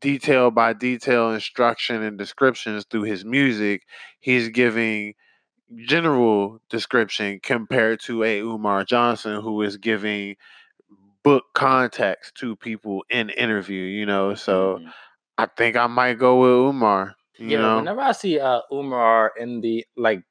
detail 0.00 0.50
by 0.50 0.72
detail 0.72 1.32
instruction 1.32 2.02
and 2.02 2.18
descriptions 2.18 2.84
through 2.90 3.04
his 3.04 3.24
music. 3.24 3.82
He's 4.20 4.48
giving 4.48 5.14
general 5.86 6.60
description 6.70 7.40
compared 7.42 8.00
to 8.00 8.24
a 8.24 8.40
Umar 8.40 8.84
Johnson 8.84 9.40
who 9.40 9.62
is 9.62 9.76
giving 9.76 10.36
book 11.22 11.44
context 11.54 12.34
to 12.36 12.56
people 12.56 13.04
in 13.10 13.30
interview, 13.30 13.82
you 13.84 14.06
know. 14.06 14.34
So 14.34 14.78
Mhm. 14.78 14.92
I 15.38 15.46
think 15.46 15.76
I 15.76 15.86
might 15.86 16.18
go 16.18 16.40
with 16.40 16.74
Umar. 16.74 17.16
You 17.46 17.58
yeah, 17.58 17.62
know, 17.62 17.76
whenever 17.76 18.00
I 18.00 18.12
see 18.12 18.38
uh 18.38 18.60
Umar 18.72 19.32
in 19.38 19.60
the 19.60 19.84
like 19.96 20.22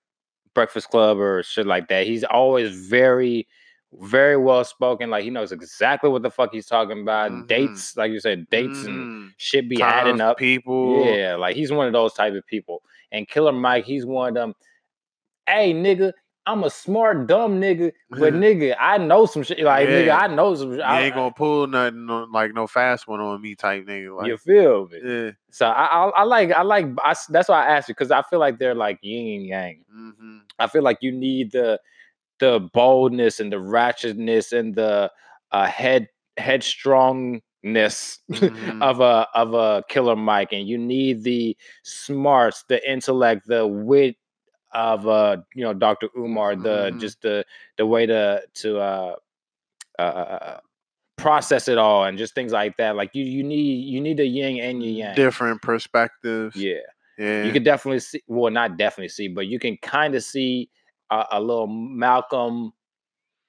Breakfast 0.54 0.90
Club 0.90 1.18
or 1.20 1.44
shit 1.44 1.66
like 1.66 1.88
that, 1.90 2.06
he's 2.08 2.24
always 2.24 2.76
very, 2.90 3.48
very 3.94 4.38
well 4.38 4.64
spoken. 4.64 5.10
Like 5.10 5.24
he 5.24 5.30
knows 5.30 5.52
exactly 5.52 6.10
what 6.10 6.24
the 6.24 6.32
fuck 6.32 6.52
he's 6.54 6.68
talking 6.68 7.02
about. 7.02 7.32
Mhm. 7.32 7.48
Dates, 7.48 7.98
like 7.98 8.12
you 8.12 8.20
said, 8.20 8.50
dates 8.50 8.84
and 8.84 9.08
Mhm. 9.08 9.34
shit 9.38 9.70
be 9.70 9.78
Times, 9.78 9.94
adding 9.94 10.22
up. 10.22 10.38
people. 10.38 10.98
Yeah, 10.98 11.36
like 11.36 11.56
he's 11.56 11.72
one 11.72 11.88
of 11.88 11.94
those 11.94 12.14
type 12.14 12.34
of 12.34 12.46
people. 12.48 12.82
And 13.12 13.28
Killer 13.28 13.52
Mike, 13.52 13.86
he's 13.86 14.06
one 14.06 14.30
of 14.30 14.34
them. 14.36 14.56
Hey, 15.48 15.74
nigga, 15.74 16.14
I'm 16.46 16.64
a 16.64 16.70
smart 16.70 17.28
dumb 17.28 17.62
nigga, 17.62 17.92
but 18.10 18.34
nigga, 18.46 18.76
I 18.80 18.98
know 18.98 19.26
some 19.26 19.44
shit. 19.44 19.60
Like 19.60 19.88
nigga, 19.88 20.18
I 20.18 20.28
know 20.28 20.56
some. 20.56 20.72
You 20.72 20.78
shit. 20.78 20.86
I, 20.86 21.02
ain't 21.04 21.16
gonna 21.16 21.32
pull 21.32 21.68
nothing 21.68 22.10
on, 22.10 22.32
like 22.32 22.54
no 22.54 22.66
fast 22.68 23.08
one 23.08 23.20
on 23.20 23.42
me 23.42 23.56
type 23.56 23.86
nigga. 23.86 24.18
Like, 24.18 24.28
you 24.28 24.38
feel 24.38 24.88
me? 24.88 25.00
yeah. 25.04 25.32
So 25.52 25.68
I, 25.68 25.86
I, 25.86 26.10
I 26.10 26.24
like, 26.24 26.52
I 26.52 26.64
like. 26.64 26.88
I 27.04 27.14
that's 27.30 27.48
why 27.50 27.66
I 27.66 27.76
asked 27.78 27.90
you 27.90 27.94
because 27.96 28.12
I 28.12 28.24
feel 28.24 28.40
like 28.40 28.58
they're 28.58 28.76
like 28.76 29.00
yin 29.02 29.42
and 29.42 29.46
yang. 29.48 29.86
hmm 29.92 30.38
I 30.58 30.68
feel 30.68 30.84
like 30.84 30.98
you 31.02 31.12
need 31.12 31.52
the 31.52 31.80
the 32.40 32.68
boldness 32.74 33.40
and 33.40 33.52
the 33.52 33.58
ratchetness 33.58 34.52
and 34.52 34.74
the 34.76 35.12
uh, 35.52 35.66
head 35.68 36.08
headstrongness 36.40 37.42
Mhm. 38.32 38.82
of 38.82 39.00
a 39.00 39.28
of 39.36 39.54
a 39.54 39.84
killer 39.90 40.16
Mike, 40.16 40.54
and 40.54 40.68
you 40.68 40.78
need 40.78 41.24
the 41.24 41.56
smarts, 41.84 42.64
the 42.68 42.92
intellect, 42.92 43.48
the 43.48 43.68
wit 43.68 44.16
of 44.74 45.08
uh 45.08 45.38
you 45.56 45.64
know 45.64 45.74
Dr. 45.74 46.10
Umar, 46.18 46.56
the 46.56 46.92
Mhm. 46.92 47.00
just 47.00 47.22
the 47.22 47.46
the 47.78 47.86
way 47.86 48.06
to 48.06 48.42
to 48.56 48.80
uh, 48.80 49.16
uh, 50.00 50.02
uh 50.02 50.60
process 51.18 51.68
it 51.68 51.78
all 51.78 52.06
and 52.06 52.18
just 52.18 52.34
things 52.34 52.52
like 52.52 52.78
that. 52.78 52.96
Like 52.96 53.14
you 53.14 53.24
you 53.24 53.44
need 53.44 53.86
you 53.86 54.02
need 54.02 54.20
a 54.20 54.26
yin 54.26 54.60
and 54.60 54.82
your 54.84 54.92
yang. 54.92 55.16
Different 55.16 55.62
perspectives. 55.62 56.56
Yeah 56.56 56.80
Yeah. 57.18 57.44
you 57.44 57.52
could 57.52 57.64
definitely 57.64 58.00
see 58.00 58.24
well 58.28 58.52
not 58.52 58.78
definitely 58.78 59.10
see 59.10 59.28
but 59.28 59.46
you 59.46 59.60
can 59.60 59.78
kind 59.78 60.16
of 60.16 60.24
see 60.24 60.70
a, 61.12 61.26
a 61.34 61.40
little 61.42 61.68
malcolm 61.68 62.74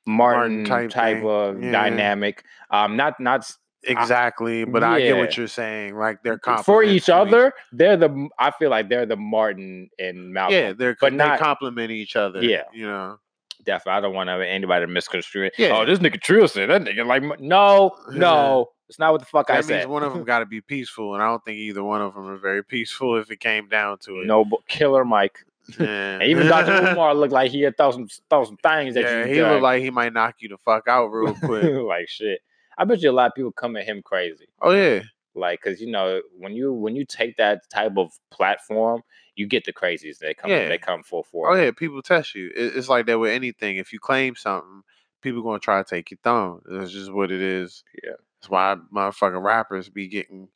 martin, 0.06 0.64
Martin 0.64 0.64
type, 0.64 0.90
type 0.90 1.24
of 1.24 1.62
yeah. 1.62 1.70
dynamic 1.70 2.44
um 2.70 2.96
not 2.96 3.18
not 3.20 3.50
exactly, 3.84 4.64
but 4.64 4.82
I 4.84 5.00
get 5.00 5.16
what 5.16 5.36
you're 5.36 5.46
saying. 5.48 5.96
Like 5.96 6.22
they're 6.22 6.38
for 6.64 6.82
each 6.82 7.08
other 7.08 7.52
they're 7.72 7.96
the 7.96 8.28
I 8.38 8.50
feel 8.52 8.70
like 8.70 8.88
they're 8.88 9.06
the 9.06 9.16
martin 9.16 9.90
and 9.98 10.32
malcolm 10.32 10.54
Yeah, 10.58 10.72
they're 10.72 10.96
but 11.00 11.10
they 11.10 11.16
not- 11.16 11.38
complement 11.38 11.90
each 11.90 12.16
other. 12.16 12.42
Yeah. 12.42 12.62
you 12.72 12.86
know. 12.86 13.18
definitely 13.64 13.98
i 13.98 14.00
don't 14.00 14.14
want 14.14 14.28
anybody 14.28 14.84
to 14.86 14.90
misconstrue 14.92 15.44
it 15.46 15.52
Yeah. 15.58 15.76
oh 15.78 15.84
this 15.84 15.98
nigga 16.00 16.20
trill 16.20 16.48
said 16.48 16.68
that 16.70 16.82
nigga 16.82 17.06
like 17.06 17.22
no 17.40 17.96
no 18.10 18.70
it's 18.88 18.98
not 18.98 19.12
what 19.12 19.20
the 19.20 19.26
fuck 19.26 19.50
i 19.50 19.54
means 19.54 19.66
said 19.66 19.88
one 19.88 20.02
of 20.02 20.12
them 20.12 20.24
got 20.24 20.40
to 20.40 20.46
be 20.46 20.60
peaceful, 20.60 21.14
and 21.14 21.22
I 21.22 21.26
don't 21.26 21.42
think 21.44 21.56
either 21.58 21.82
one 21.82 22.02
of 22.02 22.14
them 22.14 22.26
are 22.28 22.36
very 22.36 22.62
peaceful 22.64 23.16
if 23.18 23.30
it 23.30 23.40
came 23.40 23.68
down 23.68 23.98
to 24.00 24.20
it. 24.20 24.26
no 24.26 24.44
but 24.44 24.66
killer 24.68 25.04
mike 25.04 25.38
Yeah. 25.78 25.86
and 26.14 26.22
even 26.24 26.48
dr 26.48 26.70
umar 26.92 27.14
looked 27.14 27.32
like 27.32 27.50
he 27.52 27.62
had 27.62 27.76
throw 27.76 27.92
some 27.92 28.08
throw 28.28 28.44
some 28.44 28.56
things 28.56 28.94
that 28.94 29.04
yeah, 29.04 29.24
you 29.26 29.34
he 29.34 29.40
done. 29.40 29.52
looked 29.52 29.62
like 29.62 29.80
he 29.82 29.90
might 29.90 30.12
knock 30.12 30.34
you 30.40 30.48
the 30.48 30.58
fuck 30.58 30.88
out 30.88 31.06
real 31.06 31.34
quick. 31.34 31.62
like 31.64 32.08
shit. 32.08 32.40
I 32.78 32.84
bet 32.84 33.00
you 33.02 33.10
a 33.10 33.12
lot 33.12 33.28
of 33.28 33.34
people 33.34 33.52
come 33.52 33.76
at 33.76 33.84
him 33.84 34.02
crazy. 34.02 34.46
oh 34.62 34.70
yeah, 34.72 35.00
Like, 35.34 35.60
cause 35.60 35.80
you 35.80 35.90
know, 35.90 36.20
when 36.38 36.54
you 36.54 36.72
when 36.72 36.96
you 36.96 37.04
take 37.04 37.36
that 37.36 37.60
type 37.72 37.96
of 37.96 38.10
platform, 38.30 39.02
you 39.36 39.46
get 39.46 39.64
the 39.64 39.72
crazies. 39.72 40.18
They 40.18 40.34
come 40.34 40.50
Yeah. 40.50 40.68
they 40.68 40.78
come 40.78 41.02
full 41.02 41.22
force. 41.24 41.54
oh 41.56 41.60
yeah. 41.62 41.70
People 41.70 42.02
test 42.02 42.34
you. 42.34 42.50
It's 42.54 42.88
like 42.88 43.06
that 43.06 43.18
with 43.18 43.32
anything. 43.32 43.76
If 43.76 43.92
you 43.92 43.98
claim 44.00 44.34
something, 44.36 44.82
people 45.22 45.42
gonna 45.42 45.58
try 45.58 45.82
to 45.82 45.88
take 45.88 46.10
your 46.10 46.18
thumb. 46.24 46.60
That's 46.66 46.92
just 46.92 47.12
what 47.12 47.30
it 47.30 47.40
is. 47.40 47.82
Yeah. 48.02 48.12
That's 48.40 48.50
why 48.50 48.76
motherfucking 48.94 49.42
rappers 49.42 49.88
be 49.88 50.08
getting 50.08 50.48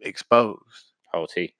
exposed. 0.00 0.92
OT. 1.14 1.54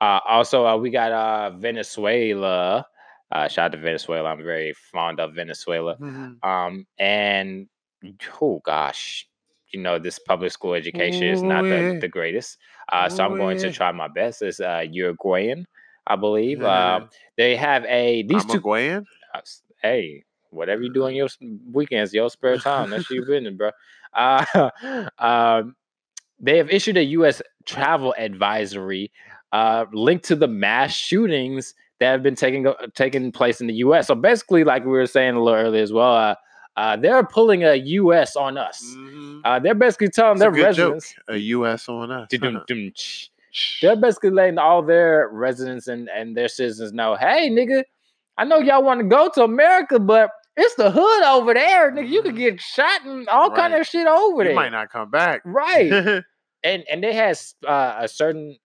Uh, 0.00 0.18
also, 0.28 0.66
uh, 0.66 0.76
we 0.76 0.90
got 0.90 1.12
uh, 1.12 1.50
Venezuela. 1.58 2.86
Uh, 3.30 3.48
shout 3.48 3.66
out 3.66 3.72
to 3.72 3.78
Venezuela. 3.78 4.30
I'm 4.30 4.42
very 4.42 4.72
fond 4.92 5.20
of 5.20 5.34
Venezuela. 5.34 5.96
Um, 6.42 6.86
and 6.98 7.68
oh 8.40 8.60
gosh, 8.64 9.28
you 9.72 9.80
know 9.80 9.98
this 9.98 10.18
public 10.18 10.52
school 10.52 10.74
education 10.74 11.28
is 11.28 11.42
not 11.42 11.62
the, 11.62 11.98
the 12.00 12.08
greatest. 12.08 12.58
Uh, 12.92 13.08
so 13.08 13.24
I'm 13.24 13.36
going 13.36 13.56
to 13.58 13.70
try 13.72 13.92
my 13.92 14.08
best. 14.08 14.42
It's 14.42 14.60
uh, 14.60 14.84
Uruguayan, 14.90 15.66
I 16.06 16.16
believe. 16.16 16.62
Um, 16.62 17.08
they 17.36 17.56
have 17.56 17.84
a 17.84 18.22
these 18.22 18.44
I'm 18.44 18.50
two. 18.50 18.60
Gwen. 18.60 19.06
uh, 19.34 19.40
hey, 19.82 20.24
whatever 20.50 20.82
you 20.82 20.92
do 20.92 21.04
on 21.04 21.14
your 21.14 21.28
weekends, 21.72 22.12
your 22.12 22.30
spare 22.30 22.58
time, 22.58 22.90
that's 22.90 23.10
your 23.10 23.26
business, 23.26 23.54
bro. 23.56 23.70
Uh, 24.12 24.70
um, 25.18 25.76
they 26.40 26.56
have 26.56 26.70
issued 26.70 26.96
a 26.96 27.04
U.S. 27.04 27.42
travel 27.66 28.14
advisory 28.18 29.12
uh, 29.52 29.86
linked 29.92 30.24
to 30.26 30.36
the 30.36 30.48
mass 30.48 30.92
shootings 30.92 31.74
that 31.98 32.12
have 32.12 32.22
been 32.22 32.34
taking 32.34 32.66
uh, 32.66 32.74
taking 32.94 33.30
place 33.30 33.60
in 33.60 33.66
the 33.66 33.74
U.S. 33.74 34.06
So 34.06 34.14
basically, 34.14 34.64
like 34.64 34.84
we 34.84 34.92
were 34.92 35.06
saying 35.06 35.34
a 35.34 35.42
little 35.42 35.58
earlier 35.58 35.82
as 35.82 35.92
well, 35.92 36.36
uh, 36.76 36.96
they're 36.96 37.24
pulling 37.24 37.64
a 37.64 37.74
U.S. 37.74 38.36
on 38.36 38.56
us. 38.56 38.82
Mhm. 38.96 39.40
Uh, 39.44 39.58
they're 39.58 39.74
basically 39.74 40.08
telling 40.08 40.32
It's 40.32 40.40
their 40.40 40.50
good 40.52 40.74
joke. 40.74 40.94
residents. 40.94 41.14
A 41.28 41.36
U.S. 41.36 41.88
on 41.88 42.10
us. 42.10 42.28
Dum, 42.30 42.54
huh? 42.54 42.64
dum, 42.66 42.92
ch. 42.94 43.30
They're 43.82 43.96
basically 43.96 44.30
letting 44.30 44.58
all 44.58 44.80
their 44.82 45.28
residents 45.32 45.88
and, 45.88 46.08
and 46.08 46.36
their 46.36 46.46
citizens 46.48 46.92
know, 46.92 47.16
hey, 47.16 47.50
nigga, 47.50 47.82
I 48.38 48.44
know 48.44 48.58
y'all 48.58 48.82
want 48.84 49.00
to 49.00 49.06
go 49.06 49.28
to 49.34 49.42
America, 49.42 49.98
but 49.98 50.30
it's 50.56 50.74
the 50.76 50.90
hood 50.90 51.22
over 51.24 51.52
there, 51.54 51.90
nigga. 51.90 52.08
You 52.08 52.22
could 52.22 52.34
Mhm. 52.34 52.38
get 52.38 52.60
shot 52.60 53.04
and 53.04 53.28
all 53.28 53.50
kind 53.50 53.74
of 53.74 53.86
shit 53.86 54.06
over 54.06 54.42
You 54.42 54.48
there. 54.48 54.54
might 54.54 54.70
not 54.72 54.90
come 54.90 55.10
back. 55.10 55.42
Right. 55.44 55.90
and 56.62 56.84
and 56.90 57.02
they 57.02 57.12
had 57.12 57.38
uh, 57.66 57.96
a 57.98 58.06
certain 58.08 58.56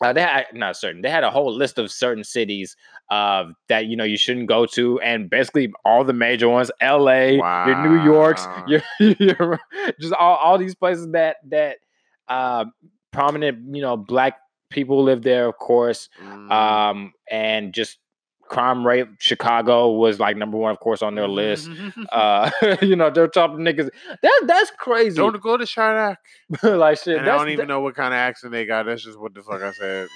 uh, 0.00 0.12
they 0.12 0.20
had 0.22 0.46
not 0.52 0.76
certain 0.76 1.02
they 1.02 1.10
had 1.10 1.24
a 1.24 1.30
whole 1.30 1.52
list 1.52 1.78
of 1.78 1.90
certain 1.90 2.24
cities 2.24 2.76
uh, 3.10 3.44
that 3.68 3.86
you 3.86 3.96
know 3.96 4.04
you 4.04 4.16
shouldn't 4.16 4.48
go 4.48 4.66
to 4.66 5.00
and 5.00 5.30
basically 5.30 5.72
all 5.84 6.04
the 6.04 6.12
major 6.12 6.48
ones 6.48 6.70
la 6.80 7.12
your 7.66 7.82
new 7.88 8.02
yorks 8.04 8.46
your, 8.66 8.82
your 9.20 9.60
just 10.00 10.12
all, 10.14 10.36
all 10.36 10.58
these 10.58 10.74
places 10.74 11.08
that 11.12 11.36
that 11.48 11.78
uh, 12.28 12.64
prominent 13.12 13.74
you 13.74 13.82
know 13.82 13.96
black 13.96 14.38
people 14.70 15.02
live 15.04 15.22
there 15.22 15.46
of 15.48 15.56
course 15.56 16.08
Mm. 16.20 16.50
um 16.50 17.12
and 17.30 17.72
just 17.72 17.98
crime 18.48 18.86
rate 18.86 19.06
chicago 19.18 19.90
was 19.90 20.20
like 20.20 20.36
number 20.36 20.56
one 20.56 20.70
of 20.70 20.78
course 20.80 21.02
on 21.02 21.14
their 21.14 21.28
list 21.28 21.68
uh 22.12 22.50
you 22.82 22.94
know 22.94 23.10
they're 23.10 23.28
top 23.28 23.52
niggas 23.52 23.90
that 24.22 24.44
that's 24.46 24.70
crazy 24.78 25.16
Don't 25.16 25.40
go 25.40 25.56
to 25.56 25.64
Chiraq. 25.64 26.16
like 26.62 26.98
shit 26.98 27.20
I 27.20 27.24
don't 27.24 27.50
even 27.50 27.68
know 27.68 27.80
what 27.80 27.94
kind 27.94 28.12
of 28.12 28.18
accent 28.18 28.52
they 28.52 28.66
got. 28.66 28.86
That's 28.86 29.02
just 29.02 29.18
what 29.18 29.34
the 29.34 29.42
fuck 29.42 29.62
I 29.62 29.72
said. 29.72 30.08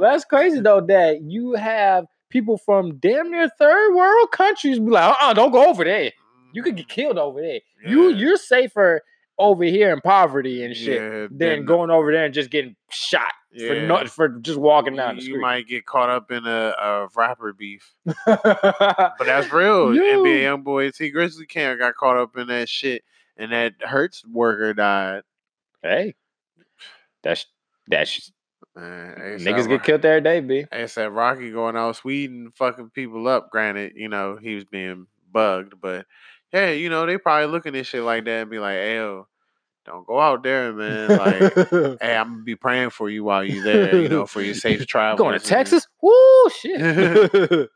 That's 0.00 0.24
crazy 0.24 0.60
though 0.60 0.80
that 0.82 1.22
you 1.22 1.54
have 1.54 2.06
people 2.30 2.58
from 2.58 2.96
damn 2.96 3.30
near 3.30 3.48
third 3.48 3.94
world 3.94 4.30
countries 4.32 4.78
be 4.78 4.90
like, 4.90 5.14
uh, 5.14 5.16
uh 5.20 5.34
don't 5.34 5.52
go 5.52 5.68
over 5.68 5.84
there. 5.84 6.12
You 6.52 6.62
could 6.62 6.76
get 6.76 6.88
killed 6.88 7.18
over 7.18 7.40
there. 7.40 7.60
You 7.86 8.10
you're 8.10 8.36
safer 8.36 9.02
over 9.38 9.64
here 9.64 9.92
in 9.92 10.00
poverty 10.00 10.64
and 10.64 10.76
shit 10.76 11.00
Yeah, 11.00 11.26
than 11.30 11.64
going 11.64 11.90
over 11.90 12.12
there 12.12 12.24
and 12.24 12.34
just 12.34 12.50
getting 12.50 12.76
shot 12.90 13.32
for 13.56 13.74
not 13.86 14.08
for 14.08 14.28
just 14.28 14.58
walking 14.58 14.96
down 14.96 15.16
the 15.16 15.22
street. 15.22 15.34
you 15.34 15.40
might 15.40 15.66
get 15.66 15.86
caught 15.86 16.10
up 16.10 16.30
in 16.30 16.44
a, 16.46 16.74
a 16.80 17.08
rapper 17.14 17.52
beef, 17.52 17.92
but 18.04 19.18
that's 19.20 19.52
real. 19.52 19.88
NBA 19.88 20.42
young 20.42 20.62
boy 20.62 20.90
Tee 20.90 21.12
Grizzley 21.12 21.48
Cam 21.48 21.78
got 21.78 21.94
caught 21.94 22.16
up 22.16 22.36
in 22.36 22.48
that 22.48 22.68
shit, 22.68 23.02
and 23.36 23.52
that 23.52 23.74
Hertz 23.80 24.24
worker 24.26 24.74
died. 24.74 25.22
hey, 25.82 26.14
that's 27.22 27.46
that's 27.88 28.32
Man, 28.76 29.38
niggas 29.38 29.68
get 29.68 29.84
killed 29.84 30.04
every 30.04 30.20
day, 30.20 30.40
b. 30.40 30.66
They 30.72 30.88
said 30.88 31.12
Rocky 31.12 31.52
going 31.52 31.76
out 31.76 31.94
Sweden 31.94 32.50
fucking 32.56 32.90
people 32.90 33.28
up. 33.28 33.50
Granted, 33.50 33.92
you 33.94 34.08
know 34.08 34.36
he 34.36 34.56
was 34.56 34.64
being 34.64 35.06
bugged, 35.30 35.74
but 35.80 36.06
yeah, 36.54 36.70
you 36.70 36.88
know 36.88 37.04
they 37.04 37.18
probably 37.18 37.48
looking 37.48 37.74
at 37.76 37.84
shit 37.84 38.02
like 38.04 38.24
that 38.26 38.42
and 38.42 38.50
be 38.50 38.60
like, 38.60 38.76
"Ayo, 38.76 39.24
don't 39.84 40.06
go 40.06 40.20
out 40.20 40.44
there, 40.44 40.72
man." 40.72 41.08
Like, 41.08 41.52
hey, 42.00 42.16
I'm 42.16 42.30
gonna 42.34 42.42
be 42.44 42.54
praying 42.54 42.90
for 42.90 43.10
you 43.10 43.24
while 43.24 43.42
you're 43.42 43.64
there. 43.64 44.00
You 44.00 44.08
know, 44.08 44.24
for 44.24 44.40
your 44.40 44.54
safe 44.54 44.86
travel. 44.86 45.18
Going 45.18 45.36
to 45.36 45.44
Texas? 45.44 45.88
Woo, 46.00 46.50
shit. 46.50 46.80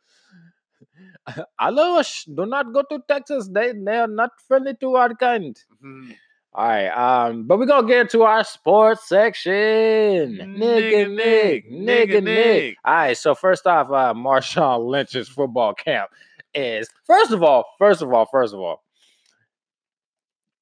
Hello, 1.61 2.01
do 2.35 2.47
not 2.47 2.73
go 2.73 2.83
to 2.89 3.01
Texas. 3.09 3.51
They 3.53 3.73
they 3.73 3.97
are 3.99 4.07
not 4.07 4.31
friendly 4.47 4.75
to 4.77 4.95
our 4.95 5.13
kind. 5.13 5.59
Mhm. 5.85 6.15
All 6.55 6.67
right, 6.67 6.89
um, 6.89 7.47
but 7.49 7.59
we're 7.59 7.67
gonna 7.67 7.87
get 7.87 8.11
to 8.11 8.23
our 8.23 8.45
sports 8.45 9.09
section. 9.09 9.53
Nigga 9.53 11.15
Nick, 11.15 11.71
nigga 11.71 12.23
Nick. 12.23 12.77
All 12.85 12.95
right, 12.95 13.17
so 13.17 13.35
first 13.35 13.67
off, 13.67 13.89
uh, 13.91 14.15
Marshawn 14.15 14.87
Lynch's 14.87 15.29
football 15.29 15.75
camp 15.75 16.11
is 16.59 16.89
first 17.07 17.31
of 17.33 17.43
all, 17.43 17.65
first 17.79 18.03
of 18.03 18.13
all, 18.13 18.27
first 18.27 18.53
of 18.55 18.61
all, 18.61 18.83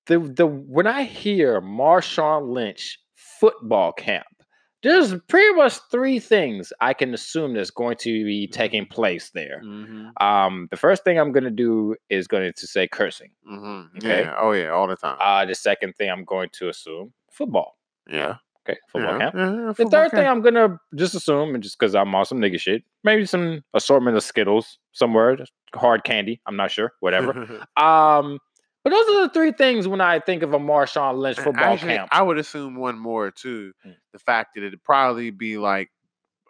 the 0.06 0.18
the 0.18 0.46
when 0.46 0.86
I 0.86 1.02
hear 1.04 1.60
Marshawn 1.60 2.52
Lynch 2.52 2.98
football 3.14 3.92
camp, 3.92 4.26
there's 4.82 5.14
pretty 5.28 5.54
much 5.54 5.78
three 5.90 6.18
things 6.18 6.72
I 6.80 6.94
can 6.94 7.12
assume 7.14 7.54
that's 7.54 7.70
going 7.70 7.96
to 7.98 8.24
be 8.24 8.46
taking 8.46 8.86
place 8.86 9.30
there. 9.34 9.60
Mm-hmm. 9.64 10.24
Um, 10.24 10.68
the 10.70 10.76
first 10.76 11.02
thing 11.04 11.18
I'm 11.18 11.32
going 11.32 11.44
to 11.44 11.50
do 11.50 11.96
is 12.08 12.28
going 12.28 12.52
to 12.54 12.66
say 12.66 12.86
cursing. 12.86 13.30
Mm-hmm. 13.50 13.98
Okay. 13.98 14.22
Yeah. 14.22 14.34
Oh 14.38 14.52
yeah, 14.52 14.68
all 14.70 14.86
the 14.86 14.96
time. 14.96 15.16
Uh, 15.20 15.44
the 15.44 15.54
second 15.54 15.94
thing 15.96 16.10
I'm 16.10 16.24
going 16.24 16.50
to 16.54 16.68
assume 16.68 17.12
football. 17.30 17.76
yeah. 18.08 18.36
Okay, 18.68 18.78
football 18.90 19.12
yeah. 19.12 19.18
camp. 19.18 19.34
Yeah, 19.36 19.44
yeah, 19.54 19.66
The 19.66 19.74
football 19.74 19.90
third 19.90 20.10
thing. 20.12 20.26
I'm 20.26 20.42
gonna 20.42 20.80
just 20.94 21.14
assume, 21.14 21.54
and 21.54 21.62
just 21.62 21.78
because 21.78 21.94
I'm 21.94 22.14
on 22.14 22.24
some 22.24 22.38
nigga 22.38 22.58
shit, 22.58 22.82
maybe 23.04 23.24
some 23.26 23.62
assortment 23.74 24.16
of 24.16 24.22
Skittles 24.24 24.78
somewhere, 24.92 25.36
hard 25.74 26.04
candy. 26.04 26.40
I'm 26.46 26.56
not 26.56 26.70
sure, 26.70 26.92
whatever. 27.00 27.30
um, 27.76 28.38
but 28.82 28.90
those 28.90 29.08
are 29.08 29.22
the 29.26 29.30
three 29.32 29.52
things 29.52 29.86
when 29.88 30.00
I 30.00 30.20
think 30.20 30.42
of 30.42 30.52
a 30.52 30.58
Marshawn 30.58 31.18
Lynch 31.18 31.38
football 31.38 31.64
actually, 31.64 31.94
camp. 31.94 32.08
I 32.12 32.22
would 32.22 32.38
assume 32.38 32.76
one 32.76 32.98
more 32.98 33.30
too. 33.30 33.72
Mm. 33.86 33.94
The 34.12 34.18
fact 34.18 34.54
that 34.54 34.64
it'd 34.64 34.82
probably 34.82 35.30
be 35.30 35.58
like 35.58 35.90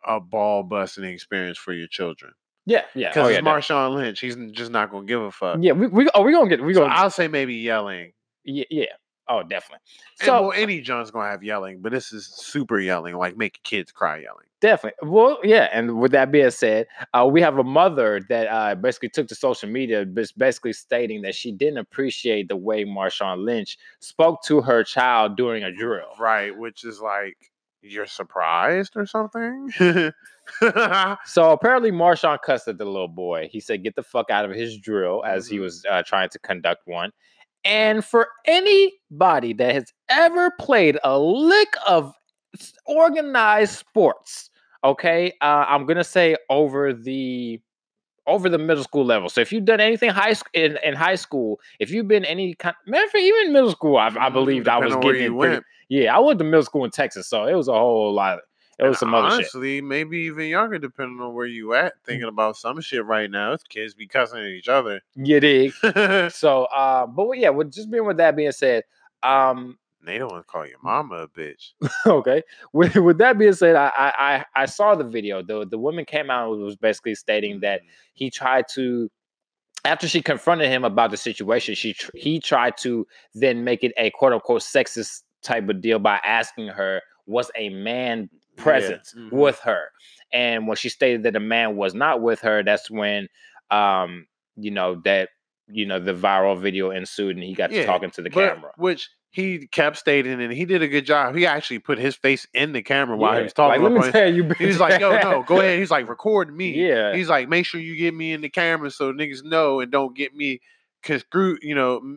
a 0.07 0.21
ball 0.21 0.63
busting 0.63 1.05
experience 1.05 1.59
for 1.59 1.73
your 1.73 1.89
children. 1.89 2.33
yeah, 2.67 2.83
yeah, 2.95 3.09
Because 3.09 3.27
oh, 3.27 3.29
yeah, 3.31 3.39
it's 3.39 3.45
that- 3.45 3.51
Marshawn 3.51 3.95
Lynch. 3.97 4.21
He's 4.21 4.37
just 4.53 4.71
not 4.71 4.91
gonna 4.91 5.07
give 5.07 5.21
a 5.21 5.31
fuck. 5.31 5.59
yeah. 5.61 5.73
We, 5.73 5.87
we 5.87 6.09
oh 6.15 6.23
we 6.23 6.33
gonna 6.33 6.49
get 6.49 6.63
we 6.63 6.75
So 6.75 6.81
gonna 6.81 6.95
I'll 6.95 7.11
say 7.11 7.27
maybe 7.29 7.55
yelling. 7.55 8.13
yeah, 8.45 8.65
yeah. 8.71 8.85
Oh, 9.29 9.43
definitely. 9.43 9.81
And, 10.21 10.27
So 10.27 10.43
well, 10.43 10.53
any 10.53 10.81
John's 10.81 11.11
gonna 11.11 11.29
have 11.29 11.43
yelling, 11.43 11.81
but 11.81 11.91
this 11.93 12.13
is 12.13 12.27
super 12.27 12.79
yelling, 12.79 13.17
like 13.17 13.37
making 13.37 13.61
kids 13.65 13.91
cry 13.91 14.19
yelling. 14.19 14.47
Definitely. 14.61 15.09
Well, 15.11 15.39
yeah. 15.43 15.69
And 15.73 15.99
with 16.01 16.13
that 16.13 16.31
being 16.33 16.51
said, 16.51 16.87
uh, 17.13 17.27
we 17.31 17.41
have 17.43 17.59
a 17.59 17.65
mother 17.65 18.21
that 18.29 18.47
uh, 18.47 18.75
basically 18.77 19.09
took 19.11 19.27
to 19.29 19.35
social 19.35 19.69
media, 19.69 20.07
basically 20.37 20.73
stating 20.73 21.23
that 21.23 21.35
she 21.35 21.53
didn't 21.53 21.79
appreciate 21.79 22.49
the 22.49 22.57
way 22.57 22.85
Marshawn 22.85 23.45
Lynch 23.45 23.77
spoke 24.01 24.43
to 24.45 24.61
her 24.63 24.83
child 24.85 25.37
during 25.37 25.63
a 25.65 25.73
drill. 25.73 26.09
Right, 26.19 26.57
which 26.57 26.85
is 26.85 27.01
like 27.01 27.37
you're 27.83 28.07
surprised 28.07 28.97
or 28.97 29.07
something. 29.07 29.71
So 31.25 31.51
apparently, 31.51 31.91
Marshawn 31.91 32.39
cussed 32.41 32.69
at 32.69 32.79
the 32.79 32.85
little 32.85 33.09
boy. 33.09 33.49
He 33.51 33.59
said, 33.61 33.83
"Get 33.83 33.97
the 33.97 34.03
fuck 34.03 34.31
out 34.31 34.45
of 34.45 34.53
his 34.53 34.79
drill," 34.79 35.25
as 35.25 35.49
he 35.49 35.59
Mhm. 35.59 35.63
was 35.63 35.85
uh, 35.91 36.03
trying 36.05 36.29
to 36.31 36.39
conduct 36.39 36.87
one. 36.87 37.11
And 37.67 38.05
for 38.05 38.29
anybody 38.45 39.53
that 39.55 39.75
has 39.75 39.93
ever 40.09 40.53
played 40.61 40.99
a 41.03 41.19
lick 41.19 41.75
of 41.87 42.15
organized 42.87 43.77
sports, 43.77 44.51
okay, 44.85 45.33
uh, 45.41 45.67
I'm 45.69 45.85
gonna 45.85 46.05
say 46.05 46.37
over 46.49 46.93
the 46.93 47.61
over 48.27 48.49
the 48.49 48.59
middle 48.59 48.83
school 48.83 49.05
level. 49.05 49.29
So 49.29 49.41
if 49.41 49.53
you've 49.53 49.65
done 49.65 49.81
anything 49.81 50.11
high 50.11 50.33
sc- 50.33 50.51
in, 50.53 50.79
in 50.85 50.95
high 50.95 51.15
school, 51.15 51.61
if 51.79 51.91
you've 51.91 52.09
been 52.09 52.25
any 52.25 52.55
kind, 52.55 52.75
matter 52.87 53.05
of 53.05 53.11
fact, 53.11 53.23
even 53.23 53.53
middle 53.53 53.71
school, 53.71 53.97
I, 53.97 54.09
I 54.19 54.31
believed 54.31 54.69
I 54.69 54.79
was 54.79 54.93
depending 54.95 55.29
on 55.31 55.37
where 55.37 55.49
getting 55.51 55.61
pretty, 55.61 55.65
yeah, 55.89 56.17
I 56.17 56.19
went 56.19 56.39
to 56.41 56.45
middle 56.45 56.65
school 56.65 56.85
in 56.85 56.91
Texas, 56.91 57.29
so 57.29 57.45
it 57.47 57.55
was 57.55 57.69
a 57.69 57.73
whole 57.73 58.13
lot. 58.13 58.41
It 58.79 58.83
was 58.85 58.89
And 58.91 58.97
some 58.99 59.15
other 59.15 59.29
shit. 59.31 59.35
honestly, 59.39 59.81
maybe 59.81 60.19
even 60.21 60.47
younger, 60.49 60.79
depending 60.79 61.21
on 61.21 61.33
where 61.35 61.47
you 61.47 61.73
at. 61.75 61.95
Mm. 61.95 62.05
Thinking 62.05 62.29
about 62.29 62.57
some 62.57 62.81
shit 62.81 63.05
right 63.07 63.31
now, 63.31 63.53
it's 63.53 63.63
kids 63.63 63.95
be 63.95 64.07
cussing 64.07 64.41
at 64.41 64.47
each 64.47 64.69
other. 64.69 65.01
You 65.15 65.41
dig? 65.41 65.73
So, 66.33 66.65
uh, 66.65 67.07
but 67.07 67.31
yeah, 67.39 67.51
with 67.51 67.73
just 67.73 67.91
being 67.91 68.05
with 68.05 68.19
that 68.19 68.37
being 68.37 68.53
said, 68.53 68.85
um, 69.23 69.79
they 70.05 70.19
don't 70.19 70.31
want 70.31 70.47
to 70.47 70.53
call 70.53 70.65
your 70.67 70.79
mama 70.85 71.17
a 71.17 71.29
bitch. 71.29 71.73
okay. 72.07 72.43
With, 72.73 72.95
with 72.97 73.19
that 73.19 73.39
being 73.39 73.55
said, 73.55 73.75
I, 73.77 73.91
I 73.97 74.45
I 74.55 74.67
saw 74.67 74.95
the 74.95 75.03
video. 75.05 75.43
The 75.43 75.67
the 75.67 75.79
woman 75.79 76.05
came 76.05 76.31
out 76.31 76.53
and 76.53 76.63
was 76.63 76.77
basically 76.77 77.15
stating 77.17 77.61
that 77.61 77.81
Mm-hmm. 77.81 77.89
he 78.15 78.31
tried 78.31 78.67
to. 78.75 79.11
After 79.85 80.09
she 80.09 80.21
confronted 80.21 80.69
him 80.69 80.85
about 80.85 81.13
the 81.13 81.17
situation, 81.17 81.75
she 81.77 81.93
tr- 81.95 82.11
he 82.15 82.41
tried 82.41 82.77
to 82.79 83.07
then 83.35 83.63
make 83.65 83.85
it 83.85 83.93
a 83.97 84.11
quote 84.11 84.33
unquote 84.33 84.63
sexist 84.63 85.23
type 85.43 85.69
of 85.69 85.81
deal 85.81 85.99
by 85.99 86.21
asking 86.25 86.69
her, 86.69 87.01
"Was 87.27 87.51
a 87.57 87.69
man 87.71 88.29
Yeah, 88.57 88.63
present 88.63 89.03
mhm. 89.17 89.33
with 89.33 89.59
her?" 89.61 89.91
And 90.33 90.67
when 90.67 90.77
she 90.77 90.89
stated 90.89 91.23
that 91.25 91.33
the 91.35 91.41
man 91.41 91.77
was 91.77 91.95
not 91.95 92.21
with 92.21 92.41
her, 92.41 92.63
that's 92.63 92.91
when, 92.91 93.29
um, 93.71 94.27
you 94.57 94.71
know 94.71 94.97
that 95.05 95.31
you 95.69 95.85
know 95.87 95.99
the 95.99 96.15
viral 96.15 96.59
video 96.61 96.91
ensued, 96.91 97.37
and 97.37 97.45
he 97.45 97.55
got 97.55 97.71
to 97.71 97.85
talking 97.85 98.11
to 98.11 98.23
the 98.23 98.31
But- 98.31 98.55
camera. 98.55 98.73
which 98.77 99.09
he 99.31 99.67
kept 99.67 99.99
stating, 99.99 100.41
and 100.41 100.51
he 100.53 100.65
did 100.65 100.81
a 100.81 100.89
good 100.89 101.05
job. 101.05 101.35
He 101.35 101.45
actually 101.45 101.81
put 101.81 101.99
his 101.99 102.17
face 102.17 102.47
in 102.55 102.73
the 102.73 102.81
camera 102.83 103.17
while 103.19 103.33
Yeah, 103.35 103.39
he 103.41 103.43
was 103.45 103.53
talking. 103.53 103.83
Like, 103.83 103.93
let 103.93 104.07
me 104.07 104.11
tell 104.13 104.33
you, 104.33 104.49
he 104.59 104.65
was 104.67 104.81
like, 104.81 104.99
"Yo, 105.01 105.19
no, 105.19 105.43
go 105.43 105.59
ahead." 105.59 105.79
He's 105.79 105.91
like, 105.91 106.09
"Record 106.09 106.57
me." 106.57 106.71
Yeah. 106.73 107.15
He's 107.15 107.29
like, 107.29 107.49
"Make 107.49 107.67
sure 107.67 107.81
you 107.81 107.97
get 107.97 108.15
me 108.15 108.33
in 108.33 108.41
the 108.41 108.49
camera 108.49 108.91
so 108.91 109.13
niggas 109.13 109.45
know 109.45 109.81
and 109.81 109.93
don't 109.93 110.17
get 110.17 110.35
me 110.35 110.61
screwed, 111.05 111.59
you 111.63 111.75
know, 111.75 112.17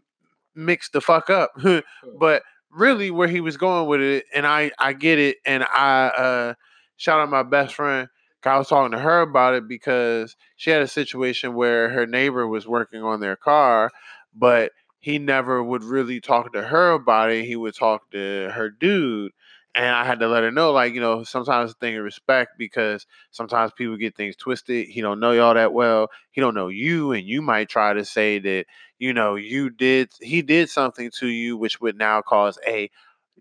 mix 0.55 0.89
the 0.89 1.01
fuck 1.01 1.29
up." 1.29 1.51
but 2.19 2.43
really, 2.71 3.11
where 3.11 3.27
he 3.27 3.41
was 3.41 3.57
going 3.57 3.87
with 3.87 4.01
it, 4.01 4.25
and 4.33 4.45
I, 4.45 4.71
I 4.79 4.93
get 4.93 5.19
it, 5.19 5.37
and 5.45 5.63
I 5.63 6.07
uh, 6.07 6.53
shout 6.97 7.19
out 7.19 7.29
my 7.29 7.43
best 7.43 7.75
friend. 7.75 8.07
I 8.43 8.57
was 8.57 8.69
talking 8.69 8.91
to 8.91 8.99
her 8.99 9.21
about 9.21 9.53
it 9.53 9.67
because 9.67 10.35
she 10.55 10.69
had 10.71 10.81
a 10.81 10.87
situation 10.87 11.55
where 11.55 11.89
her 11.89 12.05
neighbor 12.05 12.47
was 12.47 12.65
working 12.67 13.03
on 13.03 13.19
their 13.19 13.35
car, 13.35 13.91
but 14.33 14.71
he 14.99 15.19
never 15.19 15.61
would 15.63 15.83
really 15.83 16.21
talk 16.21 16.53
to 16.53 16.61
her 16.61 16.91
about 16.91 17.31
it. 17.31 17.45
He 17.45 17.55
would 17.55 17.75
talk 17.75 18.09
to 18.11 18.49
her 18.53 18.69
dude. 18.69 19.31
And 19.79 19.95
I 19.95 20.03
had 20.03 20.19
to 20.19 20.27
let 20.27 20.43
her 20.43 20.51
know, 20.51 20.73
like, 20.73 20.93
you 20.93 20.99
know, 20.99 21.23
sometimes 21.23 21.71
a 21.71 21.73
thing 21.75 21.95
of 21.95 22.03
respect 22.03 22.57
because 22.57 23.05
sometimes 23.31 23.71
people 23.71 23.95
get 23.95 24.15
things 24.17 24.35
twisted. 24.35 24.87
He 24.89 24.99
don't 24.99 25.21
know 25.21 25.31
y'all 25.31 25.53
that 25.53 25.71
well. 25.73 26.09
He 26.31 26.41
don't 26.41 26.53
know 26.55 26.67
you, 26.67 27.13
and 27.13 27.25
you 27.25 27.41
might 27.41 27.69
try 27.69 27.93
to 27.93 28.03
say 28.03 28.39
that, 28.39 28.65
you 28.97 29.13
know, 29.13 29.35
you 29.35 29.69
did 29.69 30.11
he 30.21 30.41
did 30.41 30.69
something 30.69 31.11
to 31.19 31.27
you, 31.27 31.55
which 31.57 31.79
would 31.81 31.97
now 31.97 32.21
cause 32.21 32.59
a 32.67 32.89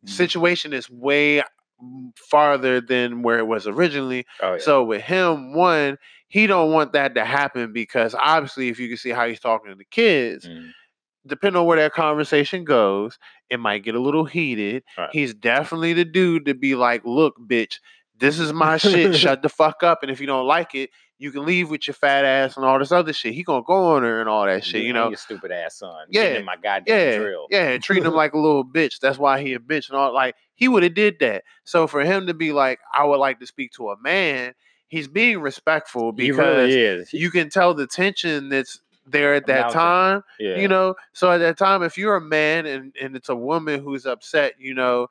Mm. 0.05 0.09
situation 0.11 0.71
that's 0.73 0.91
way 0.91 1.43
mm, 1.83 2.17
farther 2.17 2.81
than 2.81 3.23
where 3.23 3.39
it 3.39 3.47
was 3.47 3.67
originally. 3.67 4.27
Oh, 4.43 4.53
yeah. 4.55 4.59
So 4.59 4.85
with 4.85 5.03
him, 5.03 5.55
one, 5.55 5.99
he 6.29 6.47
don't 6.47 6.73
want 6.73 6.93
that 6.93 7.15
to 7.17 7.25
happen 7.25 7.73
because 7.73 8.15
obviously, 8.15 8.69
if 8.69 8.79
you 8.79 8.89
can 8.89 8.97
see 8.99 9.11
how 9.11 9.27
he's 9.29 9.41
talking 9.41 9.71
to 9.71 9.77
the 9.77 9.85
kids, 9.85 10.47
Mm. 10.47 10.73
Depending 11.29 11.61
on 11.61 11.67
where 11.67 11.79
that 11.79 11.93
conversation 11.93 12.65
goes, 12.65 13.19
it 13.51 13.61
might 13.61 13.85
get 13.85 13.95
a 13.95 14.01
little 14.01 14.25
heated. 14.25 14.83
Right. 14.97 15.11
He's 15.13 15.35
definitely 15.35 15.93
the 15.93 16.05
dude 16.05 16.47
to 16.47 16.55
be 16.55 16.75
like, 16.75 17.03
"Look, 17.05 17.37
bitch, 17.41 17.77
this 18.19 18.39
is 18.39 18.53
my 18.53 18.77
shit. 18.79 19.15
Shut 19.17 19.43
the 19.43 19.49
fuck 19.49 19.83
up. 19.83 20.03
And 20.03 20.11
if 20.11 20.21
you 20.21 20.27
don't 20.27 20.47
like 20.47 20.75
it, 20.75 20.91
you 21.21 21.31
can 21.33 21.45
leave 21.45 21.69
with 21.71 21.87
your 21.87 21.95
fat 21.95 22.25
ass 22.25 22.57
and 22.57 22.65
all 22.65 22.79
this 22.79 22.93
other 22.93 23.13
shit." 23.13 23.35
He 23.35 23.43
gonna 23.45 23.63
go 23.67 23.95
on 23.97 24.03
her 24.03 24.21
and 24.21 24.29
all 24.29 24.47
that 24.47 24.65
shit, 24.65 24.83
Yeah, 24.83 24.87
you 24.89 24.93
know. 24.93 25.09
your 25.09 25.17
stupid 25.17 25.51
ass 25.53 25.79
son. 25.79 26.07
Yeah, 26.11 26.41
my 26.43 26.57
goddamn 26.57 26.99
Yeah, 27.13 27.19
drill. 27.19 27.47
yeah, 27.51 27.69
and 27.71 27.83
treating 27.83 28.05
him 28.07 28.15
like 28.23 28.33
a 28.35 28.39
little 28.39 28.65
bitch. 28.65 28.99
That's 29.01 29.19
why 29.19 29.41
he 29.41 29.55
a 29.55 29.59
bitch 29.59 29.89
and 29.89 29.97
all. 29.99 30.13
Like 30.15 30.35
he 30.55 30.69
would 30.69 30.83
have 30.83 30.95
did 30.95 31.19
that. 31.21 31.45
So 31.65 31.87
for 31.87 32.05
him 32.05 32.27
to 32.27 32.35
be 32.35 32.53
like, 32.53 32.81
"I 32.97 33.05
would 33.05 33.19
like 33.19 33.41
to 33.41 33.47
speak 33.47 33.73
to 33.73 33.91
a 33.91 33.97
man," 34.01 34.55
he's 34.89 35.07
being 35.09 35.41
respectful 35.41 36.13
because 36.13 36.75
really. 36.75 37.05
You 37.13 37.31
can 37.31 37.51
tell 37.51 37.75
the 37.75 37.87
tension 37.87 38.49
that's 38.49 38.81
there 39.11 39.35
at 39.35 39.47
that 39.47 39.71
time 39.71 40.23
yeah. 40.39 40.57
you 40.57 40.69
know 40.69 40.95
so 41.13 41.31
at 41.31 41.39
that 41.39 41.57
time 41.59 41.83
if 41.83 41.97
you're 41.97 42.17
a 42.17 42.21
man 42.21 42.67
and 42.67 42.95
and 43.01 43.17
it's 43.17 43.29
a 43.29 43.37
woman 43.37 43.81
who's 43.81 44.07
upset 44.07 44.55
you 44.59 44.75
know 44.75 45.09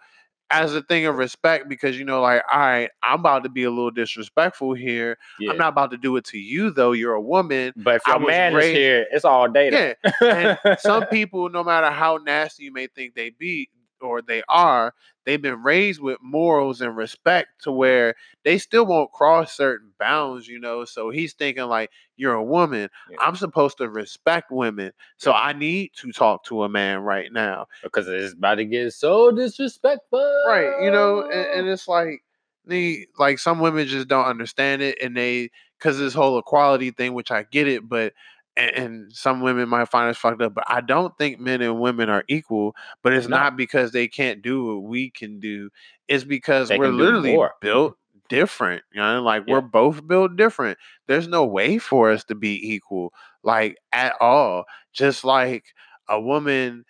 as 0.50 0.74
a 0.74 0.82
thing 0.82 1.06
of 1.06 1.18
respect 1.18 1.68
because 1.68 1.98
you 1.98 2.06
know 2.06 2.22
like 2.22 2.41
all 2.52 2.60
right 2.60 2.89
i'm 3.04 3.20
about 3.20 3.43
to 3.43 3.50
be 3.50 3.64
a 3.64 3.70
little 3.70 3.91
disrespectful 3.91 4.74
here 4.74 5.18
yeah. 5.39 5.52
i'm 5.52 5.58
not 5.58 5.70
about 5.70 5.91
to 5.91 5.98
do 5.98 6.16
it 6.16 6.24
to 6.24 6.38
you 6.38 6.72
though 6.72 6.93
you're 6.93 7.14
a 7.14 7.22
woman 7.22 7.74
but 7.76 7.95
if 7.95 8.08
your 8.08 8.20
man 8.20 8.56
is 8.56 8.66
here, 8.66 9.06
it's 9.12 9.26
all 9.26 9.50
data. 9.50 9.95
yeah 10.22 10.56
and 10.66 10.80
some 10.80 11.06
people 11.12 11.50
no 11.50 11.64
matter 11.64 11.89
how 11.89 12.18
nasty 12.18 12.64
you 12.64 12.72
may 12.72 12.88
think 12.88 13.14
they 13.14 13.30
be 13.32 13.70
or 14.02 14.22
they 14.22 14.41
are 14.50 14.93
they've 15.26 15.41
been 15.41 15.62
raised 15.64 16.00
with 16.02 16.18
morals 16.22 16.82
and 16.82 16.95
respect 16.95 17.50
to 17.64 17.72
where 17.72 18.16
they 18.43 18.58
still 18.58 18.86
won't 18.86 19.12
cross 19.12 19.56
certain 19.56 19.91
bounds 20.00 20.48
you 20.48 20.60
know 20.60 20.86
so 20.86 21.10
he's 21.10 21.34
thinking 21.34 21.64
like 21.66 21.89
you're 22.16 22.34
a 22.34 22.43
woman 22.43 22.89
Yeah. 23.10 23.18
i'm 23.22 23.36
supposed 23.36 23.78
to 23.78 23.89
respect 23.89 24.52
women 24.52 24.91
so 25.18 25.32
i 25.34 25.54
need 25.54 25.91
to 25.98 26.12
talk 26.12 26.43
to 26.45 26.64
a 26.64 26.70
man 26.70 27.00
right 27.00 27.32
now 27.32 27.68
because 27.84 28.08
it's 28.08 28.34
about 28.34 28.56
to 28.56 28.66
get 28.66 28.93
so 28.93 29.32
disrespectful. 29.32 30.43
right 30.48 30.84
you 30.84 30.91
know 30.91 31.22
and, 31.24 31.60
and 31.60 31.68
it's 31.68 31.88
like 31.88 32.24
the 32.66 33.08
like 33.18 33.39
some 33.39 33.60
women 33.60 33.88
just 33.88 34.08
don't 34.08 34.26
understand 34.26 34.82
it 34.82 34.98
and 35.02 35.16
they 35.16 35.50
because 35.80 35.98
this 35.98 36.14
whole 36.14 36.38
equality 36.38 36.91
thing 36.91 37.14
which 37.14 37.32
i 37.32 37.43
get 37.43 37.68
it 37.68 37.88
but 37.88 38.14
and, 38.58 38.72
and 38.72 39.14
some 39.14 39.41
women 39.41 39.70
might 39.70 39.88
find 39.89 40.10
us 40.10 40.18
fucked 40.18 40.41
up 40.41 40.53
but 40.53 40.64
i 40.68 40.82
don't 40.82 41.18
think 41.18 41.39
men 41.39 41.62
and 41.62 41.80
women 41.80 42.10
are 42.10 42.24
equal 42.28 42.76
but 43.03 43.14
it's 43.14 43.28
No. 43.28 43.38
not 43.38 43.58
because 43.58 43.91
they 43.91 44.08
can't 44.08 44.41
do 44.41 44.66
what 44.66 44.84
we 44.84 45.10
can 45.12 45.39
do 45.39 45.70
it's 46.08 46.24
because 46.24 46.70
They 46.70 46.78
we're 46.78 46.89
literally 46.89 47.38
built 47.62 47.97
different 48.30 48.84
you 48.93 49.01
know 49.01 49.22
like 49.22 49.43
Yeah. 49.47 49.53
we're 49.55 49.62
both 49.62 50.05
built 50.08 50.36
different 50.36 50.78
there's 51.08 51.28
no 51.28 51.45
way 51.45 51.78
for 51.78 52.12
us 52.12 52.24
to 52.26 52.36
be 52.36 52.74
equal 52.74 53.14
like 53.43 53.78
at 53.93 54.16
all 54.20 54.66
just 54.93 55.24
like 55.24 55.64
a 56.10 56.20
woman 56.20 56.84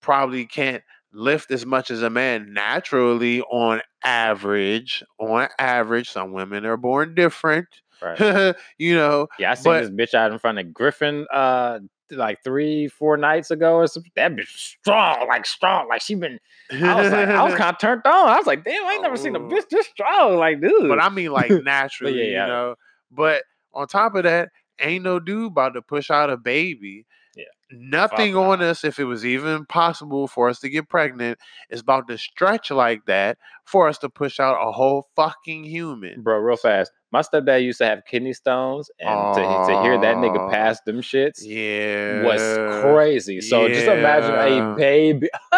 probably 0.00 0.46
can't 0.46 0.82
lift 1.12 1.50
as 1.50 1.64
much 1.64 1.90
as 1.90 2.02
a 2.02 2.10
man 2.10 2.52
naturally 2.52 3.40
on 3.42 3.80
average. 4.04 5.02
On 5.18 5.48
average, 5.58 6.10
some 6.10 6.32
women 6.32 6.66
are 6.66 6.76
born 6.76 7.14
different. 7.14 7.68
Right. 8.04 8.54
you 8.78 8.94
know, 8.94 9.28
Yeah, 9.38 9.52
I 9.52 9.54
seen 9.54 9.64
But- 9.72 9.80
this 9.82 9.90
bitch 9.90 10.14
out 10.14 10.32
in 10.32 10.38
front 10.38 10.58
of 10.58 10.72
Griffin 10.74 11.26
uh 11.32 11.78
like 12.10 12.44
three, 12.44 12.86
four 12.86 13.16
nights 13.16 13.50
ago 13.50 13.74
or 13.76 13.86
something. 13.86 14.12
That 14.14 14.32
bitch 14.32 14.46
strong, 14.48 15.26
like 15.26 15.46
strong. 15.46 15.88
Like 15.88 16.02
she 16.02 16.14
been 16.14 16.38
I 16.70 17.02
was 17.02 17.10
like, 17.10 17.28
I 17.28 17.42
was 17.42 17.54
kind 17.56 17.74
of 17.74 17.78
turned 17.78 18.02
on. 18.04 18.28
I 18.28 18.36
was 18.36 18.46
like, 18.46 18.62
damn, 18.62 18.84
I 18.84 18.92
ain't 18.92 19.02
never 19.02 19.16
seen 19.16 19.34
a 19.34 19.38
Oh. 19.40 19.48
bitch 19.48 19.68
this 19.70 19.86
strong. 19.86 20.36
Like, 20.36 20.60
dude. 20.60 20.88
but 20.88 21.00
I 21.02 21.08
mean 21.08 21.32
like 21.32 21.50
naturally, 21.64 22.30
yeah. 22.32 22.42
you 22.44 22.52
know. 22.52 22.74
But 23.10 23.42
on 23.72 23.86
top 23.88 24.14
of 24.14 24.24
that, 24.24 24.50
ain't 24.78 25.02
no 25.04 25.18
dude 25.18 25.52
about 25.52 25.70
to 25.74 25.82
push 25.82 26.10
out 26.10 26.30
a 26.30 26.36
baby. 26.36 27.06
Yeah. 27.36 27.44
Nothing 27.72 28.34
Fuck 28.34 28.42
on 28.42 28.62
us, 28.62 28.84
if 28.84 28.98
it 29.00 29.04
was 29.04 29.24
even 29.26 29.64
possible 29.66 30.28
for 30.28 30.48
us 30.48 30.60
to 30.60 30.68
get 30.68 30.88
pregnant, 30.88 31.38
is 31.70 31.80
about 31.80 32.06
to 32.08 32.18
stretch 32.18 32.70
like 32.70 33.06
that 33.06 33.38
for 33.64 33.88
us 33.88 33.98
to 33.98 34.08
push 34.08 34.38
out 34.38 34.56
a 34.60 34.70
whole 34.70 35.08
fucking 35.16 35.64
human. 35.64 36.22
Bro, 36.22 36.38
real 36.38 36.56
fast. 36.56 36.92
My 37.14 37.20
stepdad 37.22 37.62
used 37.62 37.78
to 37.78 37.86
have 37.86 38.04
kidney 38.06 38.32
stones, 38.32 38.90
and 38.98 39.34
to, 39.36 39.40
to 39.40 39.82
hear 39.82 40.00
that 40.00 40.16
nigga 40.16 40.50
pass 40.50 40.80
them 40.80 41.00
shits 41.00 41.42
Yeah. 41.46 42.24
was 42.24 42.82
crazy. 42.82 43.40
So 43.40 43.68
just 43.68 43.86
imagine 43.86 44.34
a 44.34 44.74
baby, 44.76 45.28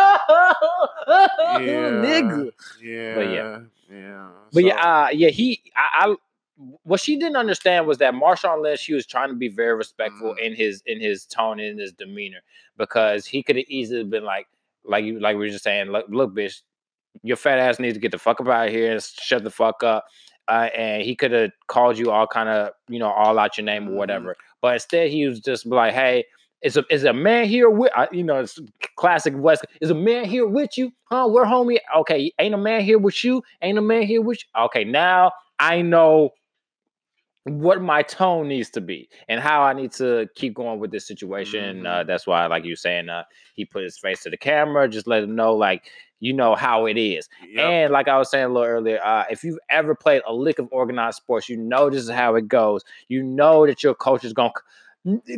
nigga. 1.58 2.50
Yeah. 2.82 3.14
But 3.14 3.30
yeah. 3.30 3.60
Yeah. 3.90 4.28
But 4.52 4.60
so- 4.60 4.66
yeah, 4.66 4.74
uh, 5.04 5.08
yeah, 5.12 5.28
he, 5.30 5.62
I, 5.74 6.08
I, 6.10 6.16
what 6.82 7.00
she 7.00 7.16
didn't 7.16 7.36
understand 7.36 7.86
was 7.86 7.96
that 7.98 8.12
Marshawn 8.12 8.62
Lynch, 8.62 8.84
he 8.84 8.92
was 8.92 9.06
trying 9.06 9.28
to 9.30 9.34
be 9.34 9.48
very 9.48 9.74
respectful 9.74 10.34
Mhm. 10.34 10.38
in 10.46 10.54
his 10.54 10.82
in 10.86 11.00
his 11.00 11.24
tone 11.24 11.58
and 11.60 11.68
in 11.70 11.78
his 11.78 11.92
demeanor 11.92 12.40
because 12.76 13.24
he 13.26 13.42
could 13.42 13.56
have 13.56 13.64
easily 13.68 14.04
been 14.04 14.24
like, 14.24 14.46
like 14.84 15.04
you, 15.06 15.20
like 15.20 15.36
we 15.36 15.46
were 15.46 15.48
just 15.50 15.64
saying, 15.64 15.88
look, 15.88 16.06
look, 16.08 16.34
bitch, 16.34 16.60
your 17.22 17.36
fat 17.36 17.58
ass 17.58 17.78
needs 17.78 17.94
to 17.94 18.00
get 18.00 18.10
the 18.12 18.18
fuck 18.18 18.40
up 18.40 18.48
out 18.48 18.66
of 18.68 18.72
here 18.72 18.92
and 18.92 19.02
shut 19.02 19.42
the 19.42 19.50
fuck 19.50 19.82
up. 19.82 20.04
Uh, 20.48 20.68
and 20.76 21.02
he 21.02 21.14
could 21.16 21.32
have 21.32 21.50
called 21.66 21.98
you 21.98 22.10
all 22.10 22.26
kind 22.26 22.48
of, 22.48 22.70
you 22.88 22.98
know, 22.98 23.10
all 23.10 23.38
out 23.38 23.56
your 23.58 23.64
name 23.64 23.88
or 23.88 23.92
Mhm. 23.92 23.94
whatever. 23.96 24.36
But 24.60 24.74
instead, 24.74 25.10
he 25.10 25.26
was 25.26 25.40
just 25.40 25.66
like, 25.66 25.92
hey. 25.94 26.24
Is 26.62 26.76
a, 26.78 26.84
is 26.90 27.04
a 27.04 27.12
man 27.12 27.44
here 27.44 27.68
with 27.68 27.92
I- 27.94 28.08
you 28.10 28.24
know 28.24 28.40
it's 28.40 28.58
classic 28.96 29.34
West? 29.36 29.66
Is 29.82 29.90
a 29.90 29.94
man 29.94 30.24
here 30.24 30.46
with 30.46 30.78
you? 30.78 30.90
Huh? 31.04 31.28
We're 31.30 31.44
homie. 31.44 31.76
Okay, 31.98 32.32
ain't 32.40 32.54
a 32.54 32.58
man 32.58 32.80
here 32.80 32.98
with 32.98 33.22
you? 33.22 33.42
Ain't 33.60 33.76
a 33.78 33.82
man 33.82 34.02
here 34.02 34.22
with 34.22 34.38
you? 34.38 34.62
Okay, 34.64 34.82
now 34.82 35.32
I 35.60 35.82
know 35.82 36.30
what 37.44 37.80
my 37.80 38.02
tone 38.02 38.48
needs 38.48 38.70
to 38.70 38.80
be 38.80 39.08
and 39.28 39.40
how 39.40 39.62
I 39.62 39.72
need 39.74 39.92
to 39.92 40.28
keep 40.34 40.54
going 40.54 40.80
with 40.80 40.90
this 40.90 41.06
situation. 41.06 41.86
Uh, 41.86 42.02
Mhm. 42.02 42.06
that's 42.08 42.26
why, 42.26 42.46
like 42.46 42.64
you 42.64 42.74
saying, 42.74 43.08
uh, 43.08 43.22
he 43.54 43.64
put 43.64 43.84
his 43.84 43.98
face 43.98 44.22
to 44.24 44.30
the 44.30 44.36
camera, 44.36 44.88
just 44.88 45.06
let 45.06 45.22
him 45.22 45.36
know, 45.36 45.54
like 45.54 45.88
you 46.20 46.32
know 46.32 46.54
how 46.54 46.86
it 46.86 46.96
is. 46.96 47.28
Yep. 47.48 47.64
And 47.64 47.92
like 47.92 48.08
I 48.08 48.18
was 48.18 48.30
saying 48.30 48.44
a 48.44 48.48
little 48.48 48.62
earlier, 48.68 49.00
uh, 49.04 49.24
if 49.30 49.44
you've 49.44 49.58
ever 49.70 49.94
played 49.94 50.22
a 50.26 50.32
lick 50.32 50.58
of 50.58 50.68
organized 50.70 51.16
sports, 51.18 51.48
you 51.48 51.56
know 51.56 51.90
this 51.90 52.02
is 52.02 52.10
how 52.10 52.34
it 52.36 52.48
goes. 52.48 52.82
You 53.08 53.22
know 53.22 53.66
that 53.66 53.82
your 53.82 53.94
coach 53.94 54.24
is 54.24 54.32
going. 54.32 54.50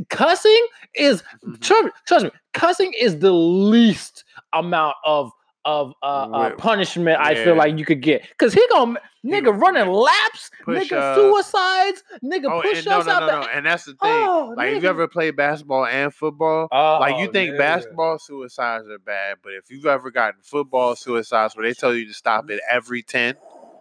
Cussing 0.09 0.67
is 0.95 1.23
Mhm. 1.45 1.61
trust 1.61 1.89
trust 2.07 2.25
me, 2.25 2.31
cussing 2.55 2.93
is 2.99 3.19
the 3.19 3.33
least 3.33 4.25
amount 4.55 4.97
of 5.05 5.31
of 5.65 5.93
uh, 6.03 6.07
uh 6.07 6.51
punishment 6.57 7.21
I 7.21 7.35
feel 7.35 7.55
like 7.57 7.79
you 7.79 7.85
could 7.85 8.01
get. 8.01 8.27
Cause 8.39 8.55
he 8.55 8.65
gonna 8.71 8.99
nigga 9.25 9.59
running 9.59 9.89
laps, 9.93 10.51
Push 10.63 10.91
nigga 10.91 11.15
suicides, 11.15 12.03
nigga 12.25 12.47
Oh, 12.51 12.63
push 12.63 12.87
no, 12.87 12.99
ups 12.99 13.07
no, 13.07 13.13
out 13.13 13.21
no, 13.21 13.41
no. 13.41 13.47
And 13.49 13.67
that's 13.67 13.85
the 13.85 13.93
thing. 13.93 13.99
Oh, 14.03 14.55
like, 14.57 14.71
if 14.73 14.83
you 14.83 14.89
ever 14.89 15.09
played 15.09 15.37
basketball 15.37 15.85
and 15.85 16.15
football, 16.15 16.69
oh, 16.73 16.99
like 17.01 17.19
you 17.19 17.29
Oh, 17.29 17.33
think 17.33 17.55
nigga. 17.55 17.59
basketball 17.59 18.19
suicides 18.19 18.89
are 18.89 18.99
bad, 18.99 19.39
but 19.43 19.53
if 19.55 19.71
you've 19.71 19.87
ever 19.87 20.11
gotten 20.11 20.41
football 20.43 20.97
suicides 20.97 21.57
where 21.57 21.67
they 21.67 21.75
tell 21.75 21.95
you 21.95 22.07
to 22.07 22.15
stop 22.15 22.49
at 22.51 22.61
every 22.71 23.03
ten, 23.03 23.35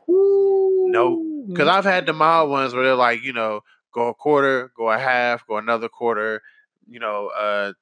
Nope. 0.07 1.19
Ooh. 1.19 1.45
because 1.47 1.67
I've 1.67 1.85
had 1.85 2.05
the 2.05 2.13
mild 2.13 2.49
ones 2.49 2.73
where 2.73 2.83
they're 2.83 2.95
like, 2.95 3.23
you 3.23 3.33
know, 3.33 3.61
go 3.93 4.07
a 4.07 4.13
quarter, 4.13 4.71
go 4.75 4.89
a 4.91 4.97
half, 4.97 5.45
go 5.47 5.57
another 5.57 5.89
quarter, 5.89 6.41
you 6.89 6.99
know, 6.99 7.27
uh, 7.37 7.73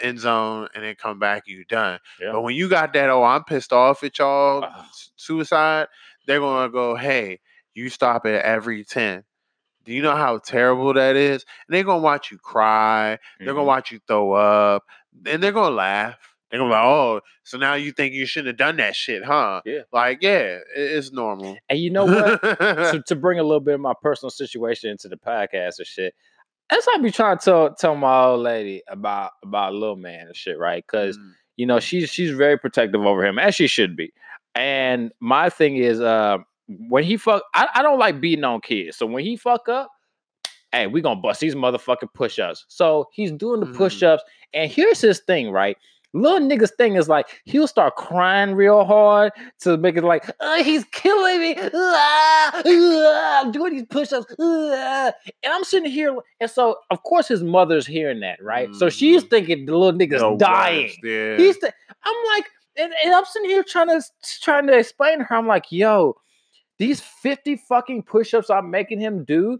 end 0.00 0.18
zone, 0.20 0.68
and 0.74 0.84
then 0.84 0.94
come 0.96 1.18
back, 1.18 1.44
you 1.46 1.64
done. 1.64 1.98
Yeah. 2.20 2.32
But 2.32 2.42
when 2.42 2.54
you 2.54 2.68
got 2.68 2.92
that, 2.94 3.08
oh, 3.10 3.22
I'm 3.22 3.44
pissed 3.44 3.72
off 3.72 4.02
at 4.04 4.18
y'all, 4.18 4.64
Ugh. 4.64 4.72
s- 4.88 5.10
suicide, 5.16 5.88
they're 6.26 6.40
gonna 6.40 6.70
go, 6.70 6.94
hey, 6.96 7.40
you 7.74 7.88
stop 7.88 8.26
at 8.26 8.42
every 8.44 8.84
ten. 8.84 9.24
Do 9.84 9.92
you 9.92 10.02
know 10.02 10.16
how 10.16 10.38
terrible 10.38 10.92
that 10.94 11.14
is? 11.16 11.44
And 11.68 11.74
they're 11.76 11.84
gonna 11.84 12.02
watch 12.02 12.30
you 12.32 12.38
cry. 12.38 13.18
They're 13.38 13.48
gonna 13.54 13.60
Mhm. 13.62 13.66
watch 13.66 13.92
you 13.92 14.00
throw 14.08 14.32
up, 14.32 14.84
and 15.26 15.42
they're 15.42 15.52
gonna 15.52 15.74
laugh. 15.74 16.16
They're 16.50 16.58
gonna 16.60 16.70
be 16.70 16.74
like, 16.74 16.84
"Oh, 16.84 17.20
so 17.42 17.58
now 17.58 17.74
you 17.74 17.90
think 17.92 18.14
you 18.14 18.24
shouldn't 18.24 18.48
have 18.48 18.56
done 18.56 18.76
that 18.76 18.94
shit, 18.96 19.24
huh?" 19.24 19.62
Yeah. 19.64 19.80
Like, 19.92 20.18
yeah, 20.22 20.38
it- 20.38 20.62
it's 20.74 21.12
normal. 21.12 21.56
And 21.68 21.78
you 21.78 21.90
know 21.90 22.04
what? 22.06 22.40
to, 22.42 23.02
to 23.06 23.16
bring 23.16 23.38
a 23.38 23.42
little 23.42 23.60
bit 23.60 23.74
of 23.74 23.80
my 23.80 23.94
personal 24.00 24.30
situation 24.30 24.90
into 24.90 25.08
the 25.08 25.16
podcast 25.16 25.78
and 25.78 25.86
shit. 25.86 26.14
That's 26.70 26.86
how 26.86 26.94
I 26.94 26.98
be 26.98 27.10
trying 27.10 27.38
to 27.38 27.44
tell 27.44 27.74
tell 27.74 27.94
my 27.96 28.24
old 28.24 28.40
lady 28.42 28.82
about 28.88 29.32
about 29.44 29.72
little 29.74 29.96
man 29.96 30.26
and 30.26 30.36
shit, 30.36 30.58
right? 30.58 30.84
Because 30.84 31.16
Mm. 31.16 31.32
you 31.56 31.66
know 31.66 31.80
she's 31.80 32.10
she's 32.10 32.30
very 32.32 32.58
protective 32.58 33.00
over 33.02 33.24
him, 33.24 33.38
as 33.38 33.54
she 33.54 33.66
should 33.66 33.96
be. 33.96 34.12
And 34.54 35.12
my 35.20 35.48
thing 35.50 35.76
is, 35.76 36.00
uh, 36.00 36.38
when 36.88 37.04
he 37.04 37.16
fuck, 37.16 37.42
I, 37.54 37.68
I 37.74 37.82
don't 37.82 37.98
like 37.98 38.20
beating 38.20 38.44
on 38.44 38.60
kids. 38.60 38.96
So 38.96 39.06
when 39.06 39.22
he 39.22 39.36
fuck 39.36 39.68
up, 39.68 39.90
hey, 40.72 40.86
we 40.88 41.00
gonna 41.02 41.20
bust 41.20 41.40
these 41.40 41.54
motherfucking 41.54 42.12
push 42.14 42.38
ups. 42.38 42.64
So 42.68 43.08
he's 43.12 43.30
doing 43.32 43.60
the 43.60 43.66
Mhm. 43.66 43.76
push 43.76 44.02
ups, 44.02 44.24
and 44.52 44.70
here's 44.70 45.00
his 45.00 45.20
thing, 45.20 45.50
right? 45.50 45.76
Little 46.16 46.40
nigga's 46.40 46.72
thing 46.78 46.94
is 46.96 47.08
like 47.08 47.26
he'll 47.44 47.66
start 47.66 47.96
crying 47.96 48.54
real 48.54 48.84
hard 48.84 49.32
to 49.60 49.76
make 49.76 49.96
it 49.96 50.04
like 50.04 50.28
"Uh, 50.40 50.62
he's 50.62 50.84
killing 50.86 51.40
me. 51.40 51.54
Ah, 51.74 52.62
ah, 52.64 53.40
I'm 53.42 53.52
doing 53.52 53.74
these 53.74 53.86
push-ups. 53.90 54.34
ah." 54.40 55.12
And 55.42 55.52
I'm 55.52 55.64
sitting 55.64 55.90
here, 55.90 56.16
and 56.40 56.50
so 56.50 56.76
of 56.90 57.02
course 57.02 57.28
his 57.28 57.42
mother's 57.42 57.86
hearing 57.86 58.20
that, 58.20 58.42
right? 58.42 58.68
So 58.74 58.88
she's 58.88 59.24
Mhm. 59.24 59.30
thinking 59.30 59.66
the 59.66 59.76
little 59.76 59.98
nigga's 59.98 60.20
The 60.22 60.36
dying. 60.36 60.92
Yeah. 61.02 61.36
He's 61.36 61.58
th- 61.58 61.72
I'm 62.04 62.16
like, 62.34 62.44
and, 62.76 62.92
and 63.04 63.14
I'm 63.14 63.24
sitting 63.24 63.48
here 63.50 63.62
trying 63.62 63.88
to 63.88 64.02
trying 64.42 64.66
to 64.68 64.76
explain 64.78 65.18
to 65.18 65.24
her. 65.24 65.36
I'm 65.36 65.46
like, 65.46 65.66
yo, 65.70 66.16
these 66.78 67.00
50 67.00 67.56
fucking 67.56 68.02
push-ups 68.04 68.50
I'm 68.50 68.70
making 68.70 69.00
him 69.00 69.24
do 69.24 69.58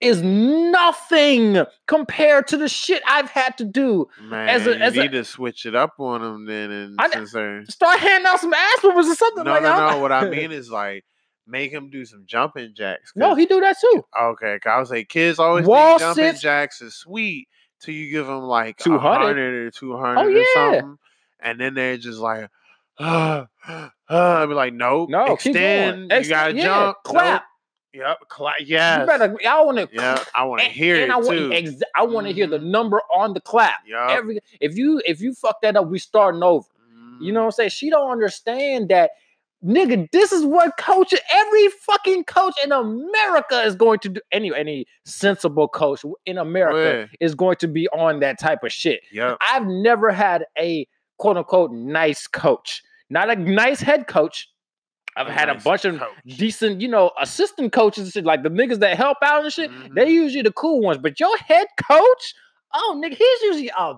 is 0.00 0.20
nothing 0.22 1.64
compared 1.86 2.46
to 2.48 2.56
the 2.56 2.68
shit 2.68 3.02
I've 3.06 3.30
had 3.30 3.56
to 3.58 3.64
do. 3.64 4.06
Man, 4.20 4.48
as 4.48 4.66
a- 4.66 4.70
you 4.76 4.76
as 4.82 4.96
a- 4.96 5.00
need 5.02 5.12
to 5.12 5.24
switch 5.24 5.64
it 5.66 5.74
up 5.74 5.94
on 5.98 6.20
them 6.22 6.46
then, 6.46 6.70
and 6.70 6.96
I- 6.98 7.08
Start 7.64 7.98
handing 8.00 8.26
out 8.26 8.40
some 8.40 8.52
ass 8.52 8.78
whoopers 8.82 9.10
or 9.10 9.14
something 9.14 9.44
no, 9.44 9.52
like 9.52 9.62
no, 9.62 9.68
that. 9.68 9.90
no. 9.92 9.98
What 9.98 10.12
I 10.12 10.28
mean 10.30 10.52
is 10.52 10.70
like 10.70 11.04
make 11.46 11.72
him 11.72 11.90
do 11.90 12.04
some 12.04 12.24
jumping 12.26 12.72
jacks. 12.76 13.12
no, 13.16 13.34
he 13.34 13.46
do 13.46 13.60
that 13.60 13.76
too. 13.80 14.02
okay. 14.20 14.58
I 14.66 14.78
was 14.80 14.90
like, 14.90 15.08
kids 15.08 15.38
always 15.38 15.64
Wall 15.66 15.98
think 15.98 16.00
jumping 16.00 16.24
sits- 16.24 16.42
jacks 16.42 16.82
is 16.82 16.94
sweet 16.94 17.48
till 17.80 17.94
you 17.94 18.10
give 18.10 18.26
them 18.26 18.42
like 18.42 18.76
200. 18.78 19.38
or 19.38 19.70
two 19.70 19.96
hundred 19.96 20.18
Oh, 20.20 20.26
or 20.26 20.30
yeah. 20.30 20.44
something, 20.54 20.98
and 21.40 21.60
then 21.60 21.74
they're 21.74 21.96
just 21.98 22.18
like, 22.18 22.48
uh, 22.98 23.44
uh, 23.68 23.88
I'd 24.08 24.46
be 24.46 24.54
like, 24.54 24.72
nope, 24.74 25.08
No, 25.10 25.34
extend. 25.34 26.12
Ex- 26.12 26.26
you 26.28 26.34
gotta 26.34 26.54
yeah, 26.54 26.62
jump. 26.62 26.96
clap. 27.04 27.32
Nope. 27.42 27.42
Yep, 27.96 28.18
clap. 28.28 28.54
Yes. 28.60 29.00
You 29.00 29.06
better. 29.06 29.36
I 29.48 29.62
want 29.62 29.78
to. 29.78 29.88
yeah, 29.92 30.22
I 30.34 30.44
want 30.44 30.62
to 30.62 30.68
hear 30.68 30.96
and 30.96 31.04
it 31.04 31.10
I 31.10 31.16
want, 31.16 31.28
too. 31.38 31.52
ex- 31.52 31.82
I 31.94 32.02
want 32.04 32.26
to 32.26 32.32
hear 32.32 32.46
the 32.46 32.58
Mhm. 32.58 32.70
number 32.70 33.00
on 33.14 33.32
the 33.34 33.40
clap. 33.40 33.76
Yup. 33.86 34.10
Every 34.10 34.40
if 34.60 34.76
you 34.76 35.00
if 35.06 35.20
you 35.20 35.32
fuck 35.34 35.60
that 35.62 35.76
up, 35.76 35.86
we 35.88 35.98
starting 35.98 36.42
over. 36.42 36.68
You 37.20 37.32
know 37.32 37.40
what 37.40 37.46
I'm 37.46 37.52
saying? 37.52 37.70
She 37.70 37.88
don't 37.88 38.10
understand 38.10 38.90
that, 38.90 39.12
nigga. 39.64 40.10
This 40.10 40.32
is 40.32 40.44
what 40.44 40.76
coach. 40.76 41.14
Every 41.32 41.68
fucking 41.68 42.24
coach 42.24 42.52
in 42.62 42.72
America 42.72 43.62
is 43.62 43.74
going 43.74 44.00
to 44.00 44.10
do. 44.10 44.20
Any 44.30 44.54
any 44.54 44.86
sensible 45.06 45.66
coach 45.68 46.04
in 46.26 46.36
America 46.36 47.08
is 47.20 47.34
going 47.34 47.56
to 47.56 47.68
be 47.68 47.88
on 47.88 48.20
that 48.20 48.38
type 48.38 48.62
of 48.64 48.72
shit. 48.72 49.00
Yeah. 49.10 49.36
I've 49.40 49.66
never 49.66 50.10
had 50.10 50.44
a 50.58 50.86
quote 51.16 51.38
unquote 51.38 51.72
nice 51.72 52.26
coach, 52.26 52.82
not 53.08 53.30
a 53.30 53.36
nice 53.36 53.80
head 53.80 54.06
coach. 54.06 54.50
I've 55.16 55.26
had 55.28 55.48
a 55.48 55.54
nice 55.54 55.64
bunch 55.64 55.84
of 55.86 55.98
coach. 55.98 56.08
decent, 56.36 56.80
you 56.80 56.88
know, 56.88 57.10
assistant 57.20 57.72
coaches 57.72 58.04
and 58.04 58.12
shit, 58.12 58.24
like 58.24 58.42
the 58.42 58.50
niggas 58.50 58.80
that 58.80 58.96
help 58.96 59.18
out 59.22 59.44
and 59.44 59.52
shit. 59.52 59.70
They 59.94 60.06
Mhm. 60.06 60.10
usually 60.12 60.42
the 60.42 60.52
cool 60.52 60.80
ones, 60.82 60.98
but 60.98 61.18
your 61.18 61.36
head 61.38 61.66
coach, 61.82 62.34
oh 62.74 63.00
nigga, 63.02 63.14
he's 63.16 63.42
usually 63.42 63.70
a 63.78 63.94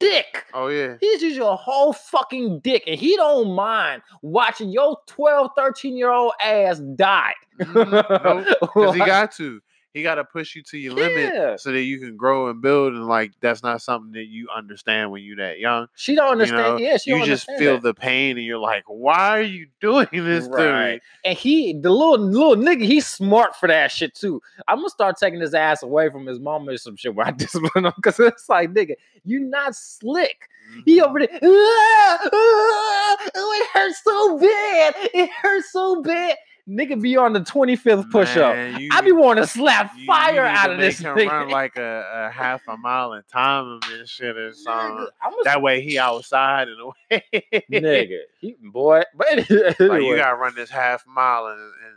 dick. 0.00 0.44
Oh 0.54 0.68
yeah. 0.68 0.96
He's 1.00 1.22
usually 1.22 1.46
a 1.48 1.56
whole 1.56 1.92
fucking 1.92 2.60
dick, 2.60 2.84
and 2.86 2.98
he 2.98 3.16
don't 3.16 3.52
mind 3.54 4.02
watching 4.22 4.70
your 4.70 4.98
12, 5.06 5.50
13 5.56 5.96
year 5.96 6.10
old 6.10 6.32
ass 6.42 6.78
die. 6.96 7.34
Mhm. 7.60 8.24
Nope. 8.24 8.46
Because 8.74 8.94
he 8.94 9.00
got 9.00 9.32
to. 9.32 9.60
He 9.98 10.02
got 10.04 10.14
to 10.14 10.24
push 10.24 10.54
you 10.54 10.62
to 10.62 10.78
your 10.78 10.94
Yeah. 10.98 11.08
limit 11.08 11.60
so 11.60 11.72
that 11.72 11.82
you 11.82 11.98
can 11.98 12.16
grow 12.16 12.48
and 12.48 12.62
build. 12.62 12.94
And 12.94 13.06
like 13.06 13.32
that's 13.40 13.62
not 13.62 13.82
something 13.82 14.12
that 14.12 14.26
you 14.26 14.48
understand 14.56 15.10
when 15.10 15.22
you're 15.22 15.36
that 15.36 15.58
young. 15.58 15.88
She 15.96 16.14
don't 16.14 16.30
understand. 16.32 16.76
know, 16.76 16.76
yeah, 16.78 16.96
she 16.96 17.10
you 17.10 17.24
just 17.26 17.46
feel 17.58 17.74
that. 17.74 17.82
the 17.82 17.94
pain, 17.94 18.36
and 18.36 18.46
you're 18.46 18.58
like, 18.58 18.84
"Why 18.86 19.38
are 19.38 19.42
you 19.42 19.66
doing 19.80 20.06
this 20.12 20.46
to 20.46 20.52
me?" 20.94 21.00
And 21.24 21.36
he, 21.36 21.72
the 21.78 21.90
little 21.90 22.18
little 22.18 22.56
nigga, 22.56 22.84
he's 22.84 23.06
smart 23.06 23.56
for 23.56 23.66
that 23.68 23.90
shit 23.90 24.14
too. 24.14 24.40
I'm 24.68 24.78
gonna 24.78 24.90
start 24.90 25.16
taking 25.18 25.40
his 25.40 25.52
ass 25.54 25.82
away 25.82 26.08
from 26.10 26.26
his 26.26 26.38
mama 26.38 26.72
or 26.72 26.76
some 26.78 26.96
shit 26.96 27.14
where 27.14 27.26
I 27.26 27.30
discipline 27.36 27.86
him 27.86 27.92
because 27.96 28.18
it's 28.20 28.48
like, 28.48 28.70
nigga, 28.70 28.94
you 29.24 29.40
not 29.40 29.74
slick. 29.74 30.48
He 30.84 31.00
over 31.00 31.18
there, 31.18 31.28
"Ah, 31.42 32.18
ah, 32.22 33.16
oh, 33.34 33.60
it 33.62 33.68
hurts 33.78 34.02
so 34.04 34.38
bad. 34.38 34.94
It 35.14 35.30
hurts 35.30 35.72
so 35.72 36.02
bad. 36.02 36.36
Nigga 36.68 37.00
be 37.00 37.16
on 37.16 37.32
the 37.32 37.40
25th 37.40 38.10
push 38.10 38.36
up. 38.36 38.54
You- 38.78 38.90
I 38.92 39.00
be 39.00 39.12
wanting 39.12 39.42
to 39.44 39.48
slap 39.48 39.90
you- 39.94 40.00
you 40.02 40.06
fire 40.06 40.32
need 40.44 40.48
out 40.50 40.70
of 40.70 40.78
this 40.78 41.00
nigga. 41.00 41.26
run 41.30 41.48
like 41.48 41.76
a, 41.76 42.26
a 42.28 42.30
half 42.30 42.60
a 42.68 42.76
mile 42.76 43.12
and 43.12 43.26
time 43.26 43.64
him 43.82 43.98
and 43.98 44.06
shit 44.08 44.36
or 44.36 44.52
something. 44.52 45.06
Nigga, 45.24 45.44
That 45.44 45.62
way 45.62 45.80
he 45.80 45.98
outside 45.98 46.68
in 46.68 46.76
a 46.78 46.86
way. 47.16 47.62
nigga. 47.72 48.18
He, 48.40 48.54
boy, 48.62 49.02
but 49.16 49.26
anyway, 49.30 49.74
like 49.80 50.02
you 50.02 50.16
gotta 50.16 50.36
run 50.36 50.54
this 50.54 50.68
half 50.70 51.04
mile 51.06 51.46
in, 51.48 51.58
in 51.58 51.94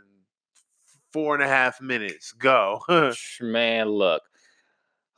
four 1.12 1.34
and 1.34 1.44
a 1.44 1.48
half 1.48 1.80
minutes. 1.80 2.32
Go. 2.32 2.80
man, 3.40 3.88
look. 3.90 4.22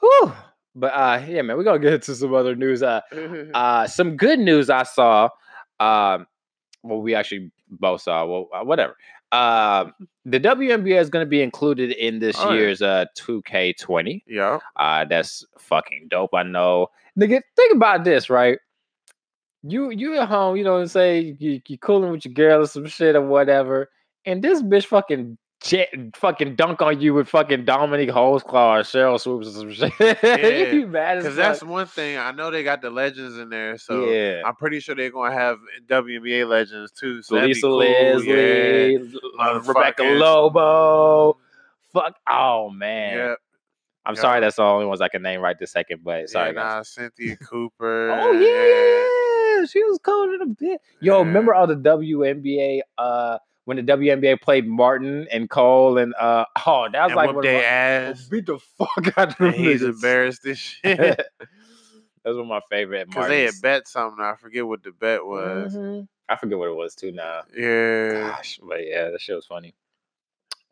Whew. 0.01 0.33
But 0.75 0.89
uh 0.93 1.23
yeah, 1.29 1.43
man, 1.43 1.57
we're 1.57 1.63
gonna 1.63 1.79
get 1.79 1.95
into 1.95 2.15
some 2.17 2.35
other 2.35 2.57
news. 2.57 2.83
Uh 2.83 3.01
uh 3.55 3.87
some 3.87 4.17
good 4.17 4.41
news 4.41 4.69
I 4.69 4.83
saw. 4.83 5.29
Um 5.79 6.27
well, 6.83 7.01
we 7.01 7.15
actually 7.15 7.51
both 7.71 8.03
saw. 8.03 8.27
Well, 8.27 8.49
uh, 8.53 8.63
whatever. 8.65 8.95
Uh, 9.35 9.91
the 10.25 10.39
WNBA 10.39 11.01
is 11.01 11.11
going 11.11 11.25
to 11.27 11.29
be 11.29 11.43
included 11.43 11.91
in 11.93 12.21
this 12.21 12.37
Oh, 12.39 12.53
yeah. 12.53 12.61
year's 12.61 12.83
uh 12.83 13.07
2K20. 13.19 14.23
yeah. 14.27 14.59
Uh, 14.77 15.05
that's 15.05 15.45
fucking 15.59 16.07
dope. 16.09 16.33
I 16.35 16.45
know. 16.45 16.89
Nigga, 17.19 17.41
think 17.57 17.75
about 17.75 18.05
this, 18.05 18.31
right? 18.31 18.59
You 19.63 19.91
you 19.91 20.19
at 20.21 20.29
home, 20.29 20.57
you 20.57 20.63
know 20.65 20.75
what 20.75 20.81
I'm 20.83 20.87
saying? 20.89 21.39
You 21.41 21.61
you 21.67 21.79
cooling 21.79 22.13
with 22.13 22.25
your 22.25 22.35
girl 22.35 22.63
or 22.63 22.67
some 22.67 22.87
shit 22.87 23.17
or 23.17 23.23
whatever, 23.23 23.89
and 24.27 24.43
this 24.43 24.63
bitch 24.63 24.87
fucking 24.87 25.37
jet, 25.65 25.89
fucking 26.15 26.55
dunk 26.57 26.83
on 26.83 27.01
you 27.01 27.15
with 27.15 27.29
fucking 27.29 27.65
Dominique 27.65 28.11
Holdsclaw 28.11 28.81
or 28.81 28.83
Sheryl 28.83 29.19
Swoopes 29.19 29.49
or 29.49 29.53
some 29.53 29.73
shit. 29.73 29.93
Yeah, 30.23 30.73
you 30.73 30.87
mad 30.87 31.19
as 31.19 31.25
Because 31.25 31.37
that's 31.37 31.63
one 31.63 31.87
thing. 31.87 32.19
I 32.19 32.31
know 32.33 32.51
they 32.51 32.63
got 32.63 32.83
the 32.83 32.91
legends 32.91 33.39
in 33.39 33.49
there, 33.49 33.79
so 33.79 34.09
yeah. 34.11 34.43
I'm 34.45 34.55
pretty 34.57 34.81
sure 34.81 34.95
they're 34.95 35.11
gonna 35.11 35.35
have 35.35 35.59
WNBA 35.87 36.49
legends 36.49 36.93
too. 36.93 37.23
So 37.23 37.37
Lisa 37.37 37.63
cool. 37.63 37.79
Leslie, 37.79 38.97
uh, 39.41 39.61
Rebecca 39.61 40.03
Lobo. 40.03 41.39
Fuck. 41.93 42.17
Oh 42.29 42.71
man. 42.71 43.17
Yeah. 43.17 43.35
I'm 44.07 44.15
yeah. 44.17 44.21
sorry 44.21 44.41
that's 44.41 44.57
the 44.57 44.63
only 44.63 44.85
ones 44.85 45.01
I 45.01 45.09
can 45.09 45.23
name 45.23 45.41
right 45.41 45.59
this 45.59 45.73
second, 45.73 46.01
but 46.05 46.29
sorry. 46.29 46.55
yeah, 46.55 46.63
nah, 46.63 46.83
Cynthia 46.83 47.37
Cooper. 47.51 48.11
Oh 48.11 48.33
yeah, 48.33 49.65
she 49.65 49.83
was 49.85 49.99
cold 50.03 50.35
in 50.35 50.43
a 50.43 50.47
bit. 50.47 50.81
Yo, 51.01 51.21
remember 51.21 51.55
all 51.55 51.67
the 51.67 51.77
WNBA 51.77 52.81
uh 52.99 53.39
when 53.67 53.77
the 53.79 53.83
WNBA 53.83 54.41
played 54.41 54.67
Martin 54.67 55.27
and 55.33 55.49
Cole 55.49 55.99
and 55.99 56.15
uh 56.21 56.45
oh 56.67 56.89
that 56.93 57.03
was 57.05 57.11
And 57.13 57.17
like 57.17 57.27
whoop 57.29 57.37
one 57.37 57.45
of 57.47 57.51
they 57.51 57.57
my- 57.59 57.65
ass. 57.65 58.25
beat 58.29 58.47
the 58.47 58.59
fuck 58.59 59.19
out 59.19 59.31
of 59.33 59.37
them 59.39 59.53
he's 59.53 59.83
niggas. 59.83 59.89
embarrassed 59.95 60.47
as 60.47 60.59
shit. 60.59 60.97
that 60.99 61.27
was 62.25 62.37
one 62.37 62.47
of 62.47 62.49
my 62.49 62.61
favorite 62.71 63.09
Because 63.09 63.29
they 63.29 63.45
had 63.45 63.55
bet 63.63 63.89
something. 63.89 64.23
I 64.25 64.35
forget 64.37 64.67
what 64.67 64.83
the 64.83 64.93
bet 64.93 65.25
was. 65.25 65.75
Mhm. 65.77 66.09
I 66.29 66.37
forget 66.37 66.57
what 66.59 66.69
it 66.69 66.75
was 66.77 66.95
too 66.95 67.13
now. 67.13 67.43
Yeah. 67.55 68.29
Gosh, 68.31 68.59
but 68.67 68.87
yeah, 68.87 69.11
that 69.11 69.21
shit 69.21 69.37
was 69.37 69.45
funny. 69.47 69.75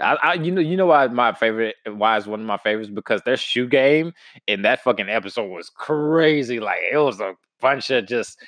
I, 0.01 0.17
I, 0.23 0.35
you 0.35 0.51
know, 0.51 0.61
you 0.63 0.77
know 0.77 0.87
why 0.87 1.07
my 1.09 1.33
favorite, 1.33 1.77
why 1.87 2.17
it's 2.17 2.27
one 2.27 2.41
of 2.41 2.47
my 2.47 2.57
favorites 2.57 2.91
because 2.91 3.21
their 3.23 3.37
shoe 3.37 3.69
game 3.69 4.15
in 4.49 4.63
that 4.63 4.83
fucking 4.83 5.09
episode 5.11 5.49
was 5.49 5.69
crazy. 5.71 6.59
Like 6.59 6.79
it 6.91 6.97
was 6.97 7.21
a 7.21 7.35
bunch 7.61 7.91
of 7.91 8.07
just 8.07 8.39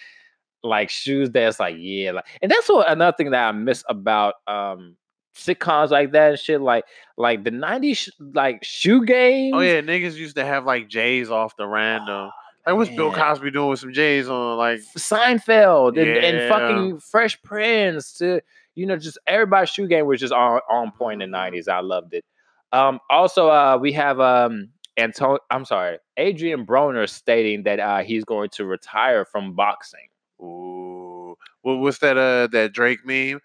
like 0.64 0.90
shoes 0.90 1.30
that's 1.30 1.60
like 1.60 1.76
yeah, 1.78 2.10
like, 2.12 2.24
and 2.42 2.50
that's 2.50 2.68
what 2.68 2.90
another 2.90 3.14
thing 3.16 3.30
that 3.30 3.48
I 3.48 3.52
miss 3.52 3.84
about 3.88 4.34
um 4.48 4.96
sitcoms 5.36 5.90
like 5.90 6.12
that 6.12 6.30
and 6.30 6.38
shit. 6.38 6.60
Like 6.60 6.84
like 7.16 7.44
the 7.44 7.50
'90s 7.50 7.96
sh- 7.96 8.08
like 8.18 8.64
shoe 8.64 9.04
game. 9.04 9.54
Oh 9.54 9.60
yeah, 9.60 9.80
niggas 9.80 10.14
used 10.14 10.36
to 10.36 10.44
have 10.44 10.64
like 10.64 10.88
J's 10.88 11.30
off 11.30 11.56
the 11.56 11.66
random. 11.66 12.30
Like 12.66 12.76
what's 12.76 12.90
Bill. 12.90 13.12
Cosby 13.12 13.50
doing 13.50 13.68
with 13.68 13.78
some 13.80 13.92
J's 13.92 14.28
on? 14.28 14.56
Like 14.56 14.80
Seinfeld 14.96 16.00
and, 16.00 16.08
and 16.24 16.48
fucking 16.48 17.00
Fresh 17.00 17.42
Prince 17.42 18.14
to 18.14 18.40
you 18.74 18.86
know 18.86 18.96
just 18.96 19.18
everybody's 19.26 19.68
shoe 19.70 19.86
game 19.86 20.06
was 20.06 20.18
just 20.20 20.32
on, 20.32 20.60
on 20.70 20.90
point 20.92 21.22
in 21.22 21.30
the 21.30 21.36
Mhm. 21.36 21.52
90s. 21.52 21.68
I 21.68 21.80
loved 21.80 22.14
it. 22.14 22.24
Um 22.72 23.00
also 23.10 23.48
uh 23.48 23.76
we 23.80 23.92
have 23.92 24.18
um 24.18 24.70
Anton 24.96 25.38
I'm 25.50 25.64
sorry, 25.64 25.98
Adrien 26.18 26.64
Broner 26.64 27.08
stating 27.08 27.64
that 27.64 27.80
uh 27.80 27.98
he's 28.02 28.24
going 28.24 28.48
to 28.50 28.64
retire 28.64 29.24
from 29.26 29.54
boxing. 29.54 30.08
Ooh, 30.44 31.36
what 31.62 31.78
what's 31.78 31.98
that? 31.98 32.16
Uh, 32.18 32.46
that 32.48 32.72
Drake 32.72 33.04
meme. 33.04 33.40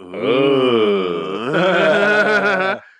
Ooh. 0.00 1.60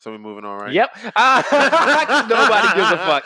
So 0.00 0.10
we 0.12 0.16
moving 0.16 0.46
on, 0.46 0.60
right? 0.60 0.72
Yep. 0.72 0.96
Uh, 1.14 1.42
nobody 2.30 2.68
gives 2.74 2.90
a 2.90 2.96
fuck. 3.04 3.24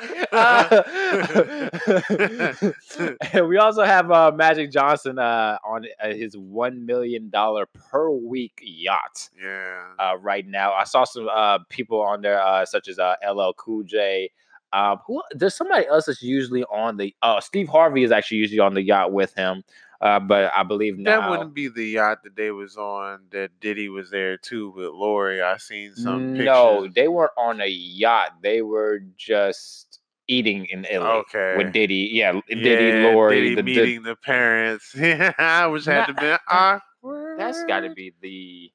Uh, 2.99 3.23
and 3.33 3.47
we 3.49 3.59
also 3.59 3.85
have 3.85 4.11
uh, 4.11 4.33
Magic 4.35 4.73
Johnson 4.73 5.21
uh, 5.21 5.57
on 5.65 5.87
uh, 6.03 6.09
his 6.09 6.37
one 6.37 6.85
million 6.85 7.31
dollar 7.31 7.67
per 7.67 8.11
week 8.11 8.59
yacht. 8.61 9.31
Yeah. 9.41 9.85
uh, 10.01 10.17
right 10.21 10.45
now. 10.45 10.73
I 10.73 10.83
saw 10.83 11.05
some 11.05 11.29
uh, 11.33 11.61
people 11.69 12.01
on 12.03 12.23
there, 12.23 12.43
uh, 12.43 12.67
such 12.67 12.89
as 12.89 12.99
uh, 12.99 13.15
LL 13.25 13.53
Cool 13.57 13.85
J. 13.85 14.33
Um, 14.75 14.99
who 15.07 15.23
there's 15.31 15.55
somebody 15.55 15.87
else 15.87 16.07
that's 16.07 16.23
usually 16.23 16.65
on 16.65 16.97
the. 16.97 17.15
Oh, 17.23 17.39
Steve 17.41 17.69
Harvey 17.69 18.03
is 18.03 18.11
actually 18.11 18.39
usually 18.39 18.59
on 18.59 18.75
the 18.75 18.83
yacht 18.83 19.13
with 19.13 19.33
him, 19.35 19.63
uh, 20.01 20.19
but 20.19 20.51
I 20.55 20.65
believe 20.65 20.99
now. 20.99 21.21
That 21.21 21.31
wouldn't 21.31 21.55
be 21.55 21.69
the 21.69 21.85
yacht 21.87 22.25
that 22.25 22.35
they 22.35 22.51
was 22.51 22.77
on. 22.77 23.21
That 23.31 23.51
Diddy 23.61 23.89
was 23.89 24.11
there 24.11 24.37
too 24.37 24.71
with 24.77 24.89
Lori. 24.89 25.41
I 25.43 25.57
seen 25.59 25.95
some 25.95 26.31
pictures. 26.33 26.47
no, 26.47 26.89
they 26.93 27.07
weren't 27.07 27.31
on 27.39 27.61
a 27.61 27.69
yacht. 27.69 28.33
They 28.43 28.63
were 28.63 29.01
just 29.17 30.01
eating 30.27 30.65
in 30.67 30.87
Italy 30.87 31.07
Okay. 31.09 31.55
with 31.57 31.73
Diddy. 31.73 32.11
Yeah, 32.13 32.41
Diddy, 32.49 32.99
Yeah, 33.03 33.11
Lori. 33.13 33.37
Diddy 33.37 33.49
the- 33.51 33.57
the- 33.57 33.63
meeting 33.63 34.03
the 34.03 34.17
parents, 34.17 34.93
Yeah, 34.99 35.67
which 35.67 35.85
had 35.85 36.07
to 36.07 36.15
be 36.15 36.35
awkward. 36.49 37.39
that's 37.39 37.63
got 37.65 37.81
to 37.81 37.91
be 37.91 38.13
the 38.23 38.73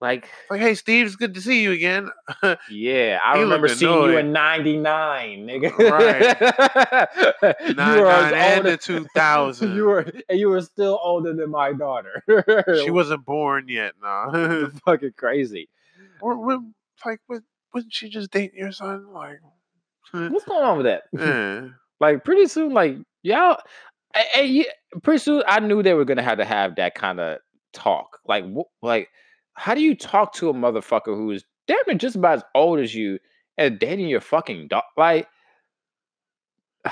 like. 0.00 0.28
like, 0.50 0.60
hey, 0.60 0.74
Steve, 0.74 1.06
it's 1.06 1.16
good 1.16 1.34
to 1.34 1.40
see 1.40 1.62
you 1.62 1.72
again. 1.72 2.10
Yeah, 2.70 3.18
I 3.24 3.36
He 3.36 3.42
remember 3.42 3.68
looked 3.68 3.78
seeing 3.80 3.92
you 3.92 4.16
in 4.18 4.32
'99, 4.32 5.46
nigga. 5.46 5.78
Right. 5.78 7.58
you 7.68 7.74
Nine, 7.74 7.98
were 8.00 8.04
nine, 8.06 8.34
and 8.34 8.66
old 8.66 8.72
the 8.74 8.76
2000. 8.78 9.74
You 9.76 9.84
were, 9.84 10.06
and 10.28 10.38
you 10.38 10.48
were 10.48 10.60
still 10.62 10.98
older 11.02 11.34
than 11.34 11.50
my 11.50 11.72
daughter. 11.72 12.22
she 12.82 12.90
wasn't 12.90 13.24
born 13.24 13.66
yet, 13.68 13.92
nah. 14.02 14.68
fucking 14.84 15.12
crazy. 15.16 15.68
or 16.20 16.36
when, 16.44 16.74
like, 17.04 17.20
when, 17.26 17.42
wasn't 17.74 17.92
she 17.92 18.08
just 18.08 18.30
dating 18.30 18.58
your 18.58 18.72
son? 18.72 19.12
Like, 19.12 19.40
What's 20.12 20.44
going 20.44 20.64
on 20.64 20.76
with 20.78 20.86
that? 20.86 21.02
eh. 21.18 21.68
Like, 22.00 22.24
pretty 22.24 22.46
soon, 22.46 22.72
like 22.72 22.96
y'all, 23.22 23.58
and, 24.14 24.24
and 24.36 24.48
yeah, 24.48 24.64
pretty 25.02 25.18
soon, 25.18 25.42
I 25.46 25.60
knew 25.60 25.82
they 25.82 25.94
were 25.94 26.04
gonna 26.06 26.22
have 26.22 26.38
to 26.38 26.44
have 26.44 26.76
that 26.76 26.94
kind 26.94 27.20
of 27.20 27.38
talk. 27.72 28.18
Like, 28.26 28.44
wh- 28.52 28.82
like, 28.84 29.08
how 29.60 29.74
do 29.74 29.82
you 29.82 29.94
talk 29.94 30.32
to 30.32 30.48
a 30.48 30.54
motherfucker 30.54 31.14
who 31.14 31.30
is 31.32 31.44
damn 31.68 31.76
near 31.86 31.98
just 31.98 32.16
about 32.16 32.38
as 32.38 32.44
old 32.54 32.78
as 32.78 32.94
you 32.94 33.18
and 33.58 33.78
dating 33.78 34.08
your 34.08 34.22
fucking 34.22 34.68
dog? 34.68 34.84
Like. 34.96 35.28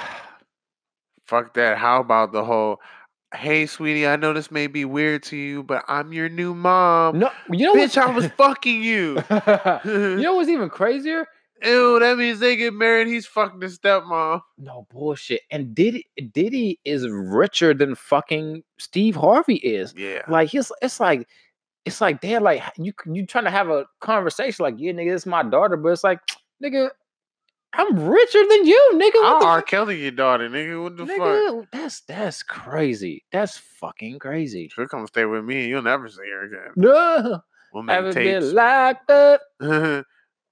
fuck 1.24 1.54
that. 1.54 1.78
How 1.78 2.00
about 2.00 2.32
the 2.32 2.44
whole, 2.44 2.80
hey, 3.34 3.64
sweetie, 3.64 4.06
I 4.06 4.16
know 4.16 4.34
this 4.34 4.50
may 4.50 4.66
be 4.66 4.84
weird 4.84 5.22
to 5.24 5.36
you, 5.36 5.62
but 5.62 5.82
I'm 5.88 6.12
your 6.12 6.28
new 6.28 6.54
mom. 6.54 7.18
No, 7.20 7.30
you 7.50 7.64
know 7.64 7.74
Bitch? 7.74 7.96
I 7.96 8.10
was 8.10 8.26
fucking 8.36 8.82
you. 8.82 9.14
you 9.86 10.22
know 10.22 10.34
what's 10.36 10.50
even 10.50 10.68
crazier? 10.68 11.26
Ew, 11.62 11.98
that 12.00 12.18
means 12.18 12.38
they 12.38 12.54
get 12.54 12.74
married. 12.74 13.08
He's 13.08 13.26
fucking 13.26 13.60
the 13.60 13.66
stepmom. 13.66 14.42
No 14.58 14.86
bullshit. 14.90 15.40
And 15.50 15.74
Diddy, 15.74 16.04
Diddy 16.32 16.78
is 16.84 17.08
richer 17.08 17.72
than 17.72 17.94
fucking 17.94 18.62
Steve 18.78 19.16
Harvey 19.16 19.56
is. 19.56 19.94
Yeah. 19.96 20.20
Like 20.28 20.50
he's, 20.50 20.70
it's 20.82 21.00
like, 21.00 21.26
it's 21.84 22.00
like 22.00 22.20
they're 22.20 22.40
like 22.40 22.62
you, 22.76 22.92
you 23.06 23.26
trying 23.26 23.44
to 23.44 23.50
have 23.50 23.68
a 23.70 23.86
conversation 24.00 24.62
like, 24.62 24.74
yeah, 24.78 24.92
nigga, 24.92 25.12
this 25.12 25.22
is 25.22 25.26
my 25.26 25.42
daughter, 25.42 25.76
but 25.76 25.88
it's 25.90 26.04
like, 26.04 26.20
nigga, 26.62 26.90
I'm 27.72 27.96
richer 28.08 28.46
than 28.48 28.66
you, 28.66 28.90
nigga. 28.94 29.22
What 29.22 29.42
I'll 29.42 29.44
R. 29.44 29.62
Kelly 29.62 30.00
your 30.02 30.10
daughter, 30.10 30.48
nigga. 30.48 30.82
What 30.82 30.96
the 30.96 31.06
fuck? 31.06 31.66
That's 31.70 32.00
that's 32.02 32.42
crazy. 32.42 33.24
That's 33.30 33.58
fucking 33.58 34.18
crazy. 34.18 34.70
She'll 34.74 34.88
come 34.88 35.06
stay 35.06 35.24
with 35.26 35.44
me 35.44 35.60
and 35.62 35.68
you'll 35.68 35.82
never 35.82 36.08
see 36.08 36.28
her 36.30 36.44
again. 36.44 36.72
No, 36.76 37.40
We'll 37.72 37.82
make 37.82 37.94
haven't 37.94 38.14
tapes. 38.14 38.46
been 38.46 38.54
locked 38.54 39.10
up. 39.10 39.40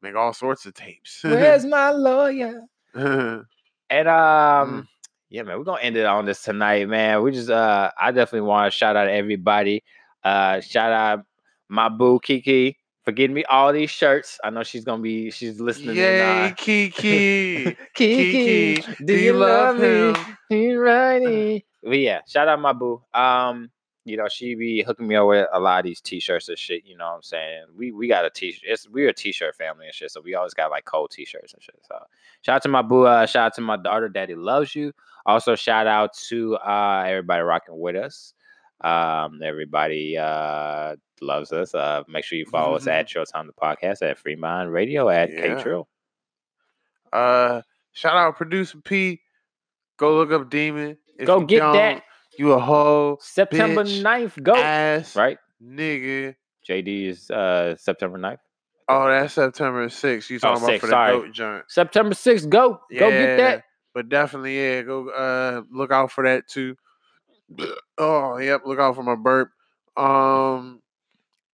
make 0.03 0.15
all 0.15 0.33
sorts 0.35 0.67
of 0.67 0.75
tapes. 0.75 1.21
Where's 1.25 1.65
my 1.67 1.91
lawyer? 1.91 2.63
Mm. 2.95 3.45
And 3.89 4.09
um, 4.09 4.89
yeah, 5.31 5.43
man, 5.43 5.59
we're 5.59 5.65
gonna 5.65 5.81
end 5.81 5.97
it 5.97 6.05
on 6.07 6.27
this 6.27 6.43
tonight, 6.43 6.89
man. 6.89 7.23
We 7.23 7.33
just 7.33 7.51
uh 7.51 7.91
I 7.99 8.11
definitely 8.13 8.47
want 8.47 8.71
to 8.71 8.77
shout 8.77 8.97
out 8.97 9.09
everybody. 9.09 9.83
Uh 10.27 10.61
shout 10.61 10.93
out 10.93 11.25
my 11.69 11.89
boo 11.89 12.19
Kiki 12.21 12.79
for 13.05 13.13
getting 13.13 13.35
me 13.35 13.45
all 13.45 13.73
these 13.73 13.91
shirts. 13.91 14.39
I 14.43 14.51
know 14.51 14.65
she's 14.65 14.85
gonna 14.85 15.01
be 15.03 15.31
she's 15.31 15.61
listening. 15.61 15.97
Yay, 15.97 16.47
in, 16.47 16.53
uh, 16.53 16.55
Kiki. 16.57 17.77
Kiki, 17.95 18.81
Kiki, 18.83 19.05
do 19.05 19.15
you 19.17 19.33
love 19.35 19.79
me? 19.79 20.15
You 20.51 20.81
righty. 20.81 21.65
But 21.87 21.99
yeah, 21.99 22.23
shout 22.27 22.49
out 22.49 22.59
my 22.59 22.73
boo. 22.73 23.01
Um, 23.15 23.71
you 24.05 24.17
know, 24.17 24.27
she 24.29 24.57
be 24.57 24.83
hooking 24.83 25.07
me 25.07 25.15
up 25.15 25.29
with 25.29 25.47
a 25.53 25.61
lot 25.61 25.79
of 25.79 25.85
these 25.85 26.01
t-shirts 26.01 26.49
and 26.49 26.59
shit. 26.59 26.85
You 26.85 26.97
know 26.97 27.07
what 27.07 27.15
I'm 27.15 27.23
saying? 27.23 27.67
We 27.77 27.93
we 27.93 28.09
got 28.09 28.25
a 28.25 28.31
t-shirt. 28.31 28.63
It's 28.67 28.89
we're 28.89 29.11
a 29.11 29.13
t-shirt 29.13 29.55
family 29.55 29.87
and 29.87 29.95
shit. 29.95 30.11
So 30.11 30.21
we 30.21 30.35
always 30.35 30.55
got 30.55 30.73
like 30.73 30.85
cold 30.85 31.13
t-shirts 31.13 31.55
and 31.55 31.63
shit. 31.63 31.79
So 31.87 31.97
shout 32.43 32.57
out 32.57 32.63
to 32.63 32.69
my 32.69 32.83
boo. 32.83 33.05
Uh, 33.07 33.27
shout 33.27 33.47
out 33.47 33.55
to 33.55 33.61
my 33.61 33.77
daughter. 33.77 34.09
Daddy 34.09 34.35
loves 34.35 34.75
you. 34.75 34.93
Also 35.27 35.55
shout 35.55 35.87
out 35.87 36.15
to 36.29 36.57
uh 36.57 37.05
everybody 37.07 37.43
rocking 37.43 37.79
with 37.79 37.95
us. 37.95 38.33
Um, 38.83 39.41
everybody 39.43 40.17
uh 40.19 40.97
loves 41.23 41.53
us. 41.53 41.75
Uh, 41.75 42.03
make 42.09 42.25
sure 42.25 42.39
you 42.39 42.45
follow 42.47 42.77
us 42.77 42.87
at 42.87 43.09
Showtime 43.09 43.47
the 43.47 43.53
podcast 43.53 44.03
at 44.03 44.19
Free 44.19 44.37
Mind 44.37 44.73
Radio 44.73 45.09
at 45.09 45.31
Yeah. 45.33 45.57
K 45.57 45.63
Trill. 45.63 45.89
Uh, 47.13 47.63
shout 47.93 48.17
out 48.17 48.37
producer 48.37 48.79
P. 48.85 49.21
Go 49.97 50.17
look 50.17 50.31
up 50.33 50.51
Demon. 50.51 50.99
If 51.19 51.27
Go 51.27 51.41
get 51.41 51.61
that. 51.61 52.03
You 52.39 52.53
a 52.53 52.61
hoe 52.61 53.17
September 53.23 53.83
bitch, 53.85 54.03
9th, 54.03 54.43
go 54.43 54.55
ass 54.55 55.17
right. 55.17 55.39
nigga. 55.65 56.35
JD 56.69 57.07
is 57.09 57.31
uh 57.31 57.75
September 57.77 58.19
9th. 58.19 58.37
Oh, 58.89 59.09
that's 59.09 59.33
September 59.35 59.87
6th. 59.89 60.29
You 60.29 60.37
Oh, 60.37 60.41
talking 60.41 60.63
about 60.65 60.71
6th, 60.75 60.81
for 60.81 60.87
the 60.87 60.91
sorry. 60.91 61.13
goat 61.13 61.33
joint. 61.33 61.65
September 61.69 62.15
6th, 62.15 62.49
go. 62.51 62.81
Go 62.99 63.11
get 63.11 63.37
that. 63.39 63.65
But 63.95 64.11
definitely, 64.11 64.59
yeah, 64.61 64.83
go 64.83 65.09
uh 65.09 65.63
look 65.73 65.91
out 65.91 66.13
for 66.13 66.25
that 66.25 66.47
too. 66.47 66.77
Oh, 67.99 68.37
yep, 68.39 68.63
look 68.67 68.79
out 68.79 68.95
for 68.95 69.03
my 69.03 69.15
burp. 69.15 69.51
Um 69.97 70.81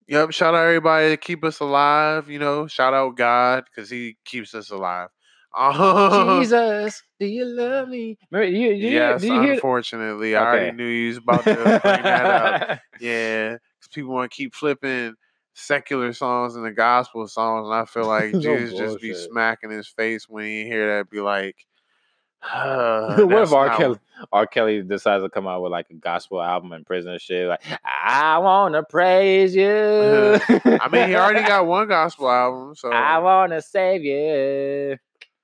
Yep, 0.09 0.33
shout 0.33 0.55
out 0.55 0.67
everybody 0.67 1.11
to 1.11 1.17
keep 1.17 1.45
us 1.45 1.61
alive, 1.61 2.29
you 2.29 2.39
know. 2.39 2.67
Shout 2.67 2.93
out 2.95 3.17
God, 3.17 3.65
because 3.65 3.89
he 3.91 4.17
keeps 4.25 4.55
us 4.55 4.71
alive. 4.71 5.09
Jesus, 6.41 7.03
do 7.21 7.27
you 7.27 7.45
love 7.45 7.89
me? 7.89 8.19
Remember, 8.31 8.57
you, 8.57 8.71
you, 8.71 8.89
yes, 8.91 9.23
you 9.25 9.41
hear? 9.41 9.53
unfortunately. 9.55 10.37
I 10.37 10.43
already 10.45 10.73
knew 10.73 10.87
you 10.87 11.09
was 11.09 11.19
about 11.19 11.49
to 11.51 11.75
bring 11.83 12.05
that 12.07 12.29
up. 12.29 12.79
Yeah, 13.01 13.53
'cause 13.53 13.89
people 13.95 14.13
want 14.13 14.31
to 14.31 14.37
keep 14.37 14.55
flipping 14.55 15.15
secular 15.55 16.13
songs 16.13 16.57
and 16.57 16.65
the 16.65 16.71
gospel 16.73 17.27
songs, 17.29 17.67
and 17.67 17.75
I 17.75 17.85
feel 17.85 18.07
like 18.07 18.31
No 18.35 18.41
Jesus 18.41 18.75
just 18.75 19.01
be 19.01 19.13
smacking 19.15 19.71
his 19.71 19.89
face 19.89 20.29
when 20.29 20.45
he 20.45 20.65
hear 20.65 20.99
that, 20.99 21.11
be 21.11 21.21
like, 21.21 21.57
what 23.27 23.43
if 23.43 23.53
R. 23.53 23.67
not 23.69 23.79
Kelly, 23.79 23.99
R. 24.33 24.47
Kelly 24.47 24.83
decides 24.83 25.23
to 25.23 25.31
come 25.31 25.47
out 25.47 25.63
with 25.63 25.71
like 25.73 25.89
a 25.91 25.95
gospel 25.95 26.43
album 26.43 26.73
in 26.73 26.85
prison 26.85 27.17
shit? 27.21 27.47
Like, 27.49 27.63
I 27.85 28.39
wanna 28.39 28.83
praise 28.83 29.55
you. 29.55 29.69
I 30.65 30.89
mean, 30.91 31.09
he 31.09 31.15
already 31.15 31.43
got 31.47 31.67
one 31.67 31.89
gospel 31.89 32.31
album, 32.31 32.75
so 32.75 32.91
I 32.91 33.19
wanna 33.19 33.63
save 33.63 34.03
you. 34.03 34.97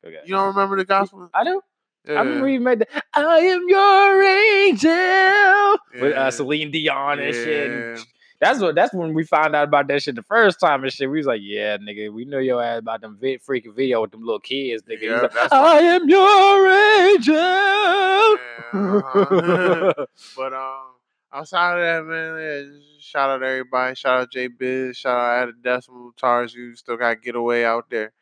Okay. 0.05 0.21
you 0.25 0.35
don't 0.35 0.49
remember 0.49 0.77
the 0.77 0.85
gospel? 0.85 1.29
I 1.35 1.45
do. 1.45 1.61
I 2.09 2.13
Yeah. 2.13 2.19
remember 2.21 2.49
you 2.49 2.61
made 2.61 2.79
the 2.81 2.87
"I 3.15 3.39
Am 3.39 3.65
Your 3.69 4.23
Angel" 4.23 5.79
with 6.01 6.17
uh, 6.17 6.31
Celine 6.31 6.71
Dion 6.71 7.19
and 7.21 7.35
shit. 7.35 8.01
That's 8.41 8.61
what. 8.61 8.75
That's 8.77 8.95
when 8.95 9.15
we 9.15 9.25
found 9.25 9.57
out 9.57 9.65
about 9.65 9.89
that 9.89 10.03
shit 10.03 10.15
the 10.15 10.23
first 10.23 10.61
time 10.61 10.85
and 10.85 10.93
shit. 10.93 11.11
We 11.11 11.19
was 11.19 11.27
like, 11.27 11.41
"Yeah, 11.43 11.77
nigga, 11.79 12.13
we 12.13 12.25
know 12.25 12.39
your 12.39 12.63
ass 12.63 12.79
about 12.79 13.01
them 13.01 13.19
vi- 13.21 13.39
freaking 13.39 13.75
video 13.75 14.03
with 14.03 14.13
them 14.13 14.23
little 14.23 14.39
kids, 14.39 14.85
nigga." 14.85 15.03
Yeah, 15.03 15.21
like, 15.23 15.53
I 15.53 15.79
am 15.81 16.09
your 16.09 16.69
angel. 17.11 17.35
Yeah, 17.35 18.39
uh-huh. 18.73 20.07
But 20.37 20.53
um, 20.53 20.87
outside 21.33 21.79
of 21.79 22.07
that, 22.07 22.09
man, 22.09 22.39
yeah, 22.41 22.79
shout 23.01 23.31
out 23.31 23.39
to 23.39 23.47
everybody. 23.47 23.97
Shout 23.97 24.21
out 24.21 24.31
J 24.31 24.47
Biz. 24.47 24.97
Shout 24.97 25.19
out 25.19 25.27
to 25.27 25.43
Added 25.43 25.63
Decimal 25.63 26.13
Tars. 26.17 26.55
You 26.55 26.77
still 26.77 26.97
got 26.97 27.21
Getaway 27.21 27.65
out 27.65 27.91
there. 27.91 28.13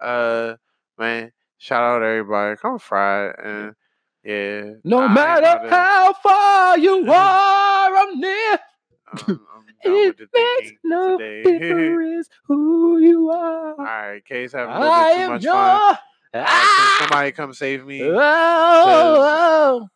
Uh, 0.00 0.54
man, 0.98 1.32
shout 1.58 1.82
out 1.82 1.98
to 1.98 2.06
everybody. 2.06 2.56
Come 2.56 2.78
fry 2.78 3.26
it, 3.26 3.36
and 3.44 3.74
yeah. 4.24 4.72
no 4.84 5.00
I 5.00 5.12
matter 5.12 5.68
how 5.68 6.14
far 6.14 6.78
you 6.78 7.04
are, 7.12 7.94
I'm 7.94 8.18
near. 8.18 8.58
Done 9.26 9.40
It 9.82 10.18
makes 10.34 10.72
no 10.84 11.18
today. 11.18 11.42
difference 11.58 12.28
who 12.44 12.98
you 12.98 13.30
are. 13.30 13.70
All 13.72 13.76
right, 13.84 14.24
Case 14.24 14.52
having 14.52 14.74
a 14.74 14.80
little 14.80 14.94
bit 14.94 15.16
too 15.24 15.28
much 15.32 15.42
your. 15.44 15.52
fun. 15.54 15.98
Ah! 16.34 16.98
somebody 17.00 17.32
come 17.32 17.54
save 17.54 17.86
me? 17.86 18.02
Oh, 18.02 18.12
oh. 18.18 19.88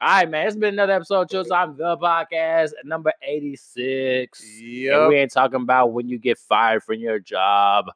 All 0.00 0.08
right, 0.08 0.30
man. 0.30 0.46
It's 0.46 0.54
been 0.56 0.74
another 0.74 0.92
episode 0.92 1.22
of 1.22 1.28
Chill 1.28 1.44
Time 1.44 1.76
the 1.76 1.96
podcast, 1.96 2.70
number 2.84 3.12
86. 3.20 4.40
And 4.60 4.68
Yep. 4.68 5.08
we 5.08 5.16
ain't 5.16 5.32
talking 5.32 5.60
about 5.62 5.92
when 5.92 6.08
you 6.08 6.18
get 6.18 6.38
fired 6.38 6.84
from 6.84 6.96
your 7.00 7.18
job. 7.18 7.86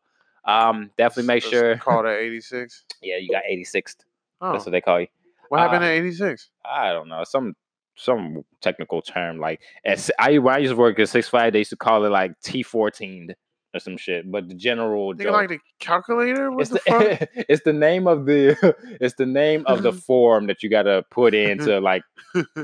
Um, 0.45 0.90
definitely 0.99 1.28
make 1.28 1.45
Let's 1.45 1.53
sure. 1.55 1.76
Call 1.76 2.03
that 2.03 2.18
86. 2.18 2.84
Yeah, 3.03 3.18
you 3.18 3.30
got 3.30 3.45
86th. 3.49 3.99
Oh, 4.40 4.53
That's 4.53 4.64
what 4.66 4.72
they 4.72 4.80
call 4.80 5.01
you. 5.01 5.07
what 5.49 5.61
happened 5.61 5.84
uh, 5.84 5.88
at 5.88 5.93
86? 5.93 6.51
I 6.64 6.93
don't 6.93 7.09
know 7.09 7.22
some 7.22 7.55
some 7.97 8.43
technical 8.61 9.03
term 9.03 9.38
like 9.38 9.61
as 9.84 10.11
I 10.18 10.38
when 10.38 10.55
I 10.55 10.59
used 10.59 10.72
to 10.72 10.76
work 10.76 10.99
at 10.99 11.09
Six 11.09 11.28
Flags, 11.28 11.53
they 11.53 11.61
used 11.61 11.70
to 11.70 11.76
call 11.76 12.05
it 12.05 12.11
like 12.11 12.32
T 12.43 12.62
fourteen 12.62 13.34
or 13.74 13.80
some 13.80 13.97
shit. 13.97 14.30
But 14.30 14.49
the 14.49 14.55
general 14.55 15.14
joke, 15.14 15.32
like 15.32 15.49
the 15.49 15.59
calculator? 15.78 16.51
What 16.51 16.62
it's 16.62 16.70
the, 16.70 16.80
the 16.86 17.28
it's 17.49 17.62
the 17.64 17.72
name 17.72 18.07
of 18.07 18.26
the 18.26 18.74
it's 19.01 19.14
the 19.14 19.26
name 19.26 19.64
of 19.66 19.82
the 19.82 19.93
form 20.09 20.47
that 20.47 20.62
you 20.62 20.70
got 20.70 20.82
to 20.84 21.05
put 21.11 21.34
in 21.34 21.59
to 21.59 21.80
like 21.80 22.03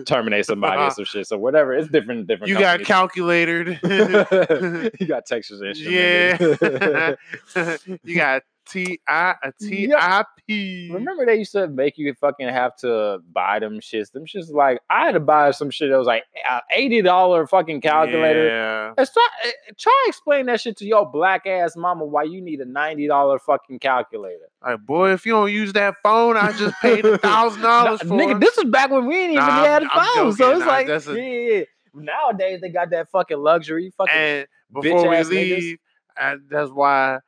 terminate 0.07 0.47
somebody 0.47 0.83
or 0.83 0.91
some 0.91 1.05
shit. 1.05 1.27
So 1.27 1.39
whatever, 1.39 1.73
it's 1.75 1.89
different 1.89 2.27
different. 2.27 2.49
you 2.51 2.59
got 2.59 2.81
calculated. 2.81 3.79
you 3.83 5.07
got 5.07 5.27
Texas 5.27 5.61
Instruments. 5.63 5.81
yeah. 5.81 7.15
you 8.05 8.17
got 8.17 8.43
T 8.69 9.01
I 9.09 9.35
a 9.43 9.53
T 9.53 9.93
I 9.97 10.25
P. 10.47 10.91
Remember 10.93 11.25
they 11.27 11.37
used 11.37 11.53
to 11.53 11.67
make 11.69 11.99
you 11.99 12.13
fucking 12.15 12.49
have 12.49 12.77
to 12.77 13.19
buy 13.33 13.59
them 13.59 13.81
shits. 13.81 14.13
Them 14.13 14.25
shits 14.27 14.51
like 14.51 14.81
I 14.91 15.07
had 15.07 15.13
to 15.13 15.21
buy 15.21 15.51
some 15.53 15.71
shit 15.71 15.91
that 15.91 15.97
was 15.97 16.07
like 16.07 16.25
eighty 16.73 17.03
dollar 17.03 17.47
fucking 17.47 17.81
calculator. 17.81 18.47
Yeah. 18.47 18.95
Let's 18.97 19.13
try 19.13 19.27
eh, 19.45 19.51
try 19.79 20.05
explain 20.09 20.47
that 20.47 20.61
shit 20.61 20.77
to 20.79 20.85
your 20.87 21.11
black 21.11 21.47
ass 21.47 21.77
mama 21.77 22.05
why 22.05 22.25
you 22.25 22.41
need 22.41 22.61
a 22.61 22.65
ninety 22.65 23.07
dollar 23.07 23.39
fucking 23.39 23.79
calculator. 23.79 24.49
Like, 24.65 24.85
boy, 24.85 25.13
if 25.13 25.25
you 25.25 25.33
don't 25.33 25.53
use 25.53 25.73
that 25.75 25.95
phone, 26.03 26.37
I 26.37 26.53
just 26.53 26.75
paid 26.83 27.05
a 27.05 27.17
thousand 27.19 27.63
dollars 27.63 28.01
for 28.01 28.07
nigga, 28.07 28.41
this 28.41 28.57
was 28.57 28.67
back 28.67 28.91
when 28.91 29.07
we 29.07 29.15
didn't 29.15 29.33
even 29.33 29.47
Nah, 29.47 29.65
had 29.65 29.83
a 29.83 29.87
I'm- 29.87 29.99
I'm 29.99 30.15
phone. 30.17 30.33
So 30.35 30.51
it's 30.51 30.61
Nah, 30.61 30.67
like 30.67 30.89
a- 30.89 31.03
yeah, 31.15 31.57
yeah. 31.59 31.65
Nowadays 31.95 32.61
they 32.61 32.69
got 32.69 32.91
that 32.91 33.11
fucking 33.11 33.39
luxury. 33.39 33.93
Fucking 33.97 34.15
and 34.15 34.47
before 34.73 35.09
we 35.09 35.23
leave, 35.25 35.79
and 36.21 36.43
that's 36.51 36.71
why 36.71 37.19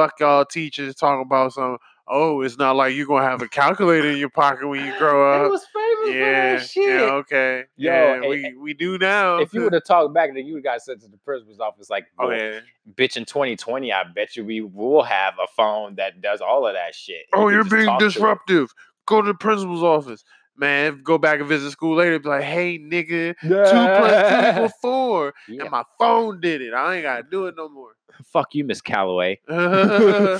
fuck 0.00 0.20
y'all 0.20 0.44
teachers 0.44 0.94
talking 0.94 1.22
about 1.22 1.52
some. 1.52 1.78
Oh, 2.12 2.40
it's 2.40 2.58
not 2.58 2.74
like 2.74 2.94
you're 2.94 3.06
gonna 3.06 3.24
have 3.24 3.40
a 3.40 3.48
calculator 3.48 4.10
in 4.10 4.18
your 4.18 4.30
pocket 4.30 4.66
when 4.66 4.84
you 4.84 4.92
grow 4.98 5.32
it 5.42 5.44
up. 5.44 5.50
was 5.50 5.64
famous 5.72 6.08
for 6.12 6.18
Yeah, 6.18 6.56
that 6.56 6.66
shit. 6.66 7.00
yeah, 7.00 7.12
okay. 7.12 7.64
Yo, 7.76 7.92
yeah, 7.92 8.28
we 8.28 8.54
we 8.58 8.74
do 8.74 8.98
now. 8.98 9.38
If 9.38 9.54
you 9.54 9.62
would 9.62 9.74
have 9.74 9.84
talked 9.84 10.12
back, 10.12 10.30
then 10.34 10.44
you 10.44 10.54
would 10.54 10.66
have 10.66 10.74
got 10.74 10.82
sent 10.82 11.02
to 11.02 11.08
the 11.08 11.18
principal's 11.18 11.60
office. 11.60 11.88
Like, 11.88 12.06
oh 12.18 12.30
yeah. 12.30 12.60
bitch, 12.96 13.16
in 13.16 13.26
2020, 13.26 13.92
I 13.92 14.02
bet 14.12 14.34
you 14.34 14.44
we 14.44 14.60
will 14.60 15.02
have 15.04 15.34
a 15.34 15.46
phone 15.56 15.94
that 15.96 16.20
does 16.20 16.40
all 16.40 16.66
of 16.66 16.74
that 16.74 16.96
shit. 16.96 17.26
Oh, 17.32 17.44
can 17.44 17.54
you're 17.54 17.64
being 17.64 17.86
talk 17.86 18.00
to 18.00 18.06
disruptive. 18.06 18.72
Go 19.06 19.22
to 19.22 19.28
the 19.28 19.34
principal's 19.34 19.82
office. 19.84 20.24
Man, 20.56 21.02
go 21.04 21.16
back 21.16 21.38
and 21.38 21.48
visit 21.48 21.70
school 21.70 21.96
later. 21.96 22.18
Be 22.18 22.28
like, 22.28 22.42
hey, 22.42 22.78
nigga, 22.78 23.34
two 23.40 23.48
plus 23.48 24.30
two 24.30 24.50
equals 24.50 24.72
four. 24.82 25.34
Yeah. 25.48 25.62
And 25.62 25.70
my 25.70 25.84
phone 25.98 26.40
did 26.40 26.60
it. 26.60 26.74
I 26.74 26.96
ain't 26.96 27.04
gotta 27.04 27.22
do 27.22 27.46
it 27.46 27.54
no 27.56 27.68
more. 27.68 27.92
Fuck 28.24 28.54
you, 28.54 28.64
Miss 28.64 28.80
Calloway. 28.80 29.40
nah, 29.48 30.38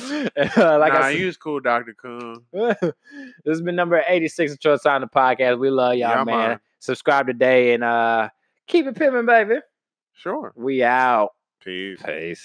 like 0.77 0.93
I 0.93 1.11
you 1.11 1.27
was 1.27 1.37
cool, 1.37 1.61
Dr. 1.61 1.95
Coon. 1.95 2.43
this 2.53 2.93
has 3.47 3.61
been 3.63 3.77
number 3.77 4.03
86 4.07 4.53
of 4.53 4.61
Trust 4.61 4.85
Time 4.85 5.01
the 5.01 5.07
podcast. 5.07 5.59
We 5.59 5.71
love 5.71 5.95
y'all, 5.95 6.11
Yeah, 6.11 6.25
man. 6.25 6.49
man. 6.49 6.61
Subscribe 6.79 7.27
today 7.27 7.75
and 7.75 7.85
uh 7.85 8.29
keep 8.67 8.87
it 8.87 8.95
pimping, 8.97 9.27
baby. 9.27 9.57
Sure. 10.15 10.53
We 10.55 10.83
out. 10.83 11.31
Peace. 11.63 12.01
Peace. 12.05 12.39